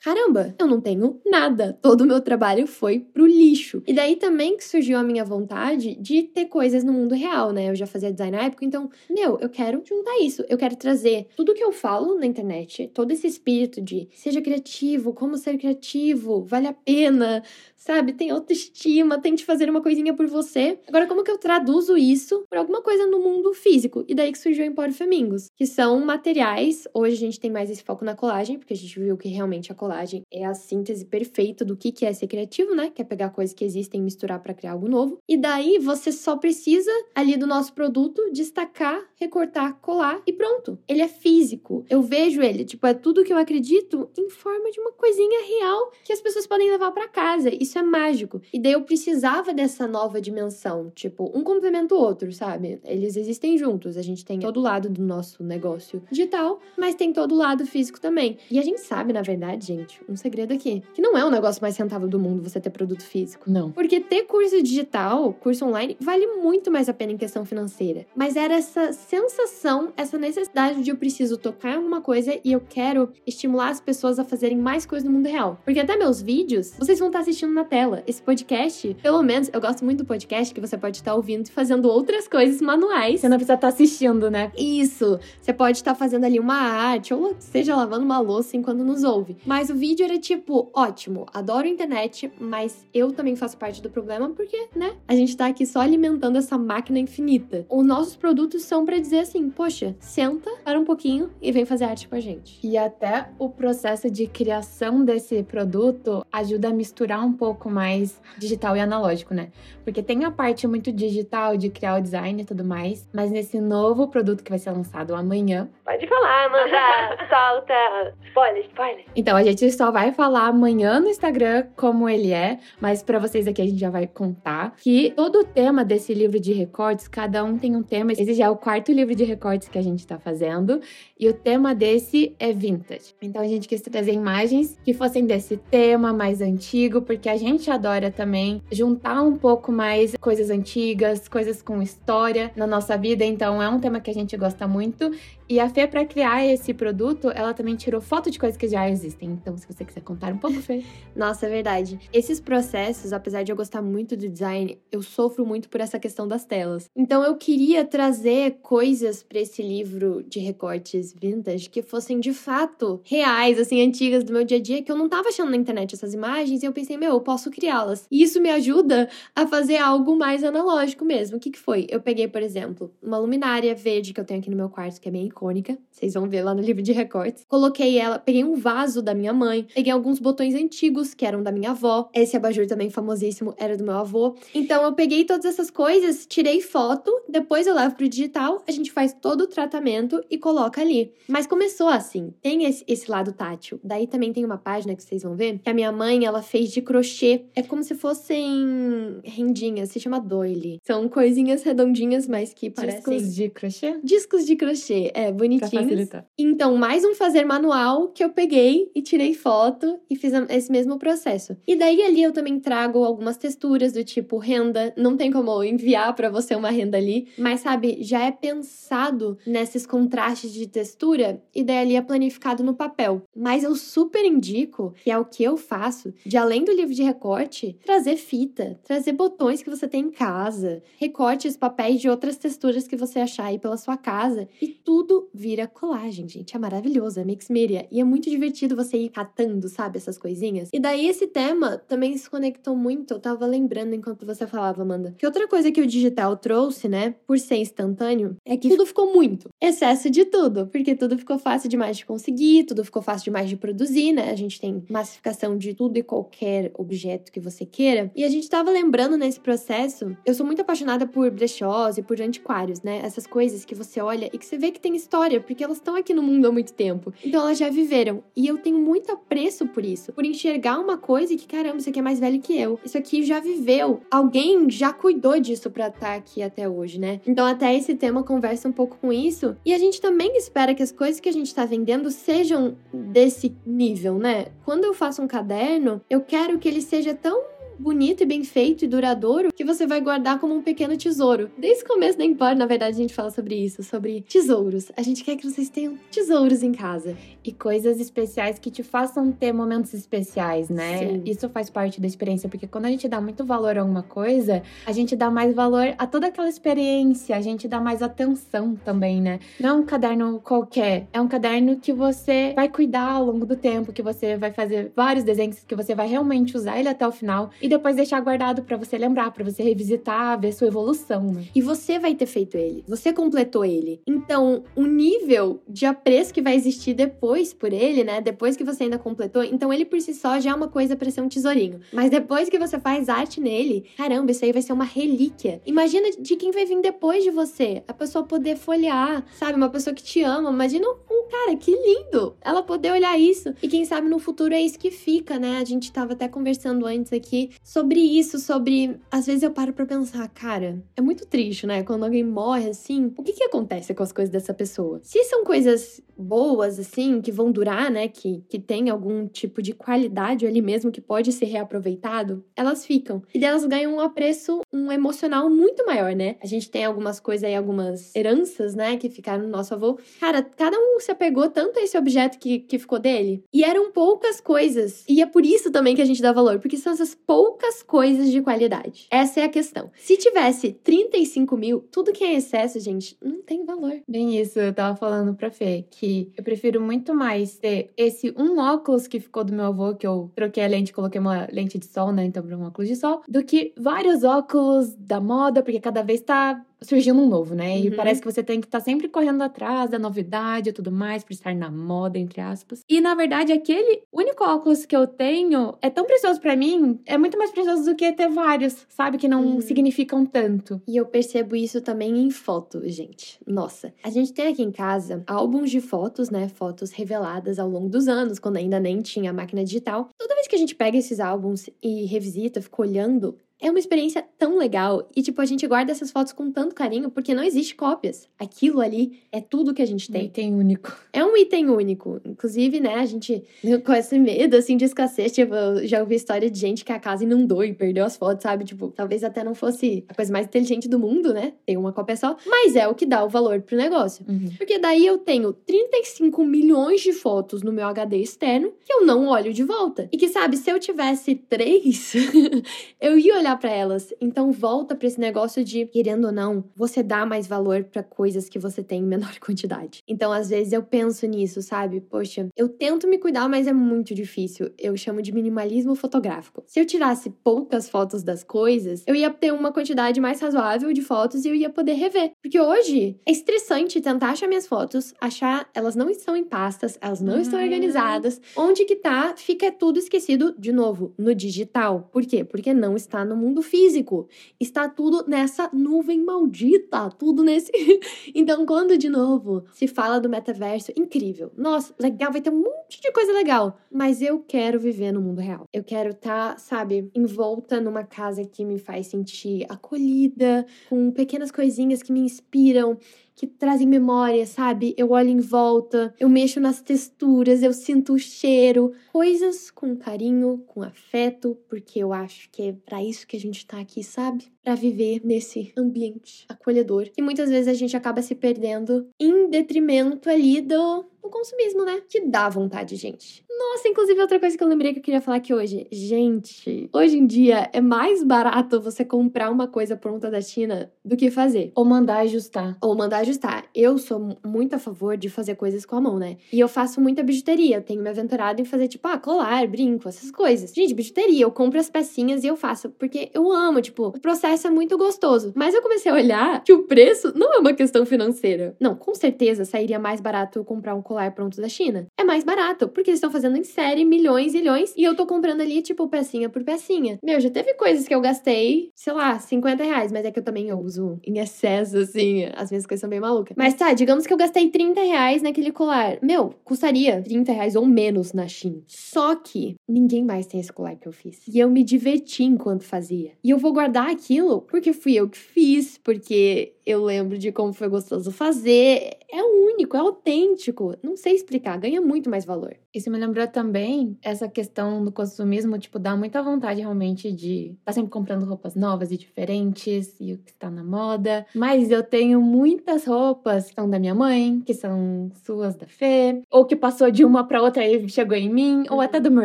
Caramba, 0.05 0.55
eu 0.61 0.67
não 0.67 0.81
tenho 0.83 1.19
nada. 1.25 1.77
Todo 1.83 2.03
o 2.03 2.07
meu 2.07 2.21
trabalho 2.21 2.67
foi 2.67 3.01
pro 3.01 3.27
lixo. 3.27 3.83
E 3.87 3.95
daí 3.95 4.17
também 4.17 4.55
que 4.57 4.63
surgiu 4.67 4.99
a 4.99 5.03
minha 5.03 5.25
vontade 5.25 5.95
de 5.97 6.23
ter 6.23 6.47
coisas 6.47 6.85
no 6.85 6.93
mundo 6.93 7.15
real, 7.15 7.53
né? 7.53 7.71
Eu 7.71 7.75
já 7.75 7.87
fazia 7.87 8.13
design 8.13 8.37
na 8.37 8.45
época, 8.45 8.65
então, 8.65 8.91
meu, 9.09 9.39
eu 9.41 9.49
quero 9.49 9.83
juntar 9.85 10.19
isso. 10.21 10.45
Eu 10.49 10.59
quero 10.59 10.77
trazer 10.77 11.27
tudo 11.37 11.55
que 11.55 11.63
eu 11.63 11.73
falo 11.73 12.19
na 12.19 12.27
internet, 12.27 12.91
todo 12.95 13.11
esse 13.11 13.27
espírito 13.27 13.81
de 13.81 14.09
seja 14.13 14.41
criativo, 14.41 15.13
como 15.13 15.37
ser 15.37 15.57
criativo, 15.59 16.45
vale 16.45 16.67
a 16.67 16.73
pena, 16.73 17.43
sabe? 17.77 18.13
Tem 18.13 18.31
autoestima, 18.31 19.21
tente 19.21 19.45
fazer 19.45 19.71
uma 19.71 19.81
coisinha 19.81 20.15
por 20.15 20.27
você. 20.27 20.79
Agora, 20.89 21.07
como 21.07 21.23
que 21.23 21.31
eu 21.31 21.39
traduzo 21.39 21.97
isso 21.97 22.45
para 22.49 22.61
alguma 22.61 22.83
coisa 22.83 23.07
no 23.07 23.21
mundo 23.21 23.55
físico? 23.55 24.05
E 24.09 24.15
daí 24.15 24.33
que 24.33 24.39
surgiu 24.39 24.65
o 24.65 24.69
Empório 24.69 24.93
Femingos, 24.93 25.49
que 25.57 25.67
são 25.67 26.05
materiais. 26.05 26.89
Hoje 26.93 27.15
a 27.15 27.19
gente 27.19 27.41
tem 27.41 27.51
mais 27.51 27.71
esse 27.71 27.83
foco 27.83 28.05
na 28.05 28.15
colagem, 28.17 28.59
porque 28.59 28.75
a 28.75 28.77
gente 28.77 28.99
viu 28.99 29.17
que 29.17 29.29
realmente 29.29 29.71
a 29.71 29.75
colagem 29.75 30.23
é 30.33 30.45
a 30.45 30.55
síntese 30.55 31.05
perfeita 31.05 31.65
do 31.65 31.77
que 31.77 32.05
é 32.05 32.13
ser 32.13 32.27
criativo, 32.27 32.75
né? 32.75 32.91
Que 32.91 33.03
é 33.03 33.05
pegar 33.05 33.31
coisas 33.31 33.55
que 33.55 33.65
existem 33.65 34.01
e 34.01 34.03
misturar 34.03 34.41
para 34.41 34.55
criar 34.57 34.73
algo 34.73 34.89
novo. 34.89 35.19
E 35.29 35.37
daí 35.37 35.79
você 35.79 36.11
só 36.11 36.37
precisa 36.37 36.91
ali 37.15 37.37
do 37.37 37.47
nosso 37.47 37.73
produto 37.73 38.31
destacar, 38.33 39.01
recortar, 39.17 39.79
colar 39.81 40.21
e 40.27 40.33
pronto. 40.33 40.79
Ele 40.89 41.03
é 41.03 41.09
físico. 41.09 41.85
Eu 41.89 42.03
vejo 42.03 42.43
ele, 42.43 42.65
tipo, 42.65 42.87
é 42.87 42.95
tudo 42.95 43.25
que 43.25 43.33
eu 43.33 43.39
acredito 43.39 44.11
em 44.19 44.29
forma 44.29 44.71
de 44.71 44.81
uma 44.81 44.93
coisinha 44.93 45.47
real 45.47 45.93
que 46.05 46.13
as 46.13 46.21
pessoas 46.21 46.47
podem 46.47 46.71
levar 46.71 46.91
para 46.93 47.09
casa. 47.09 47.51
Isso 47.53 47.79
é 47.79 47.83
mágico. 47.83 48.41
E 48.53 48.59
daí 48.59 48.73
eu 48.73 48.83
precisava 48.83 49.53
dessa 49.53 49.87
nova 49.87 50.21
dimensão, 50.21 50.91
tipo, 50.95 51.31
um 51.35 51.43
complementa 51.43 51.95
o 51.95 51.99
outro, 51.99 52.33
sabe? 52.33 52.81
Eles 52.85 53.17
existem 53.17 53.59
juntos. 53.59 53.97
A 53.97 54.03
gente 54.03 54.25
tem 54.25 54.41
todo 54.41 54.61
lado 54.61 54.89
do 54.89 55.03
nosso 55.03 55.43
negócio 55.43 56.03
digital, 56.11 56.61
mas 56.77 56.95
tem 56.95 57.13
todo 57.13 57.35
lado 57.35 57.67
físico 57.67 58.01
também. 58.01 58.39
E 58.51 58.59
a 58.59 58.63
gente 58.63 58.81
sabe, 58.81 59.13
na 59.13 59.23
verdade, 59.23 59.67
gente, 59.67 60.01
um 60.09 60.17
segredo 60.17 60.53
aqui, 60.53 60.83
que 60.95 61.03
não 61.03 61.17
é 61.17 61.25
o 61.25 61.31
negócio 61.31 61.61
mais 61.61 61.77
rentável 61.77 62.09
do 62.09 62.19
mundo 62.19 62.43
você 62.43 62.61
ter 62.61 62.71
produto 62.71 63.03
físico. 63.03 63.51
Não. 63.51 63.71
Porque 63.73 64.01
ter 64.01 64.25
curso 64.25 64.46
digital, 64.51 65.33
curso 65.33 65.65
online, 65.65 65.97
vale 66.01 66.27
muito 66.27 66.71
mais 66.71 66.89
a 66.89 66.95
pena 66.95 67.13
em 67.13 67.17
questão 67.17 67.45
financeira. 67.45 68.07
Mas 68.15 68.37
era 68.37 68.55
essa 68.55 68.93
sensação, 68.93 69.93
essa 69.97 70.19
necessidade 70.19 70.83
de 70.83 70.91
eu 70.91 70.97
preciso 70.97 71.37
tocar 71.37 71.73
em 71.73 71.77
alguma 71.77 72.01
coisa 72.01 72.39
e 72.45 72.53
eu 72.53 72.61
quero 72.61 73.11
estimular 73.27 73.69
as 73.69 73.81
pessoas 73.81 74.19
a 74.19 74.25
fazerem 74.25 74.59
mais 74.59 74.87
coisas 74.87 75.09
no 75.09 75.15
mundo 75.15 75.29
real. 75.29 75.61
Porque 75.65 75.81
até 75.81 75.97
meus 75.97 76.21
vídeos, 76.21 76.73
vocês 76.79 76.99
vão 76.99 77.09
estar 77.09 77.21
assistindo 77.21 77.53
na 77.53 77.65
tela. 77.65 78.03
Esse 78.07 78.23
podcast, 78.23 78.97
pelo 79.03 79.23
menos, 79.23 79.51
eu 79.53 79.61
gosto 79.61 79.85
muito 79.85 79.99
do 79.99 80.07
podcast 80.07 80.55
que 80.55 80.61
você 80.61 80.77
pode 80.77 80.99
estar 80.99 81.15
ouvindo 81.15 81.47
e 81.47 81.51
fazendo 81.51 81.89
outras 81.89 82.29
coisas 82.29 82.61
manuais. 82.61 83.21
Você 83.21 83.29
não 83.29 83.37
precisa 83.37 83.55
estar 83.55 83.69
assistindo, 83.69 84.31
né? 84.31 84.53
Isso. 84.57 85.19
Você 85.41 85.53
pode 85.53 85.79
estar 85.79 85.95
fazendo 85.95 86.25
ali 86.25 86.39
uma 86.39 86.57
arte 86.57 87.13
ou 87.15 87.35
seja 87.39 87.77
lavando 87.77 88.05
uma 88.05 88.21
louça 88.21 88.57
enquanto 88.57 88.85
nos 88.85 89.05
ouve. 89.05 89.37
Mas 89.45 89.71
o 89.71 89.75
vídeo 89.75 90.05
era 90.05 90.19
tipo, 90.19 90.71
ótimo, 90.75 91.27
adoro 91.33 91.67
a 91.67 91.71
internet, 91.71 92.33
mas 92.39 92.85
eu 92.93 93.13
também 93.13 93.37
faço 93.37 93.57
parte 93.57 93.83
do 93.83 93.91
problema 93.91 94.26
porque, 94.35 94.69
né, 94.75 94.97
a 95.07 95.15
gente 95.15 95.37
tá 95.37 95.47
aqui 95.47 95.67
só 95.67 95.81
alimentando 95.81 96.39
essa 96.39 96.59
máquina 96.59 96.99
infinita. 96.99 97.67
Os 97.69 97.87
nossos 97.87 98.17
produtos 98.17 98.63
são 98.63 98.85
para 98.85 98.99
dizer 98.99 99.21
assim, 99.21 99.51
poxa, 99.51 99.95
senta, 100.01 100.51
para 100.65 100.79
um 100.79 100.85
pouquinho 100.85 101.31
e 101.41 101.53
vem 101.53 101.65
fazer 101.65 101.85
arte 101.85 102.09
com 102.09 102.15
a 102.15 102.21
gente. 102.21 102.59
E 102.63 102.77
até 102.77 103.29
o 103.39 103.49
processo 103.49 104.11
de 104.11 104.27
criação 104.27 105.05
desse 105.05 105.43
produto 105.43 106.25
ajuda 106.33 106.69
a 106.69 106.73
misturar 106.73 107.25
um 107.25 107.33
pouco 107.33 107.71
mais 107.71 108.21
digital 108.39 108.77
e 108.77 108.81
analógico, 108.81 109.35
né? 109.35 109.51
Porque 109.85 110.03
tem 110.03 110.25
a 110.25 110.31
parte 110.31 110.67
muito 110.67 110.93
digital 110.93 111.57
de 111.57 111.71
criar 111.71 111.99
o 111.99 112.03
design 112.03 112.43
e 112.43 112.45
tudo 112.45 112.65
mais, 112.65 113.09
mas 113.13 113.31
nesse 113.31 113.61
novo 113.61 114.09
produto 114.09 114.43
que 114.43 114.51
vai 114.51 114.59
ser 114.59 114.71
lançado 114.71 115.15
amanhã. 115.15 115.69
Pode 115.85 116.07
falar, 116.07 116.47
Amanda! 116.47 117.27
Solta! 117.29 118.15
Spoiler, 118.27 118.65
spoiler! 118.67 119.05
Então, 119.15 119.37
a 119.37 119.43
gente 119.43 119.71
só 119.71 119.91
vai 119.91 120.13
falar 120.13 120.47
amanhã 120.47 121.01
no 121.01 121.09
Instagram 121.09 121.67
como 121.77 122.09
ele 122.09 122.33
é, 122.33 122.59
mas 122.81 123.03
para 123.03 123.19
vocês 123.19 123.47
aqui 123.47 123.63
a 123.63 123.65
gente 123.65 123.79
já 123.79 123.91
vai 123.91 124.07
contar 124.17 124.75
que 124.79 125.13
todo 125.15 125.41
o 125.41 125.45
tema 125.45 125.85
desse 125.85 126.15
livro 126.15 126.41
de 126.41 126.55
recortes, 126.55 127.07
cada 127.07 127.45
um 127.45 127.59
tem 127.59 127.77
um 127.77 127.83
tema. 127.83 128.13
Esse 128.13 128.33
já 128.33 128.47
é 128.47 128.51
o 128.51 128.57
quarto 128.57 128.91
livro 128.91 129.15
de 129.15 129.25
recortes 129.25 129.69
que 129.69 129.77
a 129.77 129.83
gente 129.83 130.07
tá 130.07 130.19
fazendo, 130.19 130.81
e 131.21 131.29
o 131.29 131.35
tema 131.35 131.75
desse 131.75 132.35
é 132.39 132.51
vintage. 132.51 133.15
Então, 133.21 133.43
a 133.43 133.47
gente 133.47 133.69
quis 133.69 133.83
trazer 133.83 134.13
imagens 134.13 134.79
que 134.83 134.95
fossem 134.95 135.27
desse 135.27 135.59
tema 135.59 136.15
mais 136.15 136.41
antigo, 136.41 137.03
porque 137.03 137.29
a 137.29 137.37
gente 137.37 137.71
adora 137.71 138.11
também 138.11 138.63
juntar 138.73 139.21
um 139.23 139.37
pouco 139.37 139.71
mais 139.71 140.17
coisas 140.19 140.49
antigas, 140.49 141.29
coisas 141.29 141.61
com 141.61 141.83
história 141.83 142.51
na 142.57 142.67
nossa 142.67 142.97
vida. 142.97 143.23
Então, 143.23 143.63
é 143.63 143.69
um 143.69 143.79
tema 143.79 144.01
que 144.01 144.11
a 144.11 144.15
gente 144.15 144.35
gosta 144.37 144.67
muito. 144.67 145.11
E 145.49 145.61
a 145.61 145.69
Fê, 145.69 145.87
para 145.87 146.05
criar 146.05 146.45
esse 146.45 146.75
produto, 146.75 147.31
ela 147.31 147.55
também 147.55 147.77
tirou 147.77 148.01
foto 148.01 148.33
de 148.33 148.39
coisas 148.39 148.57
que 148.57 148.67
já 148.67 148.91
existem. 148.91 149.31
Então, 149.31 149.57
se 149.57 149.65
você 149.65 149.85
quiser 149.85 150.01
contar 150.01 150.33
um 150.33 150.39
pouco, 150.39 150.61
Fê. 150.61 150.83
Nossa, 151.15 151.47
é 151.47 151.49
verdade. 151.49 152.01
Esses 152.13 152.41
processos, 152.41 153.13
apesar 153.13 153.45
de 153.45 153.53
eu 153.53 153.57
gostar 153.57 153.81
muito 153.81 154.17
do 154.17 154.29
design, 154.29 154.77
eu 154.91 155.03
sofro 155.03 155.47
muito 155.47 155.69
por 155.69 155.81
essa 155.81 156.01
questão 156.01 156.27
das 156.27 156.45
telas. 156.45 156.91
Então, 156.97 157.23
eu 157.23 157.37
queria 157.37 157.85
trazer 157.85 158.59
coisas 158.61 159.23
para 159.23 159.39
esse 159.39 159.63
livro 159.63 160.25
de 160.25 160.41
recortes 160.41 161.15
vintage 161.15 161.71
que 161.71 161.81
fossem 161.81 162.19
de 162.19 162.33
fato 162.33 163.01
reais, 163.05 163.61
assim, 163.61 163.81
antigas 163.87 164.25
do 164.25 164.33
meu 164.33 164.43
dia 164.43 164.59
a 164.59 164.61
dia, 164.61 164.83
que 164.83 164.91
eu 164.91 164.97
não 164.97 165.09
tava 165.09 165.29
achando 165.29 165.53
na 165.53 165.57
internet 165.57 165.95
essas 165.95 166.13
imagens. 166.13 166.65
E 166.65 166.67
eu 166.67 166.73
pensei, 166.73 166.97
meu, 166.97 167.13
eu 167.13 167.21
posso 167.21 167.53
criá-las. 167.53 168.05
E 168.11 168.21
isso 168.21 168.41
me 168.41 168.51
ajuda 168.51 169.09
a 169.33 169.47
fazer 169.47 169.77
algo 169.77 170.17
mais 170.17 170.43
analógico 170.43 171.05
mesmo. 171.05 171.37
O 171.37 171.41
que, 171.41 171.53
que 171.53 171.59
foi? 171.59 171.87
Eu 171.89 172.01
peguei, 172.01 172.27
por 172.27 172.43
exemplo, 172.43 172.93
uma 173.01 173.19
luminária 173.19 173.73
verde 173.77 174.13
que 174.13 174.21
eu 174.21 174.25
tenho 174.25 174.41
aqui 174.41 174.51
no 174.51 174.57
meu 174.57 174.69
quarto, 174.69 175.01
que 175.01 175.09
é 175.09 175.13
bem 175.13 175.36
icônica. 175.37 175.79
Vocês 175.91 176.15
vão 176.15 176.29
ver 176.29 176.43
lá 176.43 176.55
no 176.55 176.63
livro 176.63 176.83
de 176.83 176.93
recortes. 176.93 177.45
Coloquei 177.47 177.99
ela, 177.99 178.19
peguei 178.19 178.43
um 178.43 178.55
vaso 178.55 179.03
da 179.03 179.15
minha 179.15 179.33
mãe, 179.33 179.67
peguei 179.75 179.93
alguns 179.93 180.19
botões 180.19 180.55
antigos 180.55 181.15
que 181.15 181.27
eram 181.27 181.43
da 181.43 181.53
minha 181.53 181.71
avó. 181.71 182.09
Esse 182.15 182.37
abajur 182.37 182.67
também 182.67 182.91
famosíssimo 182.91 183.55
era 183.59 183.77
do 183.77 183.85
meu 183.85 183.95
avô. 183.95 184.35
Então 184.55 184.83
eu 184.83 184.93
peguei 184.95 185.25
todas 185.25 185.45
essas 185.45 185.71
coisas, 185.71 186.27
tirei 186.27 186.61
foto, 186.61 187.11
depois 187.29 187.67
eu 187.67 187.75
levo 187.75 187.95
pro 187.95 188.09
digital, 188.09 188.63
a 188.67 188.73
gente 188.73 188.91
faz 188.91 189.13
todo 189.13 189.43
o 189.43 189.47
tratamento 189.47 190.23
e 190.31 190.39
coloca 190.39 190.81
ali. 190.81 191.13
Mas 191.29 191.47
começou 191.47 191.89
assim, 191.89 192.33
tem 192.41 192.65
esse, 192.65 192.85
esse 192.89 193.11
lado 193.11 193.33
tátil. 193.33 193.79
Daí 193.85 194.07
também 194.07 194.33
tem 194.33 194.45
uma 194.45 194.59
página 194.59 194.95
que 194.95 195.03
vocês 195.03 195.23
vão 195.23 195.35
ver, 195.37 195.59
que 195.59 195.69
a 195.69 195.75
minha 195.75 195.93
mãe, 195.93 196.25
ela 196.25 196.43
fez 196.43 196.71
de 196.71 196.81
crochê. 196.81 197.45
É 197.55 197.63
como 197.63 197.83
se 197.83 197.95
fossem 197.95 199.21
rendinhas, 199.25 199.91
se 199.91 200.01
chama 200.01 200.19
doile. 200.19 200.79
São 200.85 201.09
coisinhas 201.09 201.63
redondinhas, 201.63 202.27
mas 202.27 202.55
que 202.55 202.71
parecem... 202.71 202.97
Discos 202.97 203.35
de 203.35 203.51
crochê? 203.51 204.01
Discos 204.03 204.47
de 204.47 204.57
crochê, 204.57 205.11
é, 205.15 205.26
Pra 205.29 205.39
bonitinhos. 205.39 205.73
facilitar. 205.73 206.27
Então, 206.39 206.77
mais 206.77 207.05
um 207.05 207.15
fazer 207.15 207.45
manual 207.45 208.09
que 208.09 208.23
eu 208.23 208.31
peguei 208.31 208.91
e 208.95 209.03
tirei 209.03 209.35
foto 209.35 209.99
e 210.09 210.17
fiz 210.17 210.33
esse 210.49 210.71
mesmo 210.71 210.99
processo. 210.99 211.57
E 211.67 211.77
daí 211.77 212.03
ali 212.03 212.23
eu 212.23 212.33
também 212.33 212.59
trago 212.61 213.05
algumas 213.05 213.37
texturas 213.37 213.93
do 213.93 214.05
tipo 214.05 214.39
renda, 214.39 214.93
não 214.97 215.17
tem 215.17 215.31
como 215.31 215.63
enviar 215.63 216.15
para 216.15 216.29
você 216.31 216.55
uma 216.55 216.71
renda 216.71 216.97
ali, 216.97 217.29
mas 217.39 217.61
sabe, 217.61 217.99
já 218.01 218.25
é 218.25 218.31
pensado 218.31 219.39
nesses 219.47 219.87
contrastes 219.87 220.53
de 220.53 220.67
textura 220.67 221.43
e 221.55 221.63
daí 221.63 221.79
ali 221.79 221.97
é 221.97 222.03
planificado 222.03 222.63
no 222.63 222.75
papel. 222.75 223.23
Mas 223.35 223.65
eu 223.65 223.75
super 223.75 224.25
indico, 224.25 224.95
que 225.03 225.11
é 225.11 225.19
o 225.19 225.25
que 225.25 225.43
eu 225.43 225.57
faço, 225.57 226.13
de 226.25 226.37
além 226.37 226.65
do 226.65 226.73
livro 226.73 226.95
de 226.95 227.03
recorte, 227.03 227.77
trazer 227.85 228.17
fita, 228.17 228.79
trazer 228.85 229.13
botões 229.13 229.63
que 229.63 229.71
você 229.71 229.87
tem 229.89 230.03
em 230.07 230.11
casa, 230.11 230.83
recortes, 230.99 231.57
papéis 231.57 232.01
de 232.01 232.09
outras 232.09 232.37
texturas 232.37 232.87
que 232.87 232.97
você 232.97 233.21
achar 233.21 233.47
aí 233.47 233.59
pela 233.59 233.77
sua 233.77 233.97
casa 233.97 234.49
e 234.61 234.69
tudo 234.69 235.16
vira 235.33 235.67
colagem, 235.67 236.29
gente. 236.29 236.55
É 236.55 236.59
maravilhoso, 236.59 237.21
é 237.21 237.25
mix 237.25 237.49
media. 237.49 237.87
E 237.91 238.01
é 238.01 238.05
muito 238.05 238.31
divertido 238.31 238.77
você 238.77 238.97
ir 238.97 239.09
catando, 239.11 239.69
sabe, 239.69 239.99
essas 239.99 240.19
coisinhas. 240.19 240.71
E 240.73 240.81
daí 240.81 241.07
esse 241.07 241.27
tema 241.27 241.79
também 241.79 242.17
se 242.17 242.29
conectou 242.29 242.77
muito. 242.77 243.15
Eu 243.15 243.21
tava 243.21 243.47
lembrando 243.47 243.95
enquanto 243.95 244.27
você 244.27 244.47
falava, 244.47 244.83
Amanda. 244.83 245.15
Que 245.19 245.27
outra 245.27 245.49
coisa 245.49 245.71
que 245.71 245.81
o 245.81 245.87
digital 245.87 246.37
trouxe, 246.37 246.89
né, 246.89 247.15
por 247.27 247.39
ser 247.39 247.57
instantâneo, 247.57 248.37
é 248.45 248.57
que 248.57 248.69
tudo 248.69 248.87
ficou 248.87 249.13
muito. 249.13 249.49
Excesso 249.61 250.11
de 250.11 250.25
tudo. 250.25 250.67
Porque 250.67 250.95
tudo 250.95 251.19
ficou 251.19 251.39
fácil 251.39 251.69
demais 251.69 251.97
de 251.97 252.07
conseguir, 252.07 252.65
tudo 252.65 252.85
ficou 252.85 253.03
fácil 253.03 253.25
demais 253.25 253.49
de 253.49 253.57
produzir, 253.57 254.13
né? 254.13 254.31
A 254.31 254.37
gente 254.37 254.61
tem 254.61 254.85
massificação 254.89 255.57
de 255.57 255.75
tudo 255.75 255.99
e 255.99 256.03
qualquer 256.03 256.71
objeto 256.75 257.31
que 257.33 257.41
você 257.41 257.65
queira. 257.65 258.11
E 258.15 258.25
a 258.25 258.29
gente 258.29 258.49
tava 258.49 258.71
lembrando 258.71 259.17
nesse 259.17 259.41
processo, 259.41 260.17
eu 260.25 260.35
sou 260.35 260.45
muito 260.45 260.63
apaixonada 260.63 261.07
por 261.07 261.31
brechós 261.31 261.99
e 261.99 262.03
por 262.03 262.21
antiquários, 262.21 262.83
né? 262.83 263.01
Essas 263.03 263.27
coisas 263.27 263.65
que 263.65 263.75
você 263.75 264.01
olha 264.01 264.31
e 264.33 264.39
que 264.39 264.47
você 264.47 264.59
vê 264.59 264.71
que 264.71 264.81
tem 264.81 264.95
história, 265.07 265.41
porque 265.41 265.63
elas 265.63 265.77
estão 265.77 265.95
aqui 265.95 266.13
no 266.13 266.23
mundo 266.23 266.47
há 266.47 266.53
muito 266.53 266.73
tempo. 266.73 267.15
Então 267.25 267.41
elas 267.41 267.57
já 267.57 267.71
viveram. 267.71 268.23
E 268.37 268.47
eu 268.47 268.59
tenho 268.59 268.79
muito 268.79 269.13
apreço 269.13 269.67
por 269.69 269.85
isso, 269.85 270.13
por 270.13 270.25
enxergar 270.25 270.79
uma 270.81 270.99
coisa 270.99 271.33
e 271.33 271.37
que, 271.37 271.47
caramba, 271.47 271.77
isso 271.77 271.89
aqui 271.89 272.01
é 272.01 272.03
mais 272.03 272.19
velho 272.19 272.41
que 272.41 272.59
eu. 272.59 272.79
Isso 272.85 272.99
aqui 272.99 273.23
já 273.23 273.39
viveu. 273.39 274.01
Alguém 274.11 274.69
já 274.69 274.93
cuidou 274.93 275.39
disso 275.39 275.71
pra 275.71 275.87
estar 275.87 276.01
tá 276.01 276.15
aqui 276.15 276.43
até 276.43 276.69
hoje, 276.69 276.99
né? 276.99 277.21
Então 277.27 277.47
até 277.47 277.75
esse 277.75 277.95
tema 277.95 278.25
conversa 278.25 278.69
um 278.69 278.73
pouco 278.73 278.99
com 279.01 279.13
isso. 279.13 279.57
E 279.65 279.73
a 279.73 279.79
gente 279.79 280.01
também 280.01 280.37
espera 280.37 280.75
que 280.75 280.83
as 280.83 280.91
coisas 280.91 281.21
que 281.21 281.29
a 281.29 281.33
gente 281.33 281.55
tá 281.55 281.65
vendendo 281.65 282.11
sejam 282.11 282.77
desse 282.93 283.57
nível, 283.65 284.19
né? 284.19 284.47
Quando 284.65 284.85
eu 284.85 284.93
faço 284.93 285.23
um 285.23 285.29
caderno, 285.29 286.01
eu 286.11 286.21
quero 286.21 286.59
que 286.59 286.69
ele 286.69 286.83
seja 286.83 287.15
tão 287.15 287.56
bonito 287.79 288.23
e 288.23 288.27
bem 288.27 288.45
feito 288.45 288.85
e 288.85 288.89
duradouro 288.89 289.53
que 289.53 289.65
você 289.65 289.87
vai 289.87 290.01
guardar 290.01 290.39
como 290.39 290.55
um 290.55 290.63
pequeno 290.63 290.97
tesouro. 290.97 291.51
Desde 291.57 291.85
o 291.85 291.87
começo 291.87 292.19
da 292.19 292.25
Empor, 292.25 292.55
na 292.55 292.67
verdade, 292.67 292.97
a 292.97 293.01
gente 293.01 293.15
fala 293.15 293.31
sobre 293.31 293.55
isso, 293.55 293.83
sobre 293.83 294.23
tesouros. 294.23 294.91
A 294.97 295.03
gente 295.03 295.23
quer 295.23 295.37
que 295.37 295.49
vocês 295.49 295.69
tenham 295.69 295.97
tesouros 296.11 296.63
em 296.63 296.73
casa. 296.73 297.17
E 297.45 297.53
coisas 297.53 298.01
especiais 298.01 298.59
que 298.59 298.71
te 298.71 298.83
façam 298.83 299.31
ter 299.31 299.53
momentos 299.53 299.95
especiais, 299.95 300.69
né? 300.69 300.99
Sim. 300.99 301.23
Isso 301.25 301.49
faz 301.49 301.71
parte 301.71 302.01
da 302.01 302.07
experiência, 302.07 302.49
porque 302.49 302.67
quando 302.67 302.87
a 302.87 302.91
gente 302.91 303.09
dá 303.09 303.21
muito 303.21 303.45
valor 303.45 303.77
a 303.79 303.81
alguma 303.81 304.03
coisa, 304.03 304.63
a 304.85 304.93
gente 304.93 305.15
dá 305.15 305.31
mais 305.31 305.55
valor 305.55 305.95
a 305.97 306.07
toda 306.07 306.27
aquela 306.27 306.49
experiência, 306.49 307.37
a 307.37 307.41
gente 307.41 307.69
dá 307.69 307.81
mais 307.81 308.03
atenção 308.03 308.75
também, 308.75 309.21
né? 309.21 309.39
Não 309.61 309.71
é 309.71 309.73
um 309.73 309.85
caderno 309.85 310.41
qualquer, 310.41 311.07
é 311.13 311.21
um 311.21 311.29
caderno 311.29 311.77
que 311.77 311.93
você 311.93 312.53
vai 312.57 312.69
cuidar 312.69 313.13
ao 313.13 313.27
longo 313.27 313.47
do 313.47 313.57
tempo, 313.57 313.93
que 313.93 314.03
você 314.03 314.37
vai 314.37 314.53
fazer 314.53 314.93
vários 314.97 315.25
desenhos, 315.25 315.63
que 315.65 315.75
você 315.75 315.95
vai 315.95 316.09
realmente 316.09 316.57
usar 316.57 316.79
ele 316.79 316.89
até 316.89 317.07
o 317.07 317.13
final 317.13 317.51
e 317.67 317.69
depois 317.69 317.97
deixar 317.97 318.21
guardado 318.21 318.63
para 318.63 318.77
você 318.77 318.97
lembrar, 318.97 319.31
para 319.33 319.45
você 319.45 319.63
revisitar, 319.63 320.41
ver 320.41 320.53
sua 320.53 320.69
evolução. 320.69 321.33
Né? 321.33 321.45
E 321.55 321.61
você 321.61 321.99
vai 321.99 322.15
ter 322.15 322.27
feito 322.27 322.57
ele, 322.57 322.85
você 322.87 323.13
completou 323.13 323.65
ele. 323.65 324.01
Então, 324.07 324.63
o 324.75 324.87
nível 324.87 325.61
de 325.69 325.85
apreço 325.85 326.33
que 326.33 326.41
vai 326.41 326.55
existir 326.55 326.95
depois 326.95 327.53
por 327.53 327.73
ele, 327.73 328.05
né? 328.05 328.21
Depois 328.21 328.57
que 328.57 328.65
você 328.65 328.85
ainda 328.85 328.99
completou, 328.99 329.43
então 329.43 329.73
ele 329.73 329.85
por 329.85 330.01
si 330.01 330.15
só 330.15 330.39
já 330.41 330.51
é 330.51 330.55
uma 330.55 330.69
coisa 330.69 330.97
para 330.97 331.11
ser 331.11 331.21
um 331.21 331.29
tesourinho. 331.29 331.81
Mas 331.93 332.11
depois 332.11 332.49
que 332.49 332.59
você 332.59 332.79
faz 332.79 333.09
arte 333.09 333.41
nele, 333.41 333.87
caramba, 333.97 334.31
isso 334.31 334.45
aí 334.45 334.53
vai 334.53 334.63
ser 334.63 334.73
uma 334.73 334.85
relíquia. 334.85 335.61
Imagina 335.67 336.11
de 336.19 336.37
quem 336.37 336.51
vai 336.51 336.65
vir 336.65 336.81
depois 336.81 337.25
de 337.25 337.31
você, 337.31 337.83
a 337.89 337.93
pessoa 337.93 338.25
poder 338.25 338.57
folhear, 338.57 339.25
sabe? 339.39 339.55
Uma 339.55 339.69
pessoa 339.69 339.95
que 339.95 340.03
te 340.03 340.23
ama. 340.23 340.51
Imagina 340.51 340.87
cara, 341.31 341.57
que 341.57 341.71
lindo! 341.71 342.37
Ela 342.41 342.63
poder 342.63 342.93
olhar 342.93 343.19
isso. 343.19 343.55
E 343.63 343.69
quem 343.69 343.85
sabe 343.85 344.09
no 344.09 344.19
futuro 344.19 344.55
é 344.55 344.61
isso 344.61 344.79
que 344.79 344.91
fica, 344.91 345.39
né? 345.39 345.59
A 345.59 345.65
gente 345.65 345.93
tava 345.93 346.13
até 346.13 346.29
conversando 346.29 346.87
antes 346.87 347.13
aqui 347.13 347.51
sobre 347.63 348.01
isso, 348.01 348.39
sobre. 348.39 348.99
Às 349.11 349.27
vezes 349.27 349.43
eu 349.43 349.51
paro 349.51 349.73
pra 349.73 349.87
pensar, 349.87 350.29
cara, 350.29 350.83
é 350.97 351.01
muito 351.01 351.27
triste, 351.27 351.67
né? 351.67 351.83
Quando 351.83 352.05
alguém 352.05 352.25
morre 352.25 352.71
assim, 352.71 353.13
o 353.17 353.23
que 353.23 353.33
que 353.33 353.45
acontece 353.45 353.95
com 353.95 354.03
as 354.03 354.13
coisas 354.13 354.33
dessa 354.33 354.55
pessoa? 354.55 355.01
Se 355.03 355.23
são 355.25 355.45
coisas 355.45 356.03
boas, 356.17 356.79
assim, 356.79 357.21
que 357.21 357.31
vão 357.31 357.53
durar, 357.53 357.91
né? 357.91 358.09
Que, 358.09 358.43
que 358.49 358.59
tem 358.59 358.89
algum 358.89 359.27
tipo 359.27 359.61
de 359.61 359.73
qualidade 359.73 360.47
ali 360.47 360.63
mesmo 360.63 360.91
que 360.91 361.01
pode 361.01 361.33
ser 361.33 361.47
reaproveitado, 361.47 362.45
elas 362.57 362.87
ficam. 362.87 363.23
E 363.35 363.39
delas 363.39 363.65
ganham 363.65 363.95
um 363.95 364.01
apreço, 364.01 364.61
um 364.73 364.91
emocional 364.91 365.51
muito 365.51 365.85
maior, 365.85 366.15
né? 366.15 366.37
A 366.43 366.47
gente 366.47 366.71
tem 366.71 366.85
algumas 366.85 367.21
coisas 367.21 367.45
aí, 367.45 367.55
algumas 367.55 368.15
heranças, 368.15 368.75
né? 368.75 368.97
Que 368.97 369.11
ficaram 369.11 369.45
no 369.45 369.51
nosso 369.51 369.75
avô. 369.75 369.99
Cara, 370.19 370.43
cada 370.43 370.79
um 370.79 370.99
se 371.01 371.11
apegou 371.17 371.51
tanto 371.51 371.79
a 371.79 371.83
esse 371.83 371.97
objeto 371.97 372.39
que, 372.39 372.61
que 372.61 372.79
ficou 372.79 372.99
dele. 372.99 373.43
E 373.53 373.65
eram 373.65 373.91
poucas 373.91 374.41
coisas. 374.41 375.05
E 375.09 375.21
é 375.21 375.27
por 375.27 375.45
isso 375.45 375.73
também 375.73 375.97
que 375.97 376.03
a 376.03 376.05
gente 376.05 376.23
dá 376.23 376.33
valor, 376.33 376.61
porque 376.61 376.77
são 376.77 376.93
essas 376.93 377.15
poucas 377.15 377.83
coisas 377.83 378.31
de 378.31 378.41
qualidade. 378.43 379.07
Essa 379.11 379.41
é 379.41 379.45
a 379.45 379.49
questão. 379.49 379.91
Se 379.97 380.17
tivesse 380.17 380.73
35 380.73 381.57
mil, 381.57 381.81
tudo 381.91 382.13
que 382.13 382.23
é 382.23 382.35
excesso, 382.35 382.79
gente, 382.79 383.17
não 383.23 383.43
tem 383.43 383.65
valor. 383.65 384.01
Bem 384.07 384.39
isso, 384.39 384.61
eu 384.61 384.73
tava 384.73 384.97
falando 384.97 385.35
pra 385.35 385.51
Fê, 385.51 385.87
que 385.91 386.31
eu 386.37 386.45
prefiro 386.45 386.81
muito 386.81 387.15
mais 387.15 387.59
ter 387.59 387.91
esse 387.97 388.35
um 388.37 388.59
óculos 388.59 389.07
que 389.07 389.19
ficou 389.19 389.43
do 389.43 389.53
meu 389.53 389.67
avô, 389.67 389.95
que 389.95 390.07
eu 390.07 390.31
troquei 390.35 390.65
a 390.65 390.69
lente, 390.69 390.93
coloquei 390.93 391.21
uma 391.21 391.49
lente 391.51 391.79
de 391.79 391.87
sol, 391.87 392.13
né? 392.13 392.25
Então, 392.25 392.43
para 392.43 392.57
um 392.57 392.67
óculos 392.67 392.89
de 392.89 392.97
sol, 392.97 393.23
do 393.27 393.43
que 393.43 393.73
vários 393.77 394.23
óculos 394.23 394.95
da 394.95 395.21
moda, 395.21 395.63
porque 395.63 395.81
cada 395.81 396.03
vez 396.03 396.21
tá 396.21 396.63
surgindo 396.87 397.21
um 397.21 397.29
novo, 397.29 397.55
né? 397.55 397.79
E 397.79 397.89
uhum. 397.89 397.97
parece 397.97 398.21
que 398.21 398.31
você 398.31 398.43
tem 398.43 398.61
que 398.61 398.67
estar 398.67 398.79
tá 398.79 398.85
sempre 398.85 399.09
correndo 399.09 399.43
atrás 399.43 399.91
da 399.91 399.99
novidade 399.99 400.71
e 400.71 400.73
tudo 400.73 400.91
mais, 400.91 401.25
para 401.25 401.35
estar 401.35 401.55
na 401.55 401.71
moda, 401.71 402.19
entre 402.19 402.41
aspas. 402.41 402.83
E 402.89 403.01
na 403.01 403.15
verdade, 403.15 403.53
aquele 403.53 404.03
único 404.13 404.45
óculos 404.45 404.85
que 404.87 404.97
eu 404.97 405.07
tenho 405.07 405.77
é 405.81 405.91
tão 405.91 406.05
precioso 406.05 406.41
para 406.41 406.57
mim, 406.57 407.01
é 407.07 407.19
muito 407.19 407.37
mais 407.39 407.51
precioso 407.51 407.85
do 407.85 407.95
que 407.95 408.13
ter 408.13 408.29
vários, 408.29 408.87
sabe? 408.89 409.19
Que 409.19 409.29
não 409.29 409.45
uhum. 409.45 409.61
significam 409.61 410.25
tanto. 410.25 410.81
E 410.87 410.97
eu 410.97 411.07
percebo 411.07 411.57
isso 411.57 411.81
também 411.81 412.19
em 412.19 412.31
foto, 412.31 412.83
gente. 412.89 413.39
Nossa, 413.47 413.93
a 414.03 414.11
gente 414.11 414.33
tem 414.33 414.49
aqui 414.49 414.63
em 414.63 414.73
casa 414.73 415.23
álbuns 415.27 415.71
de 415.71 415.81
fotos, 415.81 416.31
né? 416.31 416.49
Fotos 416.49 416.91
reveladas 416.91 417.59
ao 417.59 417.69
longo 417.69 417.89
dos 417.89 418.09
anos, 418.09 418.39
quando 418.39 418.57
ainda 418.57 418.79
nem 418.79 419.01
tinha 419.01 419.33
máquina 419.33 419.65
digital. 419.65 420.09
Toda 420.19 420.35
vez 420.35 420.47
que 420.47 420.57
a 420.57 420.59
gente 420.59 420.75
pega 420.75 420.97
esses 420.97 421.21
álbuns 421.21 421.69
e 421.83 422.05
revisita, 422.07 422.61
fica 422.61 422.83
olhando, 422.83 423.37
é 423.61 423.71
uma 423.71 423.79
experiência 423.79 424.25
tão 424.39 424.59
legal 424.59 425.09
e, 425.17 425.23
tipo, 425.23 425.41
a 425.41 425.47
gente 425.47 425.67
guarda 425.67 425.91
essas 425.91 426.11
fotos 426.11 426.33
com 426.33 426.51
tanto 426.51 426.75
carinho 426.75 427.11
porque 427.11 427.35
não 427.35 427.43
existe 427.43 427.75
cópias. 427.75 428.29
Aquilo 428.39 428.81
ali 428.81 429.23
é 429.33 429.41
tudo 429.41 429.73
que 429.73 429.81
a 429.81 429.87
gente 429.87 430.11
tem. 430.11 430.23
Um 430.23 430.27
item 430.27 430.55
único. 430.55 430.97
É 431.13 431.25
um 431.25 431.37
item 431.37 431.71
único. 431.71 432.21
Inclusive, 432.25 432.81
né, 432.81 432.97
a 432.97 433.07
gente 433.07 433.43
com 433.85 433.93
esse 433.93 434.19
medo, 434.19 434.57
assim, 434.57 434.77
de 434.77 434.85
escassez. 434.85 435.33
Tipo, 435.33 435.55
eu 435.55 435.87
já 435.87 436.01
ouvi 436.01 436.15
história 436.15 436.51
de 436.51 436.59
gente 436.59 436.85
que 436.85 436.93
a 436.93 436.99
casa 436.99 437.25
inundou 437.25 437.65
e 437.65 437.73
perdeu 437.73 438.05
as 438.05 438.17
fotos, 438.17 438.43
sabe? 438.43 438.65
Tipo, 438.65 438.89
talvez 438.89 439.25
até 439.25 439.43
não 439.43 439.55
fosse 439.55 440.05
a 440.09 440.15
coisa 440.15 440.33
mais 440.33 440.47
inteligente 440.47 440.89
do 440.89 440.99
mundo, 440.99 441.33
né? 441.33 441.55
Ter 441.65 441.77
uma 441.77 441.93
cópia 441.93 442.17
só. 442.17 442.37
Mas 442.47 442.77
é 442.77 442.87
o 442.87 442.95
que 442.95 443.07
dá 443.07 443.25
o 443.25 443.29
valor 443.29 443.63
pro 443.63 443.77
negócio. 443.77 444.25
Uhum. 444.29 444.51
Porque 444.59 444.79
daí 444.79 445.07
eu 445.07 445.19
tenho 445.19 445.53
35 445.53 446.45
milhões 446.45 447.01
de 447.01 447.13
fotos 447.13 447.63
no 447.63 447.73
meu 447.73 447.87
HD 447.87 448.19
externo 448.19 448.73
que 448.85 448.93
eu 448.93 449.07
não 449.07 449.29
olho 449.29 449.53
de 449.53 449.65
volta. 449.65 450.09
E 450.13 450.17
que, 450.17 450.29
sabe, 450.29 450.57
se 450.57 450.71
eu 450.71 450.79
tivesse 450.79 451.35
três, 451.35 452.13
eu 453.01 453.19
ia 453.19 453.37
olhar 453.37 453.46
olhar 453.47 453.57
para 453.59 453.71
elas. 453.71 454.13
Então 454.21 454.51
volta 454.51 454.95
para 454.95 455.07
esse 455.07 455.21
negócio 455.21 455.65
de, 455.65 455.87
querendo 455.87 456.27
ou 456.27 456.33
não, 456.33 456.65
você 456.75 457.03
dá 457.03 457.25
mais 457.25 457.47
valor 457.47 457.85
para 457.85 458.03
coisas 458.03 458.49
que 458.49 458.59
você 458.59 458.83
tem 458.83 459.01
em 459.01 459.07
menor 459.07 459.39
quantidade. 459.41 460.03
Então 460.09 460.33
às 460.33 460.51
vezes 460.51 460.73
eu 460.73 460.83
penso 460.83 461.27
nisso, 461.27 461.63
sabe? 461.63 462.01
Poxa, 462.01 462.49
eu 462.57 462.69
tento 462.69 463.07
me 463.07 463.19
cuidar, 463.19 463.49
mas 463.49 463.67
é 463.67 463.73
muito 463.73 464.15
difícil. 464.15 464.71
Eu 464.79 464.97
chamo 464.97 465.23
de 465.23 465.33
minimalismo 465.33 465.95
fotográfico. 465.95 466.65
Se 466.67 466.81
eu 466.81 466.87
tirasse 466.87 467.31
poucas 467.31 467.89
fotos 467.89 468.23
das 468.23 468.43
coisas, 468.43 469.05
eu 469.07 469.15
ia 469.15 469.31
ter 469.31 469.53
uma 469.53 469.73
quantidade 469.73 470.21
mais 470.21 470.41
razoável 470.41 470.93
de 470.93 471.03
fotos 471.03 471.45
e 471.45 471.49
eu 471.49 471.55
ia 471.55 471.71
poder 471.71 471.95
rever. 471.95 472.33
Porque 472.43 472.61
hoje 472.61 473.19
é 473.25 473.31
estressante 473.31 474.01
tentar 474.01 474.31
achar 474.31 474.49
minhas 474.49 474.67
fotos, 474.67 475.15
achar 475.21 475.69
elas 475.73 475.95
não 475.95 476.11
estão 476.11 476.37
em 476.37 476.45
pastas, 476.45 476.99
elas 477.01 477.21
não 477.21 477.35
uhum. 477.35 477.41
estão 477.41 477.63
organizadas. 477.63 478.41
Onde 478.57 478.85
que 478.85 478.97
tá, 478.97 479.35
fica 479.37 479.71
tudo 479.71 479.99
esquecido 479.99 480.55
de 480.59 480.73
novo 480.73 481.15
no 481.17 481.35
digital. 481.35 482.09
Por 482.13 482.25
quê? 482.25 482.43
Porque 482.43 482.75
não 482.75 482.97
está 482.97 483.25
no 483.25 483.36
no 483.37 483.43
mundo 483.43 483.63
físico. 483.63 484.27
Está 484.59 484.89
tudo 484.89 485.25
nessa 485.29 485.71
nuvem 485.73 486.25
maldita, 486.25 487.11
tudo 487.11 487.45
nesse. 487.45 487.71
então, 488.35 488.65
quando 488.65 488.97
de 488.97 489.09
novo 489.09 489.65
se 489.73 489.87
fala 489.87 490.19
do 490.19 490.29
metaverso, 490.29 490.91
incrível. 490.97 491.53
Nossa, 491.57 491.95
legal, 492.01 492.33
vai 492.33 492.41
ter 492.41 492.51
um 492.51 492.63
monte 492.63 493.01
de 493.01 493.13
coisa 493.13 493.33
legal. 493.33 493.79
Mas 493.93 494.23
eu 494.23 494.41
quero 494.41 494.81
viver 494.81 495.13
no 495.13 495.21
mundo 495.21 495.41
real. 495.41 495.69
Eu 495.73 495.85
quero 495.85 496.11
estar, 496.11 496.55
tá, 496.55 496.59
sabe, 496.59 497.11
envolta 497.15 497.81
numa 497.81 498.03
casa 498.03 498.45
que 498.45 498.65
me 498.65 498.79
faz 498.79 499.09
sentir 499.09 499.67
acolhida, 499.69 500.67
com 500.89 501.11
pequenas 501.11 501.51
coisinhas 501.51 502.03
que 502.03 502.13
me 502.13 502.21
inspiram 502.21 502.99
que 503.37 503.47
trazem 503.47 503.87
memória, 503.87 504.47
sabe? 504.47 504.95
Eu 504.97 505.11
olho 505.11 505.29
em 505.29 505.41
volta, 505.41 506.15
eu 506.19 506.29
mexo 506.29 506.59
nas 506.59 506.81
texturas, 506.81 507.63
eu 507.63 507.73
sinto 507.73 508.15
o 508.15 508.19
cheiro, 508.19 508.95
coisas 509.13 509.71
com 509.71 509.95
carinho, 509.95 510.65
com 510.67 510.83
afeto, 510.83 511.57
porque 511.69 511.99
eu 511.99 512.15
acho 512.15 512.49
que 512.51 512.63
é 512.63 512.73
para 512.73 513.05
isso 513.05 513.27
que 513.27 513.37
a 513.37 513.41
gente 513.41 513.67
tá 513.67 513.79
aqui, 513.79 514.03
sabe? 514.03 514.47
Para 514.65 514.75
viver 514.75 515.21
nesse 515.23 515.71
ambiente 515.77 516.47
acolhedor. 516.49 517.11
E 517.17 517.21
muitas 517.21 517.51
vezes 517.51 517.69
a 517.69 517.75
gente 517.75 517.95
acaba 517.95 518.23
se 518.23 518.35
perdendo 518.35 519.07
em 519.21 519.51
detrimento 519.51 520.31
ali 520.31 520.63
do 520.63 521.05
o 521.27 521.31
consumismo, 521.31 521.85
né? 521.85 522.01
Que 522.09 522.21
dá 522.21 522.49
vontade, 522.49 522.97
gente. 522.97 523.45
Nossa, 523.59 523.89
inclusive 523.89 524.21
outra 524.21 524.39
coisa 524.39 524.57
que 524.57 524.63
eu 524.63 524.69
lembrei 524.69 524.93
que 524.93 524.99
eu 524.99 525.03
queria 525.03 525.21
falar 525.21 525.39
aqui 525.39 525.55
hoje. 525.55 525.87
Gente, 525.91 526.91
hoje 526.93 527.17
em 527.17 527.27
dia 527.27 527.71
é 527.73 527.81
mais 527.81 528.23
barato 528.23 528.81
você 528.81 529.05
comprar 529.05 529.51
uma 529.51 529.67
coisa 529.67 529.97
pronta 529.97 530.31
da 530.31 530.41
China 530.41 530.93
do 531.03 531.17
que 531.17 531.31
fazer. 531.31 531.73
Ou 531.75 531.85
mandar 531.85 532.19
ajustar. 532.19 532.77
Ou 532.83 532.95
mandar 532.95 533.19
ajustar. 533.19 533.65
Eu 533.75 533.97
sou 533.97 534.37
muito 534.45 534.75
a 534.75 534.79
favor 534.79 535.17
de 535.17 535.31
fazer 535.31 535.55
coisas 535.55 535.87
com 535.87 535.97
a 535.97 536.01
mão, 536.01 536.19
né? 536.19 536.37
E 536.53 536.61
eu 536.61 536.69
faço 536.69 537.01
muita 537.01 537.23
bijuteria. 537.23 537.77
Eu 537.77 537.83
tenho 537.83 538.03
me 538.03 538.11
aventurado 538.11 538.61
em 538.61 538.65
fazer, 538.65 538.89
tipo, 538.89 539.09
ah, 539.09 539.19
colar, 539.19 539.67
brinco, 539.67 540.09
essas 540.09 540.31
coisas. 540.31 540.73
Gente, 540.75 540.93
bijuteria, 540.93 541.45
eu 541.45 541.51
compro 541.51 541.81
as 541.81 541.89
pecinhas 541.89 542.45
e 542.45 542.47
eu 542.47 542.57
faço. 542.57 542.91
Porque 542.91 543.31
eu 543.33 543.51
amo, 543.51 543.81
tipo, 543.81 544.09
o 544.09 544.21
processo 544.21 544.67
é 544.67 544.71
muito 544.71 544.99
gostoso. 544.99 545.53
Mas 545.57 545.75
eu 545.75 545.81
comecei 545.81 546.13
a 546.13 546.15
olhar 546.15 546.63
que 546.63 546.73
o 546.73 546.83
preço 546.83 547.33
não 547.35 547.55
é 547.55 547.59
uma 547.59 547.73
questão 547.73 548.05
financeira. 548.05 548.77
Não, 548.79 548.95
com 548.95 549.15
certeza 549.15 549.65
sairia 549.65 549.99
mais 549.99 550.21
barato 550.21 550.63
comprar 550.63 550.95
um 550.95 551.03
colar 551.03 551.16
colar 551.17 551.31
pronto 551.31 551.61
da 551.61 551.69
China. 551.69 552.07
É 552.19 552.25
mais 552.25 552.45
barato, 552.45 552.89
porque 552.89 553.11
eles 553.11 553.19
estão 553.19 553.31
fazendo 553.31 553.57
em 553.57 553.65
série 553.65 554.05
milhões 554.05 554.55
e 554.55 554.59
milhões, 554.59 554.93
e 554.97 555.03
eu 555.03 555.17
tô 555.17 555.27
comprando 555.27 555.63
ali, 555.63 555.81
tipo, 555.81 556.09
pecinha 556.09 556.51
por 556.51 556.63
pecinha. 556.63 557.19
Meu, 557.25 557.41
já 557.41 557.49
teve 557.49 557.73
coisas 557.75 558.07
que 558.07 558.15
eu 558.15 558.21
gastei, 558.21 558.91
sei 558.95 559.13
lá, 559.13 559.39
50 559.39 559.83
reais, 559.83 560.13
mas 560.13 560.25
é 560.25 560.31
que 560.31 560.39
eu 560.39 560.45
também 560.45 560.73
uso 560.73 561.19
em 561.25 561.39
excesso, 561.39 561.99
assim, 561.99 562.45
as 562.55 562.71
minhas 562.71 562.87
coisas 562.87 563.01
são 563.01 563.09
bem 563.09 563.21
malucas. 563.21 563.57
Mas 563.57 563.75
tá, 563.75 563.93
digamos 563.95 564.27
que 564.27 564.33
eu 564.33 564.37
gastei 564.37 564.69
30 564.69 565.01
reais 565.01 565.43
naquele 565.43 565.73
colar. 565.73 566.19
Meu, 566.23 566.55
custaria 566.65 567.23
30 567.23 567.53
reais 567.53 567.77
ou 567.77 567.87
menos 567.87 568.33
na 568.33 568.49
China. 568.49 568.83
Só 568.87 569.35
que 569.37 569.77
ninguém 569.89 570.25
mais 570.25 570.47
tem 570.47 570.61
esse 570.61 570.73
colar 570.73 570.97
que 570.97 571.07
eu 571.09 571.13
fiz. 571.13 571.41
E 571.49 571.59
eu 571.59 571.71
me 571.71 571.83
diverti 571.83 572.45
enquanto 572.45 572.85
fazia. 572.85 573.33
E 573.43 573.51
eu 573.51 573.59
vou 573.59 573.73
guardar 573.73 574.11
aquilo 574.11 574.63
porque 574.63 574.93
fui 574.93 575.15
eu 575.15 575.29
que 575.29 575.39
fiz, 575.39 575.99
porque 575.99 576.75
eu 576.87 577.05
lembro 577.05 577.37
de 577.37 577.51
como 577.51 577.73
foi 577.73 577.89
gostoso 577.89 578.31
fazer. 578.31 579.17
É 579.29 579.43
único, 579.43 579.97
é 579.97 580.01
autêntico. 580.01 580.95
Não 581.03 581.17
sei 581.17 581.35
explicar, 581.35 581.77
ganha 581.79 582.01
muito 582.01 582.31
mais 582.31 582.45
valor. 582.45 582.77
Isso 582.95 583.11
me 583.11 583.19
lembrou 583.19 583.47
também 583.49 584.17
essa 584.23 584.49
questão 584.49 585.05
do 585.05 585.11
consumismo, 585.11 585.77
tipo, 585.79 585.99
dá 585.99 586.17
muita 586.17 586.41
vontade 586.43 586.81
realmente 586.81 587.33
de 587.33 587.73
estar 587.73 587.87
tá 587.87 587.93
sempre 587.93 588.11
comprando 588.11 588.45
roupas 588.45 588.77
novas 588.77 589.11
e 589.11 589.17
diferentes 589.19 590.15
e 590.21 590.35
o 590.35 590.39
que 590.39 590.53
está 590.53 590.71
na 590.71 590.85
moda. 590.85 591.45
Mas 591.55 591.91
eu 591.91 592.05
tenho 592.05 592.41
muitas 592.41 593.05
roupas 593.05 593.69
que 593.69 593.75
são 593.75 593.91
da 593.91 593.99
minha 593.99 594.15
mãe, 594.15 594.63
que 594.65 594.73
são 594.73 595.31
suas 595.45 595.75
da 595.75 595.87
Fê, 595.87 596.41
ou 596.51 596.65
que 596.65 596.77
passou 596.77 597.11
de 597.11 597.25
uma 597.25 597.43
para 597.43 597.61
outra 597.61 597.85
e 597.85 598.09
chegou 598.09 598.37
em 598.37 598.49
mim, 598.49 598.85
ou 598.89 599.01
até 599.01 599.19
do 599.19 599.31
meu 599.31 599.45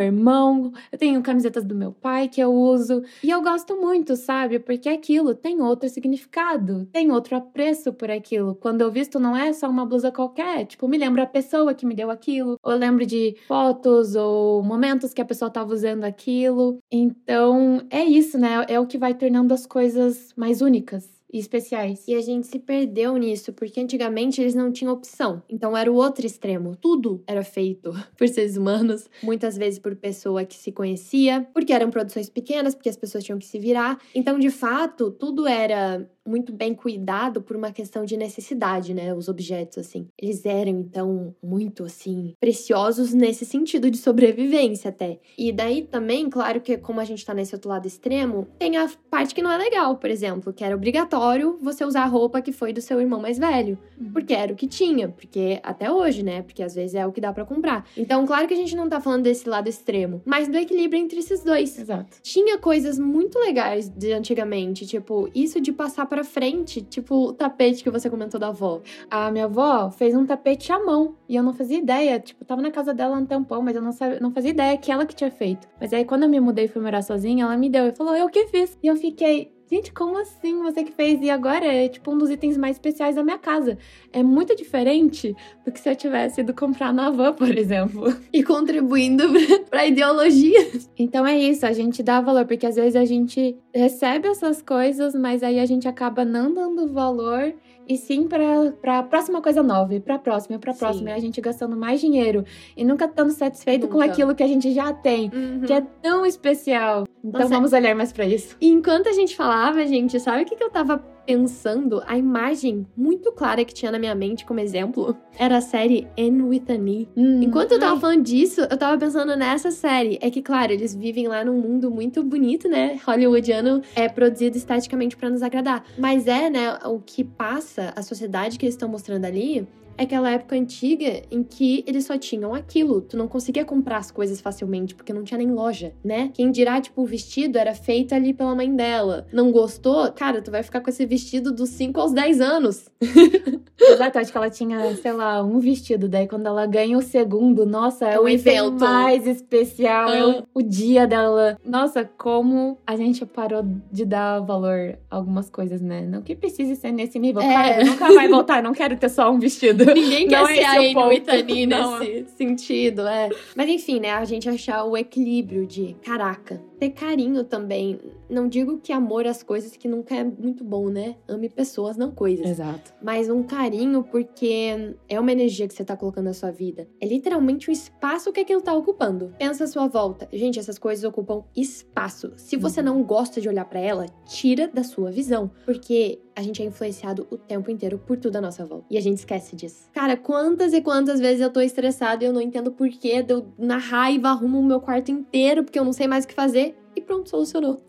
irmão. 0.00 0.72
Eu 0.92 0.98
tenho 0.98 1.20
camisetas 1.22 1.64
do 1.64 1.74
meu 1.74 1.90
pai 1.90 2.28
que 2.28 2.40
eu 2.40 2.54
uso. 2.54 3.02
E 3.22 3.30
eu 3.30 3.42
gosto 3.42 3.76
muito, 3.76 4.14
sabe? 4.14 4.60
Porque 4.60 4.88
aquilo 4.88 5.34
tem 5.34 5.60
outro 5.60 5.88
significado, 5.88 6.86
tem 6.92 7.10
outro 7.10 7.31
outro 7.32 7.36
apreço 7.36 7.92
por 7.92 8.10
aquilo. 8.10 8.54
Quando 8.56 8.82
eu 8.82 8.90
visto, 8.90 9.18
não 9.18 9.36
é 9.36 9.52
só 9.52 9.68
uma 9.68 9.86
blusa 9.86 10.12
qualquer. 10.12 10.66
Tipo, 10.66 10.86
me 10.88 10.98
lembro 10.98 11.22
a 11.22 11.26
pessoa 11.26 11.74
que 11.74 11.86
me 11.86 11.94
deu 11.94 12.10
aquilo. 12.10 12.56
Ou 12.62 12.74
lembro 12.74 13.06
de 13.06 13.36
fotos 13.46 14.14
ou 14.14 14.62
momentos 14.62 15.14
que 15.14 15.20
a 15.20 15.24
pessoa 15.24 15.48
estava 15.48 15.72
usando 15.72 16.04
aquilo. 16.04 16.78
Então, 16.90 17.80
é 17.90 18.04
isso, 18.04 18.38
né? 18.38 18.64
É 18.68 18.78
o 18.78 18.86
que 18.86 18.98
vai 18.98 19.14
tornando 19.14 19.54
as 19.54 19.66
coisas 19.66 20.32
mais 20.36 20.60
únicas 20.60 21.22
e 21.32 21.38
especiais. 21.38 22.06
E 22.06 22.14
a 22.14 22.20
gente 22.20 22.46
se 22.46 22.58
perdeu 22.58 23.16
nisso, 23.16 23.52
porque 23.52 23.80
antigamente 23.80 24.40
eles 24.40 24.54
não 24.54 24.70
tinham 24.70 24.92
opção. 24.92 25.42
Então 25.48 25.76
era 25.76 25.90
o 25.90 25.94
outro 25.94 26.26
extremo. 26.26 26.76
Tudo 26.76 27.22
era 27.26 27.42
feito 27.42 27.92
por 28.16 28.28
seres 28.28 28.56
humanos, 28.56 29.08
muitas 29.22 29.56
vezes 29.56 29.78
por 29.78 29.96
pessoa 29.96 30.44
que 30.44 30.56
se 30.56 30.70
conhecia, 30.70 31.46
porque 31.54 31.72
eram 31.72 31.90
produções 31.90 32.28
pequenas, 32.28 32.74
porque 32.74 32.90
as 32.90 32.96
pessoas 32.96 33.24
tinham 33.24 33.38
que 33.38 33.46
se 33.46 33.58
virar. 33.58 33.98
Então, 34.14 34.38
de 34.38 34.50
fato, 34.50 35.10
tudo 35.10 35.46
era 35.46 36.06
muito 36.26 36.52
bem 36.52 36.74
cuidado 36.74 37.42
por 37.42 37.56
uma 37.56 37.72
questão 37.72 38.04
de 38.04 38.16
necessidade, 38.16 38.94
né? 38.94 39.14
Os 39.14 39.28
objetos, 39.28 39.78
assim. 39.78 40.08
Eles 40.20 40.44
eram, 40.44 40.70
então, 40.70 41.34
muito, 41.42 41.84
assim, 41.84 42.34
preciosos 42.40 43.12
nesse 43.12 43.44
sentido 43.44 43.90
de 43.90 43.98
sobrevivência 43.98 44.90
até. 44.90 45.18
E 45.36 45.52
daí 45.52 45.82
também, 45.82 46.28
claro 46.30 46.60
que 46.60 46.76
como 46.76 47.00
a 47.00 47.04
gente 47.04 47.24
tá 47.24 47.34
nesse 47.34 47.54
outro 47.54 47.70
lado 47.70 47.86
extremo, 47.86 48.46
tem 48.58 48.76
a 48.76 48.88
parte 49.10 49.34
que 49.34 49.42
não 49.42 49.50
é 49.50 49.58
legal, 49.58 49.96
por 49.96 50.10
exemplo, 50.10 50.52
que 50.52 50.64
era 50.64 50.74
obrigatório 50.74 51.58
você 51.60 51.84
usar 51.84 52.02
a 52.02 52.06
roupa 52.06 52.40
que 52.40 52.52
foi 52.52 52.72
do 52.72 52.80
seu 52.80 53.00
irmão 53.00 53.20
mais 53.20 53.38
velho. 53.38 53.78
Uhum. 53.98 54.12
Porque 54.12 54.32
era 54.32 54.52
o 54.52 54.56
que 54.56 54.66
tinha, 54.66 55.08
porque 55.08 55.60
até 55.62 55.90
hoje, 55.90 56.22
né? 56.22 56.42
Porque 56.42 56.62
às 56.62 56.74
vezes 56.74 56.94
é 56.94 57.06
o 57.06 57.12
que 57.12 57.20
dá 57.20 57.32
para 57.32 57.44
comprar. 57.44 57.86
Então, 57.96 58.26
claro 58.26 58.46
que 58.46 58.54
a 58.54 58.56
gente 58.56 58.76
não 58.76 58.88
tá 58.88 59.00
falando 59.00 59.24
desse 59.24 59.48
lado 59.48 59.68
extremo, 59.68 60.22
mas 60.24 60.48
do 60.48 60.56
equilíbrio 60.56 61.00
entre 61.00 61.18
esses 61.18 61.42
dois. 61.42 61.78
Exato. 61.78 62.18
Tinha 62.22 62.58
coisas 62.58 62.98
muito 62.98 63.38
legais 63.38 63.88
de 63.88 64.12
antigamente, 64.12 64.86
tipo, 64.86 65.28
isso 65.34 65.60
de 65.60 65.72
passar 65.72 66.06
pra 66.12 66.24
frente, 66.24 66.82
tipo 66.82 67.28
o 67.28 67.32
tapete 67.32 67.82
que 67.82 67.88
você 67.88 68.10
comentou 68.10 68.38
da 68.38 68.48
avó. 68.48 68.82
A 69.10 69.30
minha 69.30 69.46
avó 69.46 69.90
fez 69.90 70.14
um 70.14 70.26
tapete 70.26 70.70
à 70.70 70.78
mão 70.78 71.16
e 71.26 71.34
eu 71.34 71.42
não 71.42 71.54
fazia 71.54 71.78
ideia. 71.78 72.20
Tipo, 72.20 72.44
tava 72.44 72.60
na 72.60 72.70
casa 72.70 72.92
dela 72.92 73.16
um 73.16 73.24
tempão, 73.24 73.62
mas 73.62 73.74
eu 73.74 73.80
não, 73.80 73.92
sabia, 73.92 74.20
não 74.20 74.30
fazia 74.30 74.50
ideia 74.50 74.76
que 74.76 74.92
ela 74.92 75.06
que 75.06 75.14
tinha 75.14 75.30
feito. 75.30 75.66
Mas 75.80 75.90
aí 75.94 76.04
quando 76.04 76.24
eu 76.24 76.28
me 76.28 76.38
mudei 76.38 76.66
e 76.66 76.68
fui 76.68 76.82
morar 76.82 77.00
sozinha, 77.00 77.44
ela 77.44 77.56
me 77.56 77.70
deu 77.70 77.86
e 77.86 77.92
falou: 77.92 78.14
Eu 78.14 78.28
que 78.28 78.46
fiz. 78.48 78.76
E 78.82 78.88
eu 78.88 78.96
fiquei, 78.96 79.54
gente, 79.74 79.92
como 79.92 80.18
assim 80.18 80.62
você 80.62 80.84
que 80.84 80.92
fez? 80.92 81.20
E 81.22 81.30
agora 81.30 81.64
é 81.64 81.88
tipo 81.88 82.12
um 82.12 82.18
dos 82.18 82.28
itens 82.30 82.58
mais 82.58 82.76
especiais 82.76 83.16
da 83.16 83.24
minha 83.24 83.38
casa. 83.38 83.78
É 84.12 84.22
muito 84.22 84.54
diferente 84.54 85.34
do 85.64 85.72
que 85.72 85.80
se 85.80 85.88
eu 85.88 85.96
tivesse 85.96 86.42
ido 86.42 86.52
comprar 86.52 86.92
na 86.92 87.10
van, 87.10 87.32
por 87.32 87.56
exemplo. 87.56 88.14
E 88.32 88.42
contribuindo 88.42 89.24
pra 89.70 89.86
ideologia. 89.86 90.70
Então 90.98 91.26
é 91.26 91.38
isso, 91.38 91.64
a 91.64 91.72
gente 91.72 92.02
dá 92.02 92.20
valor, 92.20 92.44
porque 92.44 92.66
às 92.66 92.76
vezes 92.76 92.96
a 92.96 93.04
gente 93.04 93.56
recebe 93.74 94.28
essas 94.28 94.60
coisas, 94.60 95.14
mas 95.14 95.42
aí 95.42 95.58
a 95.58 95.66
gente 95.66 95.88
acaba 95.88 96.24
não 96.24 96.52
dando 96.52 96.92
valor 96.92 97.54
e 97.88 97.96
sim 97.96 98.28
para 98.28 98.98
a 98.98 99.02
próxima 99.02 99.40
coisa 99.40 99.62
nova, 99.62 99.98
para 100.00 100.16
a 100.16 100.18
próxima, 100.18 100.58
para 100.58 100.72
a 100.72 100.74
próxima, 100.74 101.10
e 101.10 101.12
a 101.12 101.18
gente 101.18 101.40
gastando 101.40 101.76
mais 101.76 102.00
dinheiro 102.00 102.44
e 102.76 102.84
nunca 102.84 103.06
estando 103.06 103.30
satisfeito 103.30 103.82
nunca. 103.82 103.94
com 103.94 104.00
aquilo 104.00 104.34
que 104.34 104.42
a 104.42 104.46
gente 104.46 104.72
já 104.72 104.92
tem, 104.92 105.30
uhum. 105.32 105.62
que 105.66 105.72
é 105.72 105.80
tão 105.80 106.24
especial. 106.24 107.04
Então 107.24 107.40
Nossa, 107.40 107.54
vamos 107.54 107.72
olhar 107.72 107.94
mais 107.94 108.12
para 108.12 108.24
isso. 108.24 108.56
E 108.60 108.68
enquanto 108.68 109.08
a 109.08 109.12
gente 109.12 109.36
falava, 109.36 109.84
gente, 109.86 110.18
sabe 110.20 110.42
o 110.42 110.46
que, 110.46 110.56
que 110.56 110.64
eu 110.64 110.70
tava 110.70 110.98
pensando? 111.26 112.02
A 112.06 112.16
imagem 112.16 112.86
muito 112.96 113.32
clara 113.32 113.64
que 113.64 113.74
tinha 113.74 113.90
na 113.90 113.98
minha 113.98 114.14
mente 114.14 114.44
como 114.44 114.60
exemplo 114.60 115.16
era 115.38 115.58
a 115.58 115.60
série 115.60 116.06
Anne 116.18 116.42
with 116.42 116.64
an 116.68 116.88
E. 116.88 117.08
Hum, 117.16 117.42
enquanto 117.42 117.72
eu 117.72 117.80
tava 117.80 117.94
ai. 117.94 118.00
falando 118.00 118.22
disso, 118.22 118.60
eu 118.62 118.76
tava 118.76 118.98
pensando 118.98 119.36
nessa 119.36 119.70
série. 119.70 120.18
É 120.20 120.30
que, 120.30 120.42
claro, 120.42 120.72
eles 120.72 120.94
vivem 120.94 121.28
lá 121.28 121.44
num 121.44 121.60
mundo 121.60 121.90
muito 121.90 122.22
bonito, 122.22 122.68
né? 122.68 122.98
Hollywoodiano 123.06 123.82
é 123.94 124.08
produzido 124.08 124.56
esteticamente 124.56 125.16
para 125.16 125.30
nos 125.30 125.42
agradar. 125.42 125.84
Mas 125.98 126.26
é, 126.26 126.50
né, 126.50 126.78
o 126.84 127.00
que 127.00 127.24
passa, 127.24 127.92
a 127.96 128.02
sociedade 128.02 128.58
que 128.58 128.66
eles 128.66 128.74
estão 128.74 128.88
mostrando 128.88 129.24
ali 129.24 129.66
aquela 129.96 130.30
época 130.30 130.56
antiga 130.56 131.22
em 131.30 131.42
que 131.42 131.84
eles 131.86 132.04
só 132.04 132.16
tinham 132.18 132.54
aquilo. 132.54 133.00
Tu 133.00 133.16
não 133.16 133.28
conseguia 133.28 133.64
comprar 133.64 133.98
as 133.98 134.10
coisas 134.10 134.40
facilmente, 134.40 134.94
porque 134.94 135.12
não 135.12 135.24
tinha 135.24 135.38
nem 135.38 135.50
loja, 135.50 135.92
né? 136.04 136.30
Quem 136.34 136.50
dirá, 136.50 136.80
tipo, 136.80 137.02
o 137.02 137.06
vestido 137.06 137.58
era 137.58 137.74
feito 137.74 138.14
ali 138.14 138.32
pela 138.32 138.54
mãe 138.54 138.74
dela. 138.74 139.26
Não 139.32 139.50
gostou? 139.50 140.10
Cara, 140.12 140.42
tu 140.42 140.50
vai 140.50 140.62
ficar 140.62 140.80
com 140.80 140.90
esse 140.90 141.04
vestido 141.06 141.52
dos 141.52 141.70
5 141.70 142.00
aos 142.00 142.12
10 142.12 142.40
anos. 142.40 142.90
Exato, 143.80 144.18
acho 144.18 144.30
que 144.30 144.38
ela 144.38 144.50
tinha, 144.50 144.94
sei 144.96 145.12
lá, 145.12 145.42
um 145.42 145.58
vestido. 145.58 146.08
Daí 146.08 146.28
quando 146.28 146.46
ela 146.46 146.66
ganha 146.66 146.96
o 146.96 147.02
segundo, 147.02 147.66
nossa, 147.66 148.08
é, 148.08 148.14
é 148.14 148.20
o 148.20 148.28
evento 148.28 148.78
mais 148.78 149.26
especial. 149.26 150.08
É 150.10 150.24
o, 150.24 150.44
o 150.54 150.62
dia 150.62 151.06
dela. 151.06 151.58
Nossa, 151.64 152.04
como 152.04 152.78
a 152.86 152.96
gente 152.96 153.24
parou 153.26 153.64
de 153.90 154.04
dar 154.04 154.40
valor 154.40 154.98
a 155.10 155.16
algumas 155.16 155.50
coisas, 155.50 155.80
né? 155.80 156.02
Não 156.02 156.22
que 156.22 156.34
precise 156.34 156.76
ser 156.76 156.92
nesse 156.92 157.18
nível. 157.18 157.42
É. 157.42 157.52
Cara, 157.52 157.84
nunca 157.84 158.12
vai 158.12 158.28
voltar, 158.28 158.62
não 158.62 158.72
quero 158.72 158.96
ter 158.96 159.08
só 159.08 159.30
um 159.30 159.38
vestido. 159.38 159.81
Ninguém 159.94 160.28
quer 160.28 160.40
não 160.40 160.46
ser 160.46 160.64
a 160.64 160.72
Amy 160.72 160.96
Whitney 160.96 161.66
nesse 161.66 162.36
sentido, 162.36 163.06
é. 163.06 163.28
Mas 163.56 163.68
enfim, 163.68 164.00
né? 164.00 164.10
A 164.12 164.24
gente 164.24 164.48
achar 164.48 164.84
o 164.84 164.96
equilíbrio 164.96 165.66
de, 165.66 165.96
caraca, 166.02 166.62
ter 166.78 166.90
carinho 166.90 167.44
também. 167.44 167.98
Não 168.28 168.48
digo 168.48 168.78
que 168.78 168.92
amor 168.92 169.26
às 169.26 169.42
coisas 169.42 169.76
que 169.76 169.86
nunca 169.86 170.16
é 170.16 170.24
muito 170.24 170.64
bom, 170.64 170.88
né? 170.88 171.16
Ame 171.28 171.48
pessoas, 171.48 171.96
não 171.96 172.10
coisas. 172.10 172.48
Exato. 172.48 172.92
Mas 173.02 173.28
um 173.28 173.42
carinho 173.42 174.02
porque 174.02 174.94
é 175.08 175.20
uma 175.20 175.30
energia 175.30 175.68
que 175.68 175.74
você 175.74 175.84
tá 175.84 175.96
colocando 175.96 176.24
na 176.24 176.34
sua 176.34 176.50
vida. 176.50 176.88
É 177.00 177.06
literalmente 177.06 177.70
um 177.70 177.72
espaço 177.72 178.32
que 178.32 178.40
aquilo 178.40 178.60
tá 178.60 178.74
ocupando. 178.74 179.32
Pensa 179.38 179.64
à 179.64 179.66
sua 179.66 179.86
volta. 179.86 180.28
Gente, 180.32 180.58
essas 180.58 180.78
coisas 180.78 181.04
ocupam 181.04 181.44
espaço. 181.54 182.32
Se 182.36 182.56
você 182.56 182.80
uhum. 182.80 182.86
não 182.86 183.02
gosta 183.02 183.40
de 183.40 183.48
olhar 183.48 183.64
para 183.64 183.80
ela, 183.80 184.06
tira 184.26 184.66
da 184.66 184.82
sua 184.82 185.10
visão. 185.10 185.50
Porque 185.64 186.20
a 186.34 186.42
gente 186.42 186.62
é 186.62 186.64
influenciado 186.64 187.26
o 187.30 187.36
tempo 187.36 187.70
inteiro 187.70 187.98
por 187.98 188.16
tudo 188.16 188.36
à 188.36 188.40
nossa 188.40 188.64
volta. 188.64 188.86
E 188.90 188.96
a 188.96 189.00
gente 189.00 189.18
esquece 189.18 189.54
disso. 189.54 189.88
Cara, 189.92 190.16
quantas 190.16 190.72
e 190.72 190.80
quantas 190.80 191.20
vezes 191.20 191.40
eu 191.40 191.50
tô 191.50 191.60
estressada 191.60 192.24
e 192.24 192.26
eu 192.26 192.32
não 192.32 192.40
entendo 192.40 192.70
porquê, 192.70 193.24
eu 193.28 193.46
na 193.58 193.76
raiva 193.76 194.28
arrumo 194.28 194.58
o 194.58 194.64
meu 194.64 194.80
quarto 194.80 195.10
inteiro 195.10 195.64
porque 195.64 195.78
eu 195.78 195.84
não 195.84 195.92
sei 195.92 196.06
mais 196.06 196.24
o 196.24 196.28
que 196.28 196.34
fazer 196.34 196.76
e 196.94 197.00
pronto, 197.00 197.28
solucionou. 197.28 197.82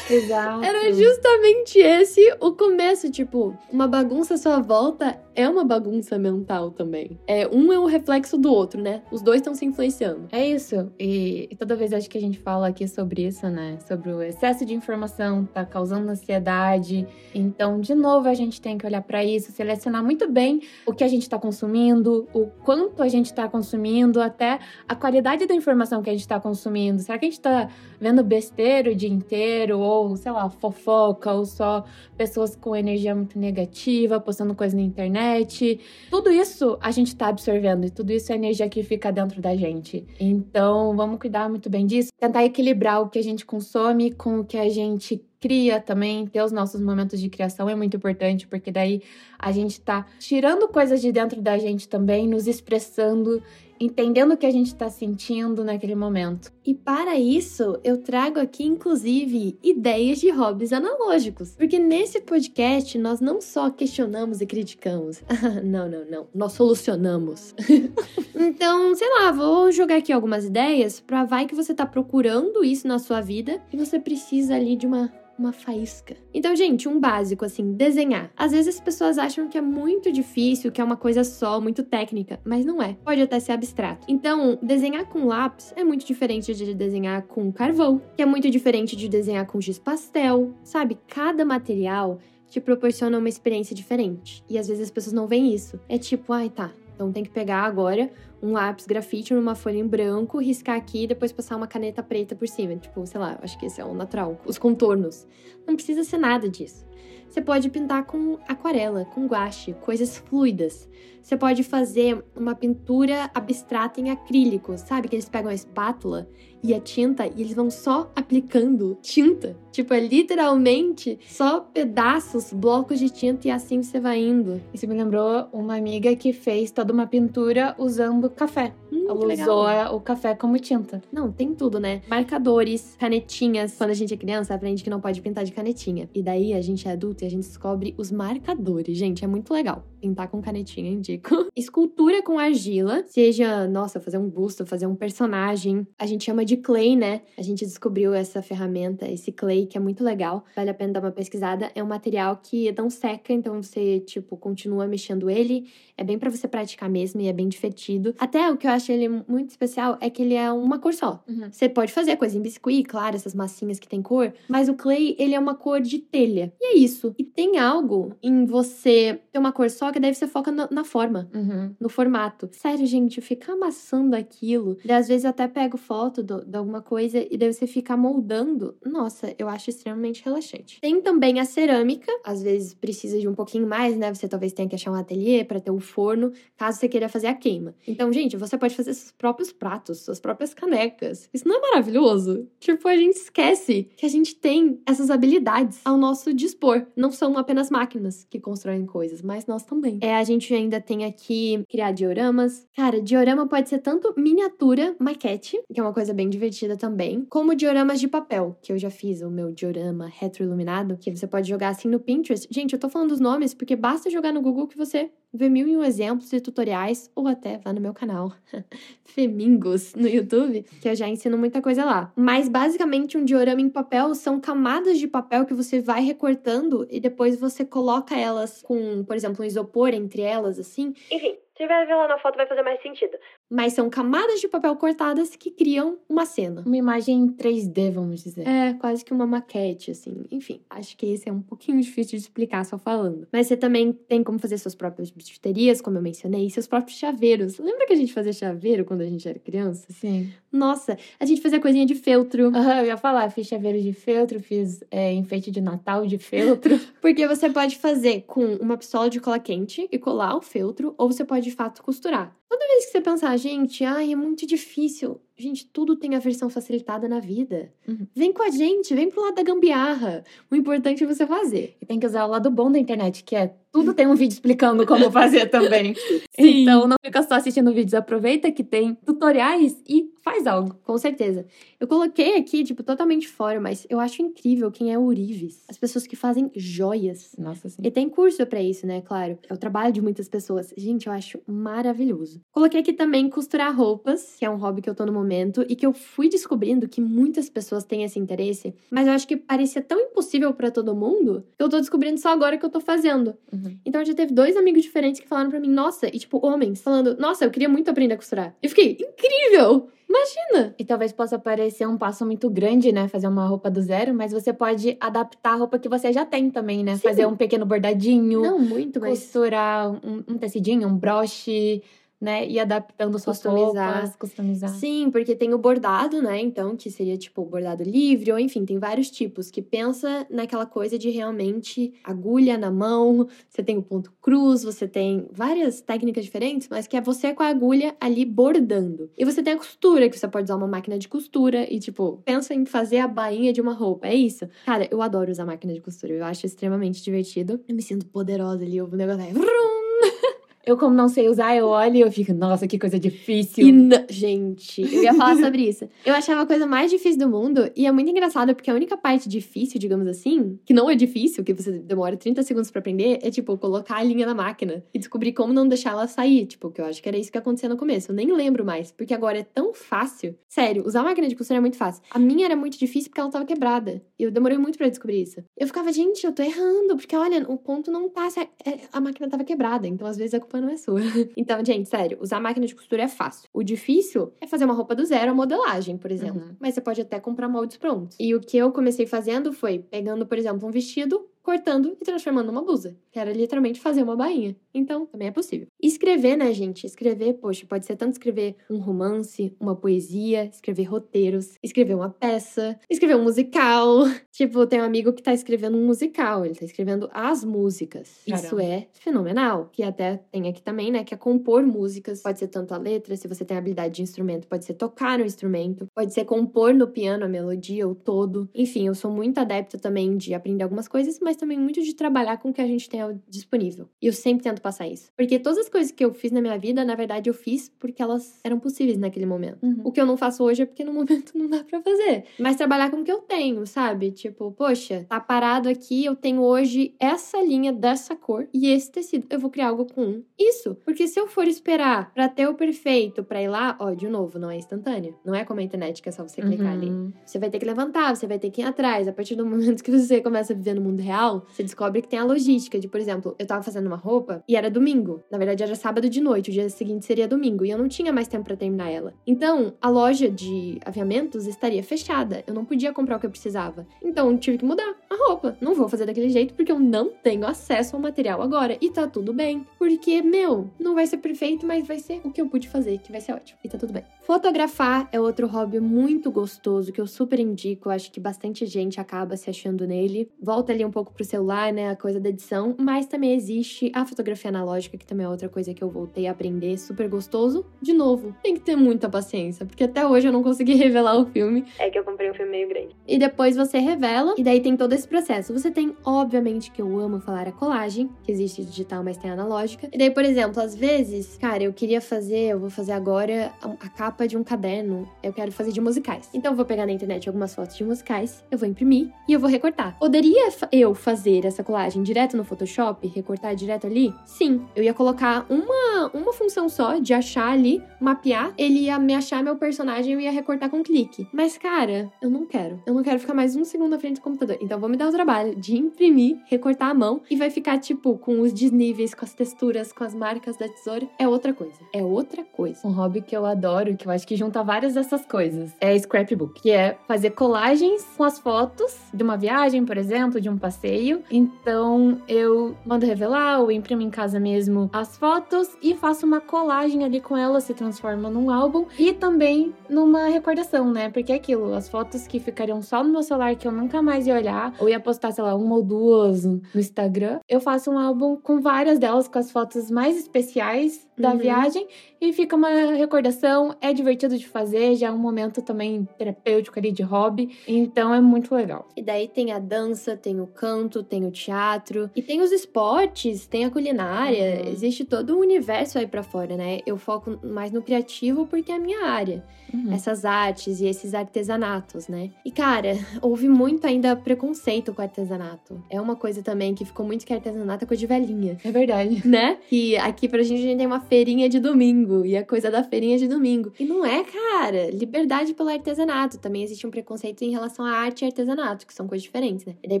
Exato. 0.08 0.64
Era 0.64 0.92
justamente 0.92 1.78
esse 1.78 2.20
o 2.40 2.52
começo, 2.52 3.10
tipo, 3.10 3.56
uma 3.70 3.86
bagunça 3.86 4.34
à 4.34 4.38
sua 4.38 4.60
volta 4.60 5.18
é 5.34 5.48
uma 5.48 5.64
bagunça 5.64 6.18
mental 6.18 6.70
também. 6.70 7.18
É, 7.26 7.48
um 7.48 7.72
é 7.72 7.78
o 7.78 7.86
reflexo 7.86 8.36
do 8.36 8.52
outro, 8.52 8.80
né? 8.80 9.02
Os 9.10 9.22
dois 9.22 9.40
estão 9.40 9.54
se 9.54 9.64
influenciando. 9.64 10.28
É 10.30 10.46
isso. 10.46 10.92
E, 10.98 11.48
e, 11.50 11.56
toda 11.56 11.74
vez 11.74 11.92
acho 11.92 12.08
que 12.08 12.18
a 12.18 12.20
gente 12.20 12.38
fala 12.38 12.68
aqui 12.68 12.86
sobre 12.86 13.26
isso, 13.26 13.48
né? 13.48 13.78
Sobre 13.86 14.12
o 14.12 14.22
excesso 14.22 14.64
de 14.64 14.74
informação 14.74 15.46
tá 15.46 15.64
causando 15.64 16.10
ansiedade. 16.10 17.06
Então, 17.34 17.80
de 17.80 17.94
novo, 17.94 18.28
a 18.28 18.34
gente 18.34 18.60
tem 18.60 18.76
que 18.76 18.86
olhar 18.86 19.02
para 19.02 19.24
isso, 19.24 19.52
selecionar 19.52 20.04
muito 20.04 20.30
bem 20.30 20.60
o 20.86 20.92
que 20.92 21.04
a 21.04 21.08
gente 21.08 21.28
tá 21.28 21.38
consumindo, 21.38 22.28
o 22.32 22.46
quanto 22.46 23.02
a 23.02 23.08
gente 23.08 23.32
tá 23.32 23.48
consumindo, 23.48 24.20
até 24.20 24.58
a 24.86 24.94
qualidade 24.94 25.46
da 25.46 25.54
informação 25.54 26.02
que 26.02 26.10
a 26.10 26.12
gente 26.12 26.28
tá 26.28 26.38
consumindo. 26.38 27.00
Será 27.00 27.18
que 27.18 27.26
a 27.26 27.30
gente 27.30 27.40
tá 27.40 27.68
vendo 28.02 28.24
besteira 28.24 28.90
o 28.90 28.94
dia 28.94 29.08
inteiro? 29.08 29.78
Ou, 29.78 30.16
sei 30.16 30.32
lá, 30.32 30.50
fofoca, 30.50 31.32
ou 31.32 31.46
só 31.46 31.84
pessoas 32.16 32.56
com 32.56 32.74
energia 32.74 33.14
muito 33.14 33.38
negativa, 33.38 34.18
postando 34.18 34.54
coisa 34.54 34.74
na 34.76 34.82
internet? 34.82 35.78
Tudo 36.10 36.30
isso 36.30 36.76
a 36.80 36.90
gente 36.90 37.08
está 37.08 37.28
absorvendo 37.28 37.86
e 37.86 37.90
tudo 37.90 38.10
isso 38.10 38.32
é 38.32 38.34
energia 38.34 38.68
que 38.68 38.82
fica 38.82 39.12
dentro 39.12 39.40
da 39.40 39.54
gente. 39.54 40.04
Então, 40.18 40.96
vamos 40.96 41.20
cuidar 41.20 41.48
muito 41.48 41.70
bem 41.70 41.86
disso. 41.86 42.10
Tentar 42.18 42.44
equilibrar 42.44 43.00
o 43.00 43.08
que 43.08 43.20
a 43.20 43.22
gente 43.22 43.46
consome 43.46 44.10
com 44.10 44.40
o 44.40 44.44
que 44.44 44.58
a 44.58 44.68
gente 44.68 45.24
cria 45.42 45.80
também, 45.80 46.24
ter 46.24 46.40
os 46.40 46.52
nossos 46.52 46.80
momentos 46.80 47.20
de 47.20 47.28
criação 47.28 47.68
é 47.68 47.74
muito 47.74 47.96
importante, 47.96 48.46
porque 48.46 48.70
daí 48.70 49.02
a 49.36 49.50
gente 49.50 49.80
tá 49.80 50.06
tirando 50.20 50.68
coisas 50.68 51.00
de 51.00 51.10
dentro 51.10 51.42
da 51.42 51.58
gente 51.58 51.88
também, 51.88 52.28
nos 52.28 52.46
expressando, 52.46 53.42
entendendo 53.82 54.32
o 54.32 54.36
que 54.36 54.46
a 54.46 54.50
gente 54.50 54.68
está 54.68 54.88
sentindo 54.88 55.64
naquele 55.64 55.94
momento. 55.94 56.52
E 56.64 56.74
para 56.74 57.18
isso, 57.18 57.78
eu 57.82 57.98
trago 57.98 58.38
aqui, 58.38 58.64
inclusive, 58.64 59.58
ideias 59.62 60.20
de 60.20 60.30
hobbies 60.30 60.72
analógicos. 60.72 61.54
Porque 61.56 61.78
nesse 61.78 62.20
podcast, 62.20 62.96
nós 62.98 63.20
não 63.20 63.40
só 63.40 63.70
questionamos 63.70 64.40
e 64.40 64.46
criticamos. 64.46 65.22
não, 65.64 65.88
não, 65.88 66.04
não. 66.04 66.26
Nós 66.34 66.52
solucionamos. 66.52 67.54
então, 68.34 68.94
sei 68.94 69.08
lá, 69.08 69.32
vou 69.32 69.72
jogar 69.72 69.96
aqui 69.96 70.12
algumas 70.12 70.44
ideias 70.44 71.00
para 71.00 71.24
vai 71.24 71.46
que 71.46 71.54
você 71.54 71.74
tá 71.74 71.84
procurando 71.84 72.64
isso 72.64 72.86
na 72.86 72.98
sua 72.98 73.20
vida 73.20 73.60
e 73.72 73.76
você 73.76 73.98
precisa 73.98 74.54
ali 74.54 74.76
de 74.76 74.86
uma 74.86 75.12
uma 75.42 75.52
faísca. 75.52 76.16
Então, 76.32 76.54
gente, 76.54 76.88
um 76.88 76.98
básico 76.98 77.44
assim, 77.44 77.72
desenhar. 77.72 78.30
Às 78.36 78.52
vezes 78.52 78.76
as 78.76 78.80
pessoas 78.80 79.18
acham 79.18 79.48
que 79.48 79.58
é 79.58 79.60
muito 79.60 80.10
difícil, 80.12 80.70
que 80.70 80.80
é 80.80 80.84
uma 80.84 80.96
coisa 80.96 81.24
só, 81.24 81.60
muito 81.60 81.82
técnica, 81.82 82.40
mas 82.44 82.64
não 82.64 82.82
é. 82.82 82.96
Pode 83.04 83.20
até 83.20 83.38
ser 83.40 83.52
abstrato. 83.52 84.06
Então, 84.08 84.58
desenhar 84.62 85.06
com 85.06 85.26
lápis 85.26 85.72
é 85.76 85.84
muito 85.84 86.06
diferente 86.06 86.54
de 86.54 86.74
desenhar 86.74 87.22
com 87.22 87.52
carvão, 87.52 88.00
que 88.16 88.22
é 88.22 88.26
muito 88.26 88.48
diferente 88.48 88.96
de 88.96 89.08
desenhar 89.08 89.46
com 89.46 89.60
giz 89.60 89.78
pastel, 89.78 90.54
sabe? 90.62 90.96
Cada 91.08 91.44
material 91.44 92.18
te 92.48 92.60
proporciona 92.60 93.18
uma 93.18 93.28
experiência 93.28 93.74
diferente. 93.74 94.44
E 94.48 94.58
às 94.58 94.68
vezes 94.68 94.84
as 94.84 94.90
pessoas 94.90 95.14
não 95.14 95.26
veem 95.26 95.54
isso. 95.54 95.80
É 95.88 95.96
tipo, 95.96 96.34
ai, 96.34 96.50
tá, 96.50 96.70
então 97.02 97.12
tem 97.12 97.24
que 97.24 97.30
pegar 97.30 97.62
agora 97.62 98.08
um 98.40 98.52
lápis 98.52 98.86
grafite 98.86 99.34
numa 99.34 99.56
folha 99.56 99.78
em 99.78 99.86
branco, 99.86 100.38
riscar 100.38 100.76
aqui 100.76 101.04
e 101.04 101.06
depois 101.08 101.32
passar 101.32 101.56
uma 101.56 101.66
caneta 101.66 102.02
preta 102.02 102.36
por 102.36 102.46
cima. 102.46 102.76
Tipo, 102.76 103.04
sei 103.06 103.18
lá, 103.18 103.38
acho 103.42 103.58
que 103.58 103.66
esse 103.66 103.80
é 103.80 103.84
o 103.84 103.92
natural. 103.92 104.40
Os 104.46 104.56
contornos. 104.56 105.26
Não 105.66 105.74
precisa 105.74 106.04
ser 106.04 106.18
nada 106.18 106.48
disso. 106.48 106.84
Você 107.32 107.40
pode 107.40 107.70
pintar 107.70 108.04
com 108.04 108.38
aquarela, 108.46 109.06
com 109.06 109.26
guache, 109.26 109.72
coisas 109.80 110.18
fluidas. 110.18 110.86
Você 111.22 111.34
pode 111.34 111.62
fazer 111.62 112.22
uma 112.36 112.54
pintura 112.54 113.30
abstrata 113.32 114.00
em 114.00 114.10
acrílico, 114.10 114.76
sabe? 114.76 115.08
Que 115.08 115.14
eles 115.14 115.30
pegam 115.30 115.50
a 115.50 115.54
espátula 115.54 116.28
e 116.62 116.74
a 116.74 116.80
tinta 116.80 117.26
e 117.26 117.40
eles 117.40 117.54
vão 117.54 117.70
só 117.70 118.12
aplicando 118.14 118.98
tinta. 119.00 119.56
Tipo, 119.70 119.94
é 119.94 120.00
literalmente 120.00 121.18
só 121.26 121.60
pedaços, 121.60 122.52
blocos 122.52 122.98
de 122.98 123.08
tinta 123.08 123.48
e 123.48 123.50
assim 123.50 123.82
você 123.82 123.98
vai 123.98 124.18
indo. 124.20 124.60
Isso 124.74 124.86
me 124.86 124.94
lembrou 124.94 125.48
uma 125.52 125.76
amiga 125.76 126.14
que 126.14 126.32
fez 126.32 126.70
toda 126.70 126.92
uma 126.92 127.06
pintura 127.06 127.74
usando 127.78 128.28
café. 128.28 128.74
Hum, 128.92 129.06
Ela 129.08 129.14
usou 129.44 129.96
o 129.96 130.00
café 130.00 130.34
como 130.34 130.58
tinta. 130.58 131.00
Não, 131.10 131.32
tem 131.32 131.54
tudo, 131.54 131.80
né? 131.80 132.02
Marcadores, 132.08 132.96
canetinhas. 132.98 133.76
Quando 133.78 133.90
a 133.90 133.94
gente 133.94 134.12
é 134.12 134.16
criança, 134.16 134.54
aprende 134.54 134.84
que 134.84 134.90
não 134.90 135.00
pode 135.00 135.20
pintar 135.22 135.44
de 135.44 135.52
canetinha. 135.52 136.10
E 136.14 136.22
daí 136.22 136.52
a 136.52 136.60
gente 136.60 136.86
é 136.86 136.92
adulto 136.92 137.21
e 137.22 137.26
a 137.26 137.30
gente 137.30 137.44
descobre 137.44 137.94
os 137.96 138.10
marcadores. 138.10 138.96
Gente, 138.96 139.24
é 139.24 139.28
muito 139.28 139.52
legal. 139.52 139.84
Pintar 140.00 140.28
com 140.28 140.42
canetinha, 140.42 140.90
indico. 140.90 141.46
Escultura 141.56 142.22
com 142.22 142.38
argila, 142.38 143.04
seja, 143.06 143.68
nossa, 143.68 144.00
fazer 144.00 144.18
um 144.18 144.28
busto, 144.28 144.66
fazer 144.66 144.86
um 144.86 144.96
personagem. 144.96 145.86
A 145.98 146.06
gente 146.06 146.24
chama 146.24 146.44
de 146.44 146.56
clay, 146.56 146.96
né? 146.96 147.22
A 147.38 147.42
gente 147.42 147.64
descobriu 147.64 148.12
essa 148.12 148.42
ferramenta, 148.42 149.08
esse 149.08 149.30
clay, 149.30 149.66
que 149.66 149.76
é 149.76 149.80
muito 149.80 150.02
legal. 150.02 150.44
Vale 150.56 150.70
a 150.70 150.74
pena 150.74 150.94
dar 150.94 151.00
uma 151.00 151.12
pesquisada. 151.12 151.70
É 151.74 151.82
um 151.82 151.86
material 151.86 152.40
que 152.42 152.72
não 152.72 152.90
seca, 152.90 153.32
então 153.32 153.62
você, 153.62 154.00
tipo, 154.00 154.36
continua 154.36 154.86
mexendo 154.86 155.30
ele. 155.30 155.70
É 155.96 156.02
bem 156.02 156.18
para 156.18 156.30
você 156.30 156.48
praticar 156.48 156.90
mesmo 156.90 157.20
e 157.20 157.28
é 157.28 157.32
bem 157.32 157.48
divertido. 157.48 158.14
Até 158.18 158.50
o 158.50 158.56
que 158.56 158.66
eu 158.66 158.70
acho 158.72 158.90
ele 158.90 159.08
muito 159.08 159.50
especial 159.50 159.96
é 160.00 160.10
que 160.10 160.22
ele 160.22 160.34
é 160.34 160.50
uma 160.50 160.78
cor 160.78 160.92
só. 160.92 161.22
Uhum. 161.28 161.48
Você 161.50 161.68
pode 161.68 161.92
fazer 161.92 162.16
coisa 162.16 162.36
em 162.36 162.42
biscuit, 162.42 162.82
claro, 162.84 163.14
essas 163.14 163.34
massinhas 163.34 163.78
que 163.78 163.86
tem 163.86 164.02
cor, 164.02 164.32
mas 164.48 164.68
o 164.68 164.74
clay, 164.74 165.14
ele 165.18 165.34
é 165.34 165.38
uma 165.38 165.54
cor 165.54 165.80
de 165.80 165.98
telha. 165.98 166.52
E 166.60 166.74
é 166.74 166.78
isso. 166.78 167.11
E 167.18 167.24
tem 167.24 167.58
algo 167.58 168.14
em 168.22 168.44
você 168.44 169.20
ter 169.30 169.38
uma 169.38 169.52
cor 169.52 169.70
só 169.70 169.90
que 169.92 170.00
deve 170.00 170.16
ser 170.16 170.26
foca 170.26 170.50
na, 170.50 170.68
na 170.70 170.84
forma, 170.84 171.30
uhum. 171.34 171.74
no 171.80 171.88
formato. 171.88 172.48
Sério, 172.52 172.86
gente, 172.86 173.20
ficar 173.20 173.52
amassando 173.52 174.16
aquilo, 174.16 174.76
e 174.84 174.92
às 174.92 175.08
vezes 175.08 175.24
eu 175.24 175.30
até 175.30 175.48
pego 175.48 175.76
foto 175.76 176.22
do, 176.22 176.44
de 176.44 176.56
alguma 176.56 176.82
coisa 176.82 177.24
e 177.30 177.36
daí 177.36 177.52
você 177.52 177.66
ficar 177.66 177.96
moldando. 177.96 178.76
Nossa, 178.84 179.34
eu 179.38 179.48
acho 179.48 179.70
extremamente 179.70 180.24
relaxante. 180.24 180.80
Tem 180.80 181.00
também 181.00 181.40
a 181.40 181.44
cerâmica, 181.44 182.12
às 182.24 182.42
vezes 182.42 182.74
precisa 182.74 183.18
de 183.18 183.28
um 183.28 183.34
pouquinho 183.34 183.66
mais, 183.66 183.96
né? 183.96 184.12
Você 184.12 184.28
talvez 184.28 184.52
tenha 184.52 184.68
que 184.68 184.74
achar 184.74 184.90
um 184.90 184.94
ateliê 184.94 185.44
para 185.44 185.60
ter 185.60 185.70
o 185.70 185.80
forno, 185.80 186.32
caso 186.56 186.78
você 186.78 186.88
queira 186.88 187.08
fazer 187.08 187.28
a 187.28 187.34
queima. 187.34 187.74
Então, 187.86 188.12
gente, 188.12 188.36
você 188.36 188.56
pode 188.58 188.74
fazer 188.74 188.94
seus 188.94 189.12
próprios 189.12 189.52
pratos, 189.52 190.00
suas 190.00 190.20
próprias 190.20 190.54
canecas. 190.54 191.28
Isso 191.32 191.46
não 191.46 191.56
é 191.56 191.60
maravilhoso? 191.60 192.48
Tipo, 192.58 192.88
a 192.88 192.96
gente 192.96 193.16
esquece 193.16 193.88
que 193.96 194.06
a 194.06 194.08
gente 194.08 194.34
tem 194.36 194.80
essas 194.86 195.10
habilidades 195.10 195.80
ao 195.84 195.96
nosso 195.96 196.32
dispor. 196.32 196.86
Não 197.02 197.10
são 197.10 197.36
apenas 197.36 197.68
máquinas 197.68 198.24
que 198.30 198.38
constroem 198.38 198.86
coisas, 198.86 199.22
mas 199.22 199.44
nós 199.44 199.64
também. 199.64 199.98
É, 200.00 200.14
a 200.14 200.22
gente 200.22 200.54
ainda 200.54 200.80
tem 200.80 201.04
aqui 201.04 201.64
criar 201.68 201.90
dioramas. 201.90 202.64
Cara, 202.76 203.02
diorama 203.02 203.44
pode 203.48 203.68
ser 203.68 203.78
tanto 203.78 204.14
miniatura, 204.16 204.94
maquete, 205.00 205.60
que 205.74 205.80
é 205.80 205.82
uma 205.82 205.92
coisa 205.92 206.14
bem 206.14 206.30
divertida 206.30 206.76
também, 206.76 207.24
como 207.24 207.56
dioramas 207.56 207.98
de 207.98 208.06
papel, 208.06 208.56
que 208.62 208.72
eu 208.72 208.78
já 208.78 208.88
fiz 208.88 209.20
o 209.20 209.28
meu 209.28 209.50
diorama 209.50 210.06
retroiluminado, 210.06 210.96
que 210.96 211.10
você 211.10 211.26
pode 211.26 211.48
jogar 211.48 211.70
assim 211.70 211.88
no 211.88 211.98
Pinterest. 211.98 212.46
Gente, 212.48 212.72
eu 212.72 212.78
tô 212.78 212.88
falando 212.88 213.10
os 213.10 213.18
nomes 213.18 213.52
porque 213.52 213.74
basta 213.74 214.08
jogar 214.08 214.32
no 214.32 214.40
Google 214.40 214.68
que 214.68 214.78
você 214.78 215.10
vê 215.32 215.48
mil 215.48 215.66
e 215.66 215.76
um 215.76 215.82
exemplos 215.82 216.32
e 216.32 216.40
tutoriais, 216.40 217.10
ou 217.14 217.26
até 217.26 217.58
vá 217.58 217.72
no 217.72 217.80
meu 217.80 217.94
canal, 217.94 218.32
Femingos, 219.04 219.94
no 219.94 220.08
YouTube, 220.08 220.64
que 220.80 220.88
eu 220.88 220.94
já 220.94 221.08
ensino 221.08 221.38
muita 221.38 221.62
coisa 221.62 221.84
lá. 221.84 222.12
Mas 222.14 222.48
basicamente 222.48 223.16
um 223.16 223.24
diorama 223.24 223.60
em 223.60 223.68
papel 223.68 224.14
são 224.14 224.40
camadas 224.40 224.98
de 224.98 225.08
papel 225.08 225.46
que 225.46 225.54
você 225.54 225.80
vai 225.80 226.02
recortando 226.02 226.86
e 226.90 227.00
depois 227.00 227.38
você 227.38 227.64
coloca 227.64 228.16
elas 228.16 228.62
com, 228.62 229.04
por 229.04 229.16
exemplo, 229.16 229.42
um 229.42 229.46
isopor 229.46 229.88
entre 229.90 230.22
elas, 230.22 230.58
assim. 230.58 230.94
Enfim, 231.10 231.36
se 231.56 231.66
vai 231.66 231.86
ver 231.86 231.94
lá 231.94 232.08
na 232.08 232.18
foto 232.18 232.36
vai 232.36 232.46
fazer 232.46 232.62
mais 232.62 232.80
sentido 232.82 233.16
mas 233.52 233.74
são 233.74 233.90
camadas 233.90 234.40
de 234.40 234.48
papel 234.48 234.74
cortadas 234.76 235.36
que 235.36 235.50
criam 235.50 235.98
uma 236.08 236.24
cena. 236.24 236.62
Uma 236.64 236.76
imagem 236.78 237.28
3D, 237.28 237.90
vamos 237.90 238.22
dizer. 238.22 238.48
É, 238.48 238.72
quase 238.72 239.04
que 239.04 239.12
uma 239.12 239.26
maquete, 239.26 239.90
assim. 239.90 240.24
Enfim, 240.30 240.62
acho 240.70 240.96
que 240.96 241.04
esse 241.04 241.28
é 241.28 241.32
um 241.32 241.42
pouquinho 241.42 241.78
difícil 241.78 242.18
de 242.18 242.24
explicar 242.24 242.64
só 242.64 242.78
falando. 242.78 243.28
Mas 243.30 243.48
você 243.48 243.56
também 243.56 243.92
tem 243.92 244.24
como 244.24 244.38
fazer 244.38 244.56
suas 244.56 244.74
próprias 244.74 245.10
bijuterias, 245.10 245.82
como 245.82 245.98
eu 245.98 246.02
mencionei, 246.02 246.48
seus 246.48 246.66
próprios 246.66 246.98
chaveiros. 246.98 247.58
Lembra 247.58 247.86
que 247.86 247.92
a 247.92 247.96
gente 247.96 248.14
fazia 248.14 248.32
chaveiro 248.32 248.86
quando 248.86 249.02
a 249.02 249.06
gente 249.06 249.28
era 249.28 249.38
criança? 249.38 249.86
Sim. 249.90 250.30
Nossa, 250.50 250.96
a 251.20 251.26
gente 251.26 251.42
fazia 251.42 251.60
coisinha 251.60 251.84
de 251.84 251.94
feltro. 251.94 252.48
Aham, 252.48 252.80
eu 252.80 252.86
ia 252.86 252.96
falar, 252.96 253.28
fiz 253.28 253.46
chaveiro 253.46 253.80
de 253.82 253.92
feltro, 253.92 254.40
fiz 254.40 254.82
é, 254.90 255.12
enfeite 255.12 255.50
de 255.50 255.60
Natal 255.60 256.06
de 256.06 256.16
feltro. 256.16 256.80
Porque 257.02 257.28
você 257.28 257.50
pode 257.50 257.76
fazer 257.76 258.22
com 258.26 258.54
uma 258.56 258.78
pistola 258.78 259.10
de 259.10 259.20
cola 259.20 259.38
quente 259.38 259.86
e 259.92 259.98
colar 259.98 260.36
o 260.36 260.40
feltro, 260.40 260.94
ou 260.96 261.10
você 261.10 261.22
pode 261.22 261.44
de 261.44 261.50
fato 261.50 261.82
costurar. 261.82 262.34
Toda 262.52 262.66
vez 262.66 262.84
que 262.84 262.92
você 262.92 263.00
pensar, 263.00 263.34
gente, 263.42 263.84
ai, 263.84 264.12
é 264.12 264.16
muito 264.16 264.46
difícil. 264.46 265.20
Gente, 265.36 265.66
tudo 265.66 265.96
tem 265.96 266.14
a 266.14 266.18
versão 266.18 266.48
facilitada 266.48 267.08
na 267.08 267.20
vida. 267.20 267.72
Uhum. 267.86 268.06
Vem 268.14 268.32
com 268.32 268.42
a 268.42 268.50
gente, 268.50 268.94
vem 268.94 269.10
pro 269.10 269.22
lado 269.22 269.34
da 269.34 269.42
gambiarra. 269.42 270.24
O 270.50 270.54
importante 270.54 271.02
é 271.02 271.06
você 271.06 271.26
fazer. 271.26 271.76
E 271.80 271.86
tem 271.86 271.98
que 271.98 272.06
usar 272.06 272.24
o 272.24 272.28
lado 272.28 272.50
bom 272.50 272.70
da 272.70 272.78
internet, 272.78 273.24
que 273.24 273.34
é 273.34 273.54
tudo 273.72 273.94
tem 273.94 274.06
um 274.06 274.14
vídeo 274.14 274.34
explicando 274.34 274.86
como 274.86 275.10
fazer 275.10 275.46
também. 275.46 275.96
então 276.36 276.86
não 276.86 276.96
fica 277.02 277.22
só 277.22 277.36
assistindo 277.36 277.72
vídeos, 277.72 277.94
aproveita 277.94 278.52
que 278.52 278.62
tem 278.62 278.94
tutoriais 278.94 279.82
e 279.88 280.12
faz 280.22 280.46
algo. 280.46 280.76
Com 280.84 280.96
certeza. 280.98 281.46
Eu 281.80 281.88
coloquei 281.88 282.36
aqui, 282.36 282.62
tipo, 282.62 282.82
totalmente 282.82 283.26
fora, 283.26 283.60
mas 283.60 283.86
eu 283.88 283.98
acho 283.98 284.22
incrível 284.22 284.70
quem 284.70 284.92
é 284.92 284.98
Urives. 284.98 285.64
As 285.68 285.76
pessoas 285.76 286.06
que 286.06 286.14
fazem 286.14 286.50
joias. 286.54 287.34
Nossa, 287.38 287.68
sim. 287.68 287.82
E 287.82 287.90
tem 287.90 288.08
curso 288.08 288.46
para 288.46 288.62
isso, 288.62 288.86
né? 288.86 289.00
Claro. 289.00 289.38
É 289.48 289.54
o 289.54 289.56
trabalho 289.56 289.92
de 289.92 290.00
muitas 290.00 290.28
pessoas. 290.28 290.72
Gente, 290.76 291.06
eu 291.06 291.12
acho 291.12 291.40
maravilhoso. 291.46 292.40
Coloquei 292.52 292.80
aqui 292.80 292.92
também 292.92 293.28
costurar 293.28 293.74
roupas, 293.74 294.36
que 294.38 294.44
é 294.44 294.50
um 294.50 294.56
hobby 294.56 294.82
que 294.82 294.90
eu 294.90 294.94
tô 294.94 295.04
no 295.06 295.12
momento 295.22 295.64
e 295.68 295.76
que 295.76 295.86
eu 295.86 295.92
fui 295.92 296.28
descobrindo 296.28 296.88
que 296.88 297.00
muitas 297.00 297.48
pessoas 297.48 297.84
têm 297.84 298.02
esse 298.02 298.18
interesse, 298.18 298.74
mas 298.90 299.06
eu 299.06 299.12
acho 299.12 299.26
que 299.26 299.36
parecia 299.36 299.80
tão 299.80 299.98
impossível 300.00 300.52
para 300.52 300.70
todo 300.70 300.94
mundo 300.94 301.44
que 301.56 301.62
eu 301.62 301.68
tô 301.68 301.78
descobrindo 301.78 302.20
só 302.20 302.30
agora 302.30 302.58
que 302.58 302.64
eu 302.64 302.70
tô 302.70 302.80
fazendo. 302.80 303.34
Uhum. 303.52 303.78
Então 303.84 304.04
já 304.04 304.14
teve 304.14 304.32
dois 304.32 304.56
amigos 304.56 304.82
diferentes 304.82 305.20
que 305.20 305.28
falaram 305.28 305.50
para 305.50 305.60
mim, 305.60 305.68
nossa, 305.68 306.06
e 306.08 306.18
tipo, 306.18 306.44
homens, 306.44 306.82
falando, 306.82 307.16
nossa, 307.16 307.44
eu 307.44 307.50
queria 307.50 307.68
muito 307.68 307.90
aprender 307.90 308.14
a 308.14 308.16
costurar. 308.16 308.54
E 308.62 308.68
fiquei, 308.68 308.98
incrível! 309.00 309.88
Imagina! 310.12 310.74
E 310.78 310.84
talvez 310.84 311.10
possa 311.10 311.38
parecer 311.38 311.88
um 311.88 311.96
passo 311.96 312.26
muito 312.26 312.50
grande, 312.50 312.92
né? 312.92 313.08
Fazer 313.08 313.28
uma 313.28 313.46
roupa 313.46 313.70
do 313.70 313.80
zero, 313.80 314.12
mas 314.12 314.30
você 314.30 314.52
pode 314.52 314.94
adaptar 315.00 315.54
a 315.54 315.56
roupa 315.56 315.78
que 315.78 315.88
você 315.88 316.12
já 316.12 316.26
tem 316.26 316.50
também, 316.50 316.84
né? 316.84 316.96
Sim. 316.96 317.02
Fazer 317.02 317.26
um 317.26 317.34
pequeno 317.34 317.64
bordadinho. 317.64 318.42
Não, 318.42 318.58
muito, 318.58 319.00
mas. 319.00 319.20
Costurar 319.20 319.90
um, 319.90 320.22
um 320.28 320.36
tecidinho, 320.36 320.86
um 320.86 320.94
broche 320.94 321.82
né? 322.22 322.46
Ir 322.46 322.60
adaptando 322.60 323.18
suas 323.18 323.38
Customizar. 323.38 323.94
roupas, 323.94 324.14
customizar. 324.14 324.70
Sim, 324.70 325.10
porque 325.10 325.34
tem 325.34 325.52
o 325.52 325.58
bordado, 325.58 326.22
né? 326.22 326.40
Então, 326.40 326.76
que 326.76 326.88
seria 326.88 327.18
tipo 327.18 327.44
bordado 327.44 327.82
livre, 327.82 328.30
ou 328.30 328.38
enfim, 328.38 328.64
tem 328.64 328.78
vários 328.78 329.10
tipos 329.10 329.50
que 329.50 329.60
pensa 329.60 330.24
naquela 330.30 330.64
coisa 330.64 330.96
de 330.96 331.10
realmente 331.10 331.92
agulha 332.04 332.56
na 332.56 332.70
mão, 332.70 333.26
você 333.48 333.60
tem 333.60 333.76
o 333.76 333.82
ponto 333.82 334.12
cruz, 334.22 334.62
você 334.62 334.86
tem 334.86 335.26
várias 335.32 335.80
técnicas 335.80 336.24
diferentes, 336.24 336.68
mas 336.70 336.86
que 336.86 336.96
é 336.96 337.00
você 337.00 337.34
com 337.34 337.42
a 337.42 337.48
agulha 337.48 337.96
ali 338.00 338.24
bordando. 338.24 339.10
E 339.18 339.24
você 339.24 339.42
tem 339.42 339.54
a 339.54 339.58
costura, 339.58 340.08
que 340.08 340.16
você 340.16 340.28
pode 340.28 340.44
usar 340.44 340.54
uma 340.54 340.68
máquina 340.68 340.96
de 340.96 341.08
costura 341.08 341.66
e, 341.68 341.80
tipo, 341.80 342.22
pensa 342.24 342.54
em 342.54 342.64
fazer 342.64 342.98
a 342.98 343.08
bainha 343.08 343.52
de 343.52 343.60
uma 343.60 343.72
roupa. 343.74 344.06
É 344.06 344.14
isso. 344.14 344.48
Cara, 344.64 344.86
eu 344.92 345.02
adoro 345.02 345.32
usar 345.32 345.44
máquina 345.44 345.74
de 345.74 345.80
costura, 345.80 346.12
eu 346.12 346.24
acho 346.24 346.46
extremamente 346.46 347.02
divertido. 347.02 347.60
Eu 347.68 347.74
me 347.74 347.82
sinto 347.82 348.06
poderosa 348.06 348.62
ali, 348.64 348.80
o 348.80 348.86
negócio 348.86 349.22
é. 349.22 349.32
Eu, 350.64 350.76
como 350.76 350.94
não 350.94 351.08
sei 351.08 351.28
usar, 351.28 351.56
eu 351.56 351.66
olho 351.66 351.96
e 351.96 352.00
eu 352.00 352.10
fico, 352.12 352.32
nossa, 352.32 352.66
que 352.68 352.78
coisa 352.78 352.98
difícil. 352.98 353.64
Gente, 354.08 354.82
eu 354.82 355.02
ia 355.02 355.14
falar 355.14 355.36
sobre 355.36 355.68
isso. 355.68 355.88
Eu 356.04 356.14
achava 356.14 356.42
a 356.42 356.46
coisa 356.46 356.66
mais 356.66 356.90
difícil 356.90 357.18
do 357.18 357.28
mundo 357.28 357.70
e 357.74 357.86
é 357.86 357.92
muito 357.92 358.10
engraçado 358.10 358.54
porque 358.54 358.70
a 358.70 358.74
única 358.74 358.96
parte 358.96 359.28
difícil, 359.28 359.80
digamos 359.80 360.06
assim, 360.06 360.58
que 360.64 360.72
não 360.72 360.88
é 360.88 360.94
difícil, 360.94 361.42
que 361.42 361.52
você 361.52 361.72
demora 361.72 362.16
30 362.16 362.42
segundos 362.42 362.70
pra 362.70 362.78
aprender, 362.80 363.18
é 363.22 363.30
tipo 363.30 363.56
colocar 363.58 363.96
a 363.96 364.02
linha 364.02 364.26
na 364.26 364.34
máquina 364.34 364.84
e 364.94 364.98
descobrir 364.98 365.32
como 365.32 365.52
não 365.52 365.66
deixar 365.66 365.90
ela 365.92 366.06
sair. 366.06 366.46
Tipo, 366.46 366.70
que 366.70 366.80
eu 366.80 366.84
acho 366.84 367.02
que 367.02 367.08
era 367.08 367.18
isso 367.18 367.32
que 367.32 367.38
acontecia 367.38 367.68
no 367.68 367.76
começo. 367.76 368.10
Eu 368.10 368.14
nem 368.14 368.32
lembro 368.32 368.64
mais, 368.64 368.92
porque 368.92 369.14
agora 369.14 369.38
é 369.38 369.42
tão 369.44 369.74
fácil. 369.74 370.36
Sério, 370.48 370.86
usar 370.86 371.02
máquina 371.02 371.28
de 371.28 371.34
costura 371.34 371.58
é 371.58 371.60
muito 371.60 371.76
fácil. 371.76 372.02
A 372.10 372.18
minha 372.18 372.44
era 372.46 372.56
muito 372.56 372.78
difícil 372.78 373.10
porque 373.10 373.20
ela 373.20 373.30
tava 373.30 373.44
quebrada. 373.44 374.02
E 374.18 374.22
eu 374.22 374.30
demorei 374.30 374.58
muito 374.58 374.78
pra 374.78 374.88
descobrir 374.88 375.22
isso. 375.22 375.42
Eu 375.56 375.66
ficava, 375.66 375.92
gente, 375.92 376.24
eu 376.24 376.32
tô 376.32 376.42
errando, 376.42 376.96
porque 376.96 377.16
olha, 377.16 377.44
o 377.48 377.56
ponto 377.56 377.90
não 377.90 378.08
tá. 378.08 378.28
é, 378.64 378.78
A 378.92 379.00
máquina 379.00 379.28
tava 379.28 379.44
quebrada, 379.44 379.88
então 379.88 380.06
às 380.06 380.16
vezes 380.16 380.34
a 380.34 380.40
culpa 380.52 380.60
não 380.60 380.68
é 380.68 380.76
sua. 380.76 381.00
Então, 381.36 381.64
gente, 381.64 381.88
sério, 381.88 382.18
usar 382.20 382.40
máquina 382.40 382.66
de 382.66 382.74
costura 382.74 383.02
é 383.02 383.08
fácil. 383.08 383.48
O 383.52 383.62
difícil 383.62 384.32
é 384.40 384.46
fazer 384.46 384.64
uma 384.64 384.74
roupa 384.74 384.94
do 384.94 385.04
zero, 385.04 385.30
a 385.30 385.34
modelagem, 385.34 385.96
por 385.96 386.10
exemplo. 386.10 386.42
Uhum. 386.42 386.56
Mas 386.60 386.74
você 386.74 386.80
pode 386.80 387.00
até 387.00 387.18
comprar 387.18 387.48
moldes 387.48 387.78
prontos. 387.78 388.16
E 388.20 388.34
o 388.34 388.40
que 388.40 388.56
eu 388.56 388.70
comecei 388.70 389.06
fazendo 389.06 389.52
foi 389.52 389.78
pegando, 389.78 390.26
por 390.26 390.36
exemplo, 390.36 390.68
um 390.68 390.70
vestido, 390.70 391.26
cortando 391.42 391.96
e 392.00 392.04
transformando 392.04 392.46
numa 392.46 392.62
blusa. 392.62 392.96
Que 393.10 393.18
era 393.18 393.32
literalmente 393.32 393.80
fazer 393.80 394.02
uma 394.02 394.16
bainha. 394.16 394.56
Então, 394.74 395.06
também 395.06 395.28
é 395.28 395.30
possível. 395.30 395.66
E 395.80 395.86
escrever, 395.86 396.36
né, 396.36 396.52
gente? 396.52 396.86
Escrever, 396.86 397.34
poxa, 397.34 397.66
pode 397.66 397.84
ser 397.84 397.96
tanto 397.96 398.12
escrever 398.12 398.56
um 398.70 398.78
romance, 398.78 399.54
uma 399.60 399.76
poesia, 399.76 400.46
escrever 400.46 400.84
roteiros, 400.84 401.54
escrever 401.62 401.94
uma 401.94 402.10
peça, 402.10 402.78
escrever 402.88 403.16
um 403.16 403.24
musical. 403.24 404.04
tipo, 404.32 404.66
tem 404.66 404.80
um 404.80 404.84
amigo 404.84 405.12
que 405.12 405.22
tá 405.22 405.34
escrevendo 405.34 405.76
um 405.76 405.84
musical, 405.84 406.44
ele 406.44 406.54
tá 406.54 406.64
escrevendo 406.64 407.08
as 407.12 407.44
músicas. 407.44 408.20
Isso 408.26 408.56
Caramba. 408.56 408.64
é 408.64 408.88
fenomenal. 408.92 409.68
Que 409.72 409.82
até 409.82 410.18
tem 410.30 410.48
aqui 410.48 410.62
também, 410.62 410.90
né, 410.90 411.04
que 411.04 411.12
é 411.12 411.16
compor 411.16 411.64
músicas. 411.64 412.22
Pode 412.22 412.38
ser 412.38 412.48
tanto 412.48 412.72
a 412.72 412.78
letra, 412.78 413.16
se 413.16 413.28
você 413.28 413.44
tem 413.44 413.56
habilidade 413.56 413.96
de 413.96 414.02
instrumento, 414.02 414.46
pode 414.48 414.64
ser 414.64 414.74
tocar 414.74 415.18
no 415.18 415.24
instrumento, 415.24 415.86
pode 415.94 416.14
ser 416.14 416.24
compor 416.24 416.72
no 416.72 416.88
piano 416.88 417.24
a 417.24 417.28
melodia, 417.28 417.86
o 417.86 417.94
todo. 417.94 418.48
Enfim, 418.54 418.86
eu 418.86 418.94
sou 418.94 419.10
muito 419.10 419.38
adepta 419.38 419.78
também 419.78 420.16
de 420.16 420.34
aprender 420.34 420.62
algumas 420.62 420.88
coisas, 420.88 421.18
mas 421.20 421.31
também 421.36 421.58
muito 421.58 421.82
de 421.82 421.94
trabalhar 421.94 422.36
com 422.38 422.50
o 422.50 422.52
que 422.52 422.60
a 422.60 422.66
gente 422.66 422.88
tem 422.88 423.00
disponível. 423.28 423.88
E 424.00 424.06
eu 424.06 424.12
sempre 424.12 424.42
tento 424.42 424.60
passar 424.60 424.86
isso. 424.86 425.10
Porque 425.16 425.38
todas 425.38 425.58
as 425.58 425.68
coisas 425.68 425.92
que 425.92 426.04
eu 426.04 426.12
fiz 426.12 426.30
na 426.32 426.40
minha 426.40 426.58
vida, 426.58 426.84
na 426.84 426.94
verdade, 426.94 427.28
eu 427.28 427.34
fiz 427.34 427.68
porque 427.78 428.02
elas 428.02 428.40
eram 428.44 428.58
possíveis 428.58 428.98
naquele 428.98 429.26
momento. 429.26 429.58
Uhum. 429.62 429.80
O 429.84 429.92
que 429.92 430.00
eu 430.00 430.06
não 430.06 430.16
faço 430.16 430.42
hoje 430.44 430.62
é 430.62 430.66
porque 430.66 430.84
no 430.84 430.92
momento 430.94 431.32
não 431.36 431.48
dá 431.48 431.64
pra 431.64 431.80
fazer. 431.80 432.24
Mas 432.38 432.56
trabalhar 432.56 432.90
com 432.90 432.98
o 432.98 433.04
que 433.04 433.12
eu 433.12 433.18
tenho, 433.18 433.66
sabe? 433.66 434.10
Tipo, 434.10 434.52
poxa, 434.52 435.06
tá 435.08 435.20
parado 435.20 435.68
aqui, 435.68 436.04
eu 436.04 436.14
tenho 436.14 436.42
hoje 436.42 436.94
essa 436.98 437.42
linha 437.42 437.72
dessa 437.72 438.14
cor 438.14 438.48
e 438.52 438.68
esse 438.68 438.90
tecido. 438.90 439.26
Eu 439.30 439.38
vou 439.38 439.50
criar 439.50 439.68
algo 439.68 439.86
com 439.92 440.22
isso. 440.38 440.76
Porque 440.84 441.06
se 441.06 441.18
eu 441.18 441.26
for 441.26 441.46
esperar 441.46 442.12
pra 442.12 442.28
ter 442.28 442.46
o 442.48 442.54
perfeito 442.54 443.24
pra 443.24 443.42
ir 443.42 443.48
lá, 443.48 443.76
ó, 443.80 443.92
de 443.92 444.08
novo, 444.08 444.38
não 444.38 444.50
é 444.50 444.56
instantâneo. 444.56 445.16
Não 445.24 445.34
é 445.34 445.44
como 445.44 445.60
a 445.60 445.62
internet 445.62 446.02
que 446.02 446.08
é 446.08 446.12
só 446.12 446.22
você 446.22 446.40
clicar 446.40 446.72
ali. 446.72 446.88
Uhum. 446.88 447.12
Você 447.24 447.38
vai 447.38 447.50
ter 447.50 447.58
que 447.58 447.64
levantar, 447.64 448.14
você 448.14 448.26
vai 448.26 448.38
ter 448.38 448.50
que 448.50 448.60
ir 448.60 448.64
atrás. 448.64 449.08
A 449.08 449.12
partir 449.12 449.34
do 449.34 449.44
momento 449.46 449.82
que 449.82 449.90
você 449.90 450.20
começa 450.20 450.52
a 450.52 450.56
viver 450.56 450.74
no 450.74 450.80
mundo 450.80 451.00
real, 451.00 451.21
você 451.30 451.62
descobre 451.62 452.02
que 452.02 452.08
tem 452.08 452.18
a 452.18 452.24
logística 452.24 452.78
de, 452.78 452.88
por 452.88 453.00
exemplo, 453.00 453.34
eu 453.38 453.46
tava 453.46 453.62
fazendo 453.62 453.86
uma 453.86 453.96
roupa 453.96 454.42
e 454.48 454.56
era 454.56 454.70
domingo. 454.70 455.22
Na 455.30 455.38
verdade, 455.38 455.62
era 455.62 455.74
sábado 455.74 456.08
de 456.08 456.20
noite, 456.20 456.50
o 456.50 456.52
dia 456.52 456.68
seguinte 456.68 457.04
seria 457.04 457.28
domingo. 457.28 457.64
E 457.64 457.70
eu 457.70 457.78
não 457.78 457.88
tinha 457.88 458.12
mais 458.12 458.28
tempo 458.28 458.44
pra 458.44 458.56
terminar 458.56 458.90
ela. 458.90 459.14
Então, 459.26 459.74
a 459.80 459.88
loja 459.88 460.30
de 460.30 460.78
aviamentos 460.84 461.46
estaria 461.46 461.82
fechada. 461.82 462.42
Eu 462.46 462.54
não 462.54 462.64
podia 462.64 462.92
comprar 462.92 463.16
o 463.16 463.20
que 463.20 463.26
eu 463.26 463.30
precisava. 463.30 463.86
Então, 464.02 464.30
eu 464.30 464.38
tive 464.38 464.58
que 464.58 464.64
mudar 464.64 464.94
a 465.08 465.14
roupa. 465.28 465.56
Não 465.60 465.74
vou 465.74 465.88
fazer 465.88 466.06
daquele 466.06 466.28
jeito 466.28 466.54
porque 466.54 466.72
eu 466.72 466.80
não 466.80 467.10
tenho 467.22 467.46
acesso 467.46 467.96
ao 467.96 468.02
material 468.02 468.42
agora. 468.42 468.76
E 468.80 468.90
tá 468.90 469.06
tudo 469.06 469.32
bem. 469.32 469.66
Porque, 469.78 470.22
meu, 470.22 470.70
não 470.78 470.94
vai 470.94 471.06
ser 471.06 471.18
perfeito, 471.18 471.66
mas 471.66 471.86
vai 471.86 471.98
ser 471.98 472.20
o 472.24 472.30
que 472.30 472.40
eu 472.40 472.48
pude 472.48 472.68
fazer, 472.68 472.98
que 472.98 473.12
vai 473.12 473.20
ser 473.20 473.32
ótimo. 473.32 473.58
E 473.62 473.68
tá 473.68 473.78
tudo 473.78 473.92
bem. 473.92 474.04
Fotografar 474.22 475.08
é 475.10 475.20
outro 475.20 475.48
hobby 475.48 475.80
muito 475.80 476.30
gostoso 476.30 476.92
que 476.92 477.00
eu 477.00 477.06
super 477.06 477.40
indico. 477.40 477.90
Acho 477.90 478.10
que 478.10 478.20
bastante 478.20 478.64
gente 478.66 479.00
acaba 479.00 479.36
se 479.36 479.50
achando 479.50 479.86
nele. 479.86 480.30
Volta 480.40 480.72
ali 480.72 480.84
um 480.84 480.90
pouco 480.90 481.12
pro 481.12 481.24
celular, 481.24 481.72
né? 481.72 481.90
A 481.90 481.96
coisa 481.96 482.20
da 482.20 482.28
edição. 482.28 482.74
Mas 482.78 483.06
também 483.06 483.34
existe 483.34 483.90
a 483.92 484.06
fotografia 484.06 484.48
analógica, 484.48 484.96
que 484.96 485.04
também 485.04 485.26
é 485.26 485.28
outra 485.28 485.48
coisa 485.48 485.74
que 485.74 485.82
eu 485.82 485.90
voltei 485.90 486.28
a 486.28 486.30
aprender. 486.30 486.78
Super 486.78 487.08
gostoso. 487.08 487.66
De 487.80 487.92
novo, 487.92 488.34
tem 488.42 488.54
que 488.54 488.60
ter 488.60 488.76
muita 488.76 489.08
paciência, 489.08 489.66
porque 489.66 489.84
até 489.84 490.06
hoje 490.06 490.28
eu 490.28 490.32
não 490.32 490.42
consegui 490.42 490.74
revelar 490.78 491.18
o 491.18 491.26
filme. 491.26 491.64
É 491.78 491.90
que 491.90 491.98
eu 491.98 492.04
comprei 492.04 492.30
um 492.30 492.34
filme 492.34 492.52
meio 492.52 492.68
grande. 492.68 492.96
E 493.06 493.18
depois 493.18 493.56
você 493.56 493.78
revela, 493.78 494.34
e 494.38 494.44
daí 494.44 494.60
tem 494.60 494.76
todo 494.76 494.92
esse 494.92 495.06
processo. 495.06 495.52
Você 495.52 495.70
tem, 495.70 495.96
obviamente, 496.04 496.70
que 496.70 496.80
eu 496.80 496.98
amo 497.00 497.18
falar 497.20 497.48
a 497.48 497.52
colagem, 497.52 498.08
que 498.22 498.30
existe 498.30 498.64
digital, 498.64 499.02
mas 499.02 499.16
tem 499.16 499.30
analógica. 499.30 499.88
E 499.92 499.98
daí, 499.98 500.10
por 500.10 500.24
exemplo, 500.24 500.62
às 500.62 500.76
vezes, 500.76 501.36
cara, 501.38 501.64
eu 501.64 501.72
queria 501.72 502.00
fazer, 502.00 502.52
eu 502.52 502.60
vou 502.60 502.70
fazer 502.70 502.92
agora 502.92 503.52
a 503.60 503.72
a 503.82 503.88
capa 504.12 504.28
de 504.28 504.36
um 504.36 504.44
caderno. 504.44 505.08
Eu 505.22 505.32
quero 505.32 505.50
fazer 505.50 505.72
de 505.72 505.80
musicais. 505.80 506.28
Então 506.34 506.52
eu 506.52 506.56
vou 506.56 506.66
pegar 506.66 506.84
na 506.84 506.92
internet 506.92 507.26
algumas 507.28 507.54
fotos 507.54 507.76
de 507.76 507.82
musicais, 507.82 508.44
eu 508.50 508.58
vou 508.58 508.68
imprimir 508.68 509.08
e 509.26 509.32
eu 509.32 509.40
vou 509.40 509.48
recortar. 509.48 509.98
Poderia 509.98 510.50
eu 510.70 510.94
fazer 510.94 511.46
essa 511.46 511.64
colagem 511.64 512.02
direto 512.02 512.36
no 512.36 512.44
Photoshop, 512.44 513.06
recortar 513.08 513.54
direto 513.54 513.86
ali? 513.86 514.14
Sim. 514.26 514.66
Eu 514.76 514.84
ia 514.84 514.92
colocar 514.92 515.46
uma, 515.48 516.10
uma 516.12 516.32
função 516.34 516.68
só 516.68 516.98
de 516.98 517.14
achar 517.14 517.50
ali, 517.52 517.82
mapear, 517.98 518.52
ele 518.58 518.80
ia 518.80 518.98
me 518.98 519.14
achar 519.14 519.42
meu 519.42 519.56
personagem 519.56 520.12
e 520.12 520.14
eu 520.14 520.20
ia 520.20 520.30
recortar 520.30 520.68
com 520.68 520.78
um 520.78 520.82
clique. 520.82 521.26
Mas, 521.32 521.56
cara, 521.56 522.12
eu 522.20 522.28
não 522.28 522.44
quero. 522.44 522.82
Eu 522.84 522.92
não 522.92 523.02
quero 523.02 523.18
ficar 523.18 523.32
mais 523.32 523.56
um 523.56 523.64
segundo 523.64 523.92
na 523.92 523.98
frente 523.98 524.16
do 524.16 524.22
computador. 524.22 524.58
Então 524.60 524.78
vou 524.78 524.90
me 524.90 524.96
dar 524.96 525.08
o 525.08 525.12
trabalho 525.12 525.56
de 525.56 525.76
imprimir, 525.76 526.38
recortar 526.46 526.90
à 526.90 526.94
mão 526.94 527.22
e 527.30 527.36
vai 527.36 527.48
ficar, 527.48 527.78
tipo, 527.78 528.18
com 528.18 528.40
os 528.40 528.52
desníveis, 528.52 529.14
com 529.14 529.24
as 529.24 529.32
texturas, 529.32 529.90
com 529.90 530.04
as 530.04 530.14
marcas 530.14 530.58
da 530.58 530.68
tesoura. 530.68 531.08
É 531.18 531.26
outra 531.26 531.54
coisa. 531.54 531.78
É 531.94 532.02
outra 532.02 532.44
coisa. 532.44 532.86
Um 532.86 532.92
hobby 532.92 533.22
que 533.22 533.34
eu 533.34 533.46
adoro, 533.46 533.96
que 534.02 534.08
eu 534.08 534.12
acho 534.12 534.26
que 534.26 534.36
junta 534.36 534.62
várias 534.64 534.94
dessas 534.94 535.24
coisas, 535.24 535.72
é 535.80 535.96
scrapbook, 535.96 536.60
que 536.60 536.70
é 536.70 536.98
fazer 537.06 537.30
colagens 537.30 538.04
com 538.16 538.24
as 538.24 538.38
fotos 538.38 538.98
de 539.14 539.22
uma 539.22 539.36
viagem, 539.36 539.84
por 539.84 539.96
exemplo, 539.96 540.40
de 540.40 540.50
um 540.50 540.58
passeio. 540.58 541.22
Então 541.30 542.20
eu 542.26 542.76
mando 542.84 543.06
revelar 543.06 543.60
ou 543.60 543.70
imprimo 543.70 544.02
em 544.02 544.10
casa 544.10 544.40
mesmo 544.40 544.90
as 544.92 545.16
fotos 545.16 545.70
e 545.80 545.94
faço 545.94 546.26
uma 546.26 546.40
colagem 546.40 547.04
ali 547.04 547.20
com 547.20 547.36
elas, 547.36 547.64
se 547.64 547.74
transforma 547.74 548.28
num 548.28 548.50
álbum 548.50 548.86
e 548.98 549.12
também 549.12 549.72
numa 549.88 550.26
recordação, 550.26 550.90
né? 550.90 551.08
Porque 551.08 551.32
é 551.32 551.36
aquilo, 551.36 551.72
as 551.74 551.88
fotos 551.88 552.26
que 552.26 552.40
ficariam 552.40 552.82
só 552.82 553.04
no 553.04 553.10
meu 553.10 553.22
celular 553.22 553.54
que 553.54 553.68
eu 553.68 553.72
nunca 553.72 554.02
mais 554.02 554.26
ia 554.26 554.34
olhar, 554.34 554.74
ou 554.80 554.88
ia 554.88 554.98
postar, 554.98 555.30
sei 555.30 555.44
lá, 555.44 555.54
uma 555.54 555.76
ou 555.76 555.82
duas 555.82 556.44
no 556.44 556.60
Instagram, 556.74 557.38
eu 557.48 557.60
faço 557.60 557.90
um 557.90 557.98
álbum 557.98 558.36
com 558.36 558.60
várias 558.60 558.98
delas, 558.98 559.28
com 559.28 559.38
as 559.38 559.50
fotos 559.52 559.90
mais 559.90 560.16
especiais 560.18 561.06
da 561.22 561.30
Uhum. 561.32 561.38
viagem 561.38 561.86
e 562.20 562.32
fica 562.32 562.54
uma 562.56 562.68
recordação, 562.94 563.74
é 563.80 563.92
divertido 563.92 564.36
de 564.36 564.46
fazer, 564.46 564.94
já 564.96 565.08
é 565.08 565.10
um 565.10 565.18
momento 565.18 565.60
também 565.62 566.06
terapêutico 566.18 566.78
ali 566.78 566.92
de 566.92 567.02
hobby, 567.02 567.56
então 567.66 568.12
é 568.14 568.20
muito 568.20 568.54
legal. 568.54 568.86
E 568.96 569.02
daí 569.02 569.26
tem 569.28 569.52
a 569.52 569.58
dança, 569.58 570.16
tem 570.16 570.40
o 570.40 570.46
canto, 570.46 571.02
tem 571.02 571.24
o 571.24 571.30
teatro, 571.30 572.10
e 572.14 572.22
tem 572.22 572.40
os 572.40 572.52
esportes, 572.52 573.46
tem 573.46 573.64
a 573.64 573.70
culinária, 573.70 574.62
Uhum. 574.64 574.70
existe 574.72 575.04
todo 575.04 575.36
um 575.36 575.40
universo 575.40 575.98
aí 575.98 576.06
pra 576.06 576.22
fora, 576.22 576.56
né? 576.56 576.80
Eu 576.86 576.96
foco 576.96 577.38
mais 577.42 577.70
no 577.72 577.82
criativo 577.82 578.46
porque 578.46 578.70
é 578.70 578.76
a 578.76 578.78
minha 578.78 579.04
área. 579.06 579.44
Uhum. 579.72 579.92
Essas 579.92 580.24
artes 580.24 580.80
e 580.80 580.86
esses 580.86 581.14
artesanatos, 581.14 582.06
né? 582.08 582.30
E 582.44 582.50
cara, 582.50 582.92
houve 583.22 583.48
muito 583.48 583.86
ainda 583.86 584.14
preconceito 584.14 584.92
com 584.94 585.00
artesanato. 585.02 585.82
É 585.90 586.00
uma 586.00 586.14
coisa 586.14 586.42
também 586.42 586.74
que 586.74 586.84
ficou 586.84 587.06
muito 587.06 587.24
que 587.24 587.32
artesanato 587.32 587.84
é 587.84 587.86
coisa 587.88 588.00
de 588.00 588.06
velhinha. 588.06 588.58
É 588.64 588.70
verdade. 588.70 589.26
né? 589.26 589.58
Que 589.68 589.96
aqui 589.96 590.28
pra 590.28 590.42
gente 590.42 590.58
a 590.58 590.62
gente 590.62 590.76
tem 590.78 590.86
uma 590.86 591.00
feirinha 591.12 591.46
de 591.46 591.60
domingo 591.60 592.24
e 592.24 592.34
a 592.38 592.42
coisa 592.42 592.70
da 592.70 592.82
feirinha 592.82 593.18
de 593.18 593.28
domingo. 593.28 593.70
E 593.78 593.84
não 593.84 594.02
é, 594.02 594.24
cara. 594.24 594.90
Liberdade 594.90 595.52
pelo 595.52 595.68
artesanato. 595.68 596.38
Também 596.38 596.62
existe 596.62 596.86
um 596.86 596.90
preconceito 596.90 597.42
em 597.42 597.50
relação 597.50 597.84
à 597.84 597.90
arte 597.90 598.22
e 598.22 598.24
artesanato, 598.24 598.86
que 598.86 598.94
são 598.94 599.06
coisas 599.06 599.22
diferentes, 599.22 599.66
né? 599.66 599.74
E 599.82 599.88
daí 599.88 600.00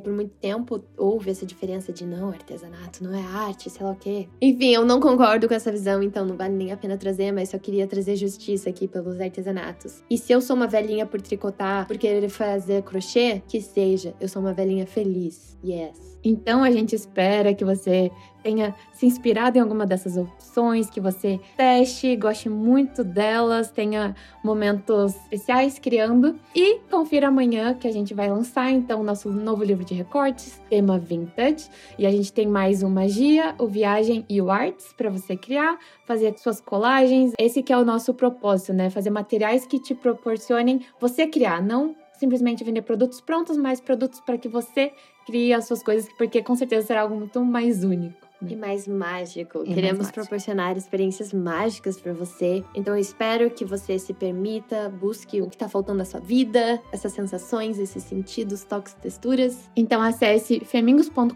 por 0.00 0.10
muito 0.10 0.32
tempo 0.40 0.82
houve 0.96 1.30
essa 1.30 1.44
diferença 1.44 1.92
de 1.92 2.06
não, 2.06 2.30
artesanato 2.30 3.04
não 3.04 3.14
é 3.14 3.20
arte, 3.20 3.68
sei 3.68 3.84
lá 3.84 3.92
o 3.92 3.96
quê. 3.96 4.26
Enfim, 4.40 4.70
eu 4.70 4.86
não 4.86 5.00
concordo 5.00 5.46
com 5.46 5.52
essa 5.52 5.70
visão, 5.70 6.02
então 6.02 6.24
não 6.24 6.34
vale 6.34 6.54
nem 6.54 6.72
a 6.72 6.78
pena 6.78 6.96
trazer, 6.96 7.30
mas 7.30 7.50
só 7.50 7.58
queria 7.58 7.86
trazer 7.86 8.16
justiça 8.16 8.70
aqui 8.70 8.88
pelos 8.88 9.20
artesanatos. 9.20 10.02
E 10.08 10.16
se 10.16 10.32
eu 10.32 10.40
sou 10.40 10.56
uma 10.56 10.66
velhinha 10.66 11.04
por 11.04 11.20
tricotar, 11.20 11.86
por 11.86 11.98
querer 11.98 12.30
fazer 12.30 12.82
crochê, 12.84 13.42
que 13.46 13.60
seja, 13.60 14.14
eu 14.18 14.28
sou 14.28 14.40
uma 14.40 14.54
velhinha 14.54 14.86
feliz. 14.86 15.58
Yes. 15.62 16.12
Então 16.24 16.62
a 16.62 16.70
gente 16.70 16.94
espera 16.94 17.52
que 17.52 17.64
você 17.64 18.10
tenha 18.42 18.74
se 18.92 19.06
inspirado 19.06 19.56
em 19.56 19.60
alguma 19.60 19.86
dessas 19.86 20.16
opções, 20.16 20.90
que 20.90 21.00
você 21.00 21.40
teste, 21.56 22.16
goste 22.16 22.48
muito 22.48 23.04
delas, 23.04 23.70
tenha 23.70 24.14
momentos 24.42 25.14
especiais 25.16 25.78
criando. 25.78 26.38
E 26.54 26.78
confira 26.90 27.28
amanhã 27.28 27.74
que 27.74 27.86
a 27.86 27.92
gente 27.92 28.12
vai 28.14 28.28
lançar 28.28 28.70
então 28.70 29.02
nosso 29.02 29.30
novo 29.30 29.62
livro 29.62 29.84
de 29.84 29.94
recortes, 29.94 30.60
tema 30.68 30.98
vintage. 30.98 31.68
E 31.98 32.06
a 32.06 32.10
gente 32.10 32.32
tem 32.32 32.46
mais 32.46 32.82
o 32.82 32.88
Magia, 32.88 33.54
o 33.58 33.66
Viagem 33.66 34.24
e 34.28 34.40
o 34.40 34.50
Arts 34.50 34.92
para 34.96 35.10
você 35.10 35.36
criar, 35.36 35.78
fazer 36.04 36.36
suas 36.38 36.60
colagens. 36.60 37.32
Esse 37.38 37.62
que 37.62 37.72
é 37.72 37.78
o 37.78 37.84
nosso 37.84 38.12
propósito, 38.14 38.72
né? 38.72 38.90
Fazer 38.90 39.10
materiais 39.10 39.66
que 39.66 39.78
te 39.78 39.94
proporcionem 39.94 40.80
você 41.00 41.26
criar, 41.26 41.62
não 41.62 41.94
simplesmente 42.22 42.62
vender 42.62 42.82
produtos 42.82 43.20
prontos, 43.20 43.56
mas 43.56 43.80
produtos 43.80 44.20
para 44.20 44.38
que 44.38 44.48
você 44.48 44.92
crie 45.26 45.52
as 45.52 45.66
suas 45.66 45.82
coisas, 45.82 46.08
porque 46.16 46.40
com 46.40 46.54
certeza 46.54 46.86
será 46.86 47.02
algo 47.02 47.16
muito 47.16 47.44
mais 47.44 47.82
único. 47.82 48.31
E 48.48 48.56
mais 48.56 48.86
mágico. 48.88 49.62
E 49.64 49.74
Queremos 49.74 50.02
mais 50.02 50.10
proporcionar 50.10 50.76
experiências 50.76 51.32
mágicas 51.32 52.00
para 52.00 52.12
você. 52.12 52.64
Então 52.74 52.94
eu 52.94 53.00
espero 53.00 53.50
que 53.50 53.64
você 53.64 53.98
se 53.98 54.12
permita, 54.12 54.88
busque 54.88 55.40
o 55.40 55.48
que 55.48 55.56
tá 55.56 55.68
faltando 55.68 55.98
na 55.98 56.04
sua 56.04 56.20
vida, 56.20 56.80
essas 56.92 57.12
sensações, 57.12 57.78
esses 57.78 58.02
sentidos, 58.02 58.64
toques, 58.64 58.94
texturas. 58.94 59.70
Então 59.76 60.02
acesse 60.02 60.60
femingos.com.br 60.60 61.32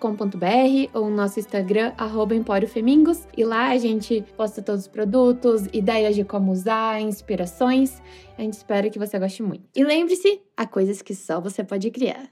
ou 0.93 1.11
nosso 1.11 1.39
Instagram, 1.39 1.93
@emporiofemingos 2.33 3.27
e 3.37 3.45
lá 3.45 3.71
a 3.71 3.79
gente 3.79 4.25
posta 4.37 4.63
todos 4.63 4.83
os 4.83 4.89
produtos, 4.89 5.67
ideias 5.73 6.15
de 6.15 6.25
como 6.25 6.53
usar, 6.53 7.01
inspirações. 7.01 8.03
A 8.39 8.43
gente 8.43 8.55
espera 8.55 8.91
que 8.91 8.99
você 8.99 9.19
goste 9.19 9.43
muito. 9.43 9.65
E 9.75 9.83
lembre-se, 9.83 10.41
há 10.57 10.67
coisas 10.67 11.01
que 11.01 11.15
só 11.15 11.41
você 11.41 11.65
pode 11.65 11.91
criar. 11.91 12.29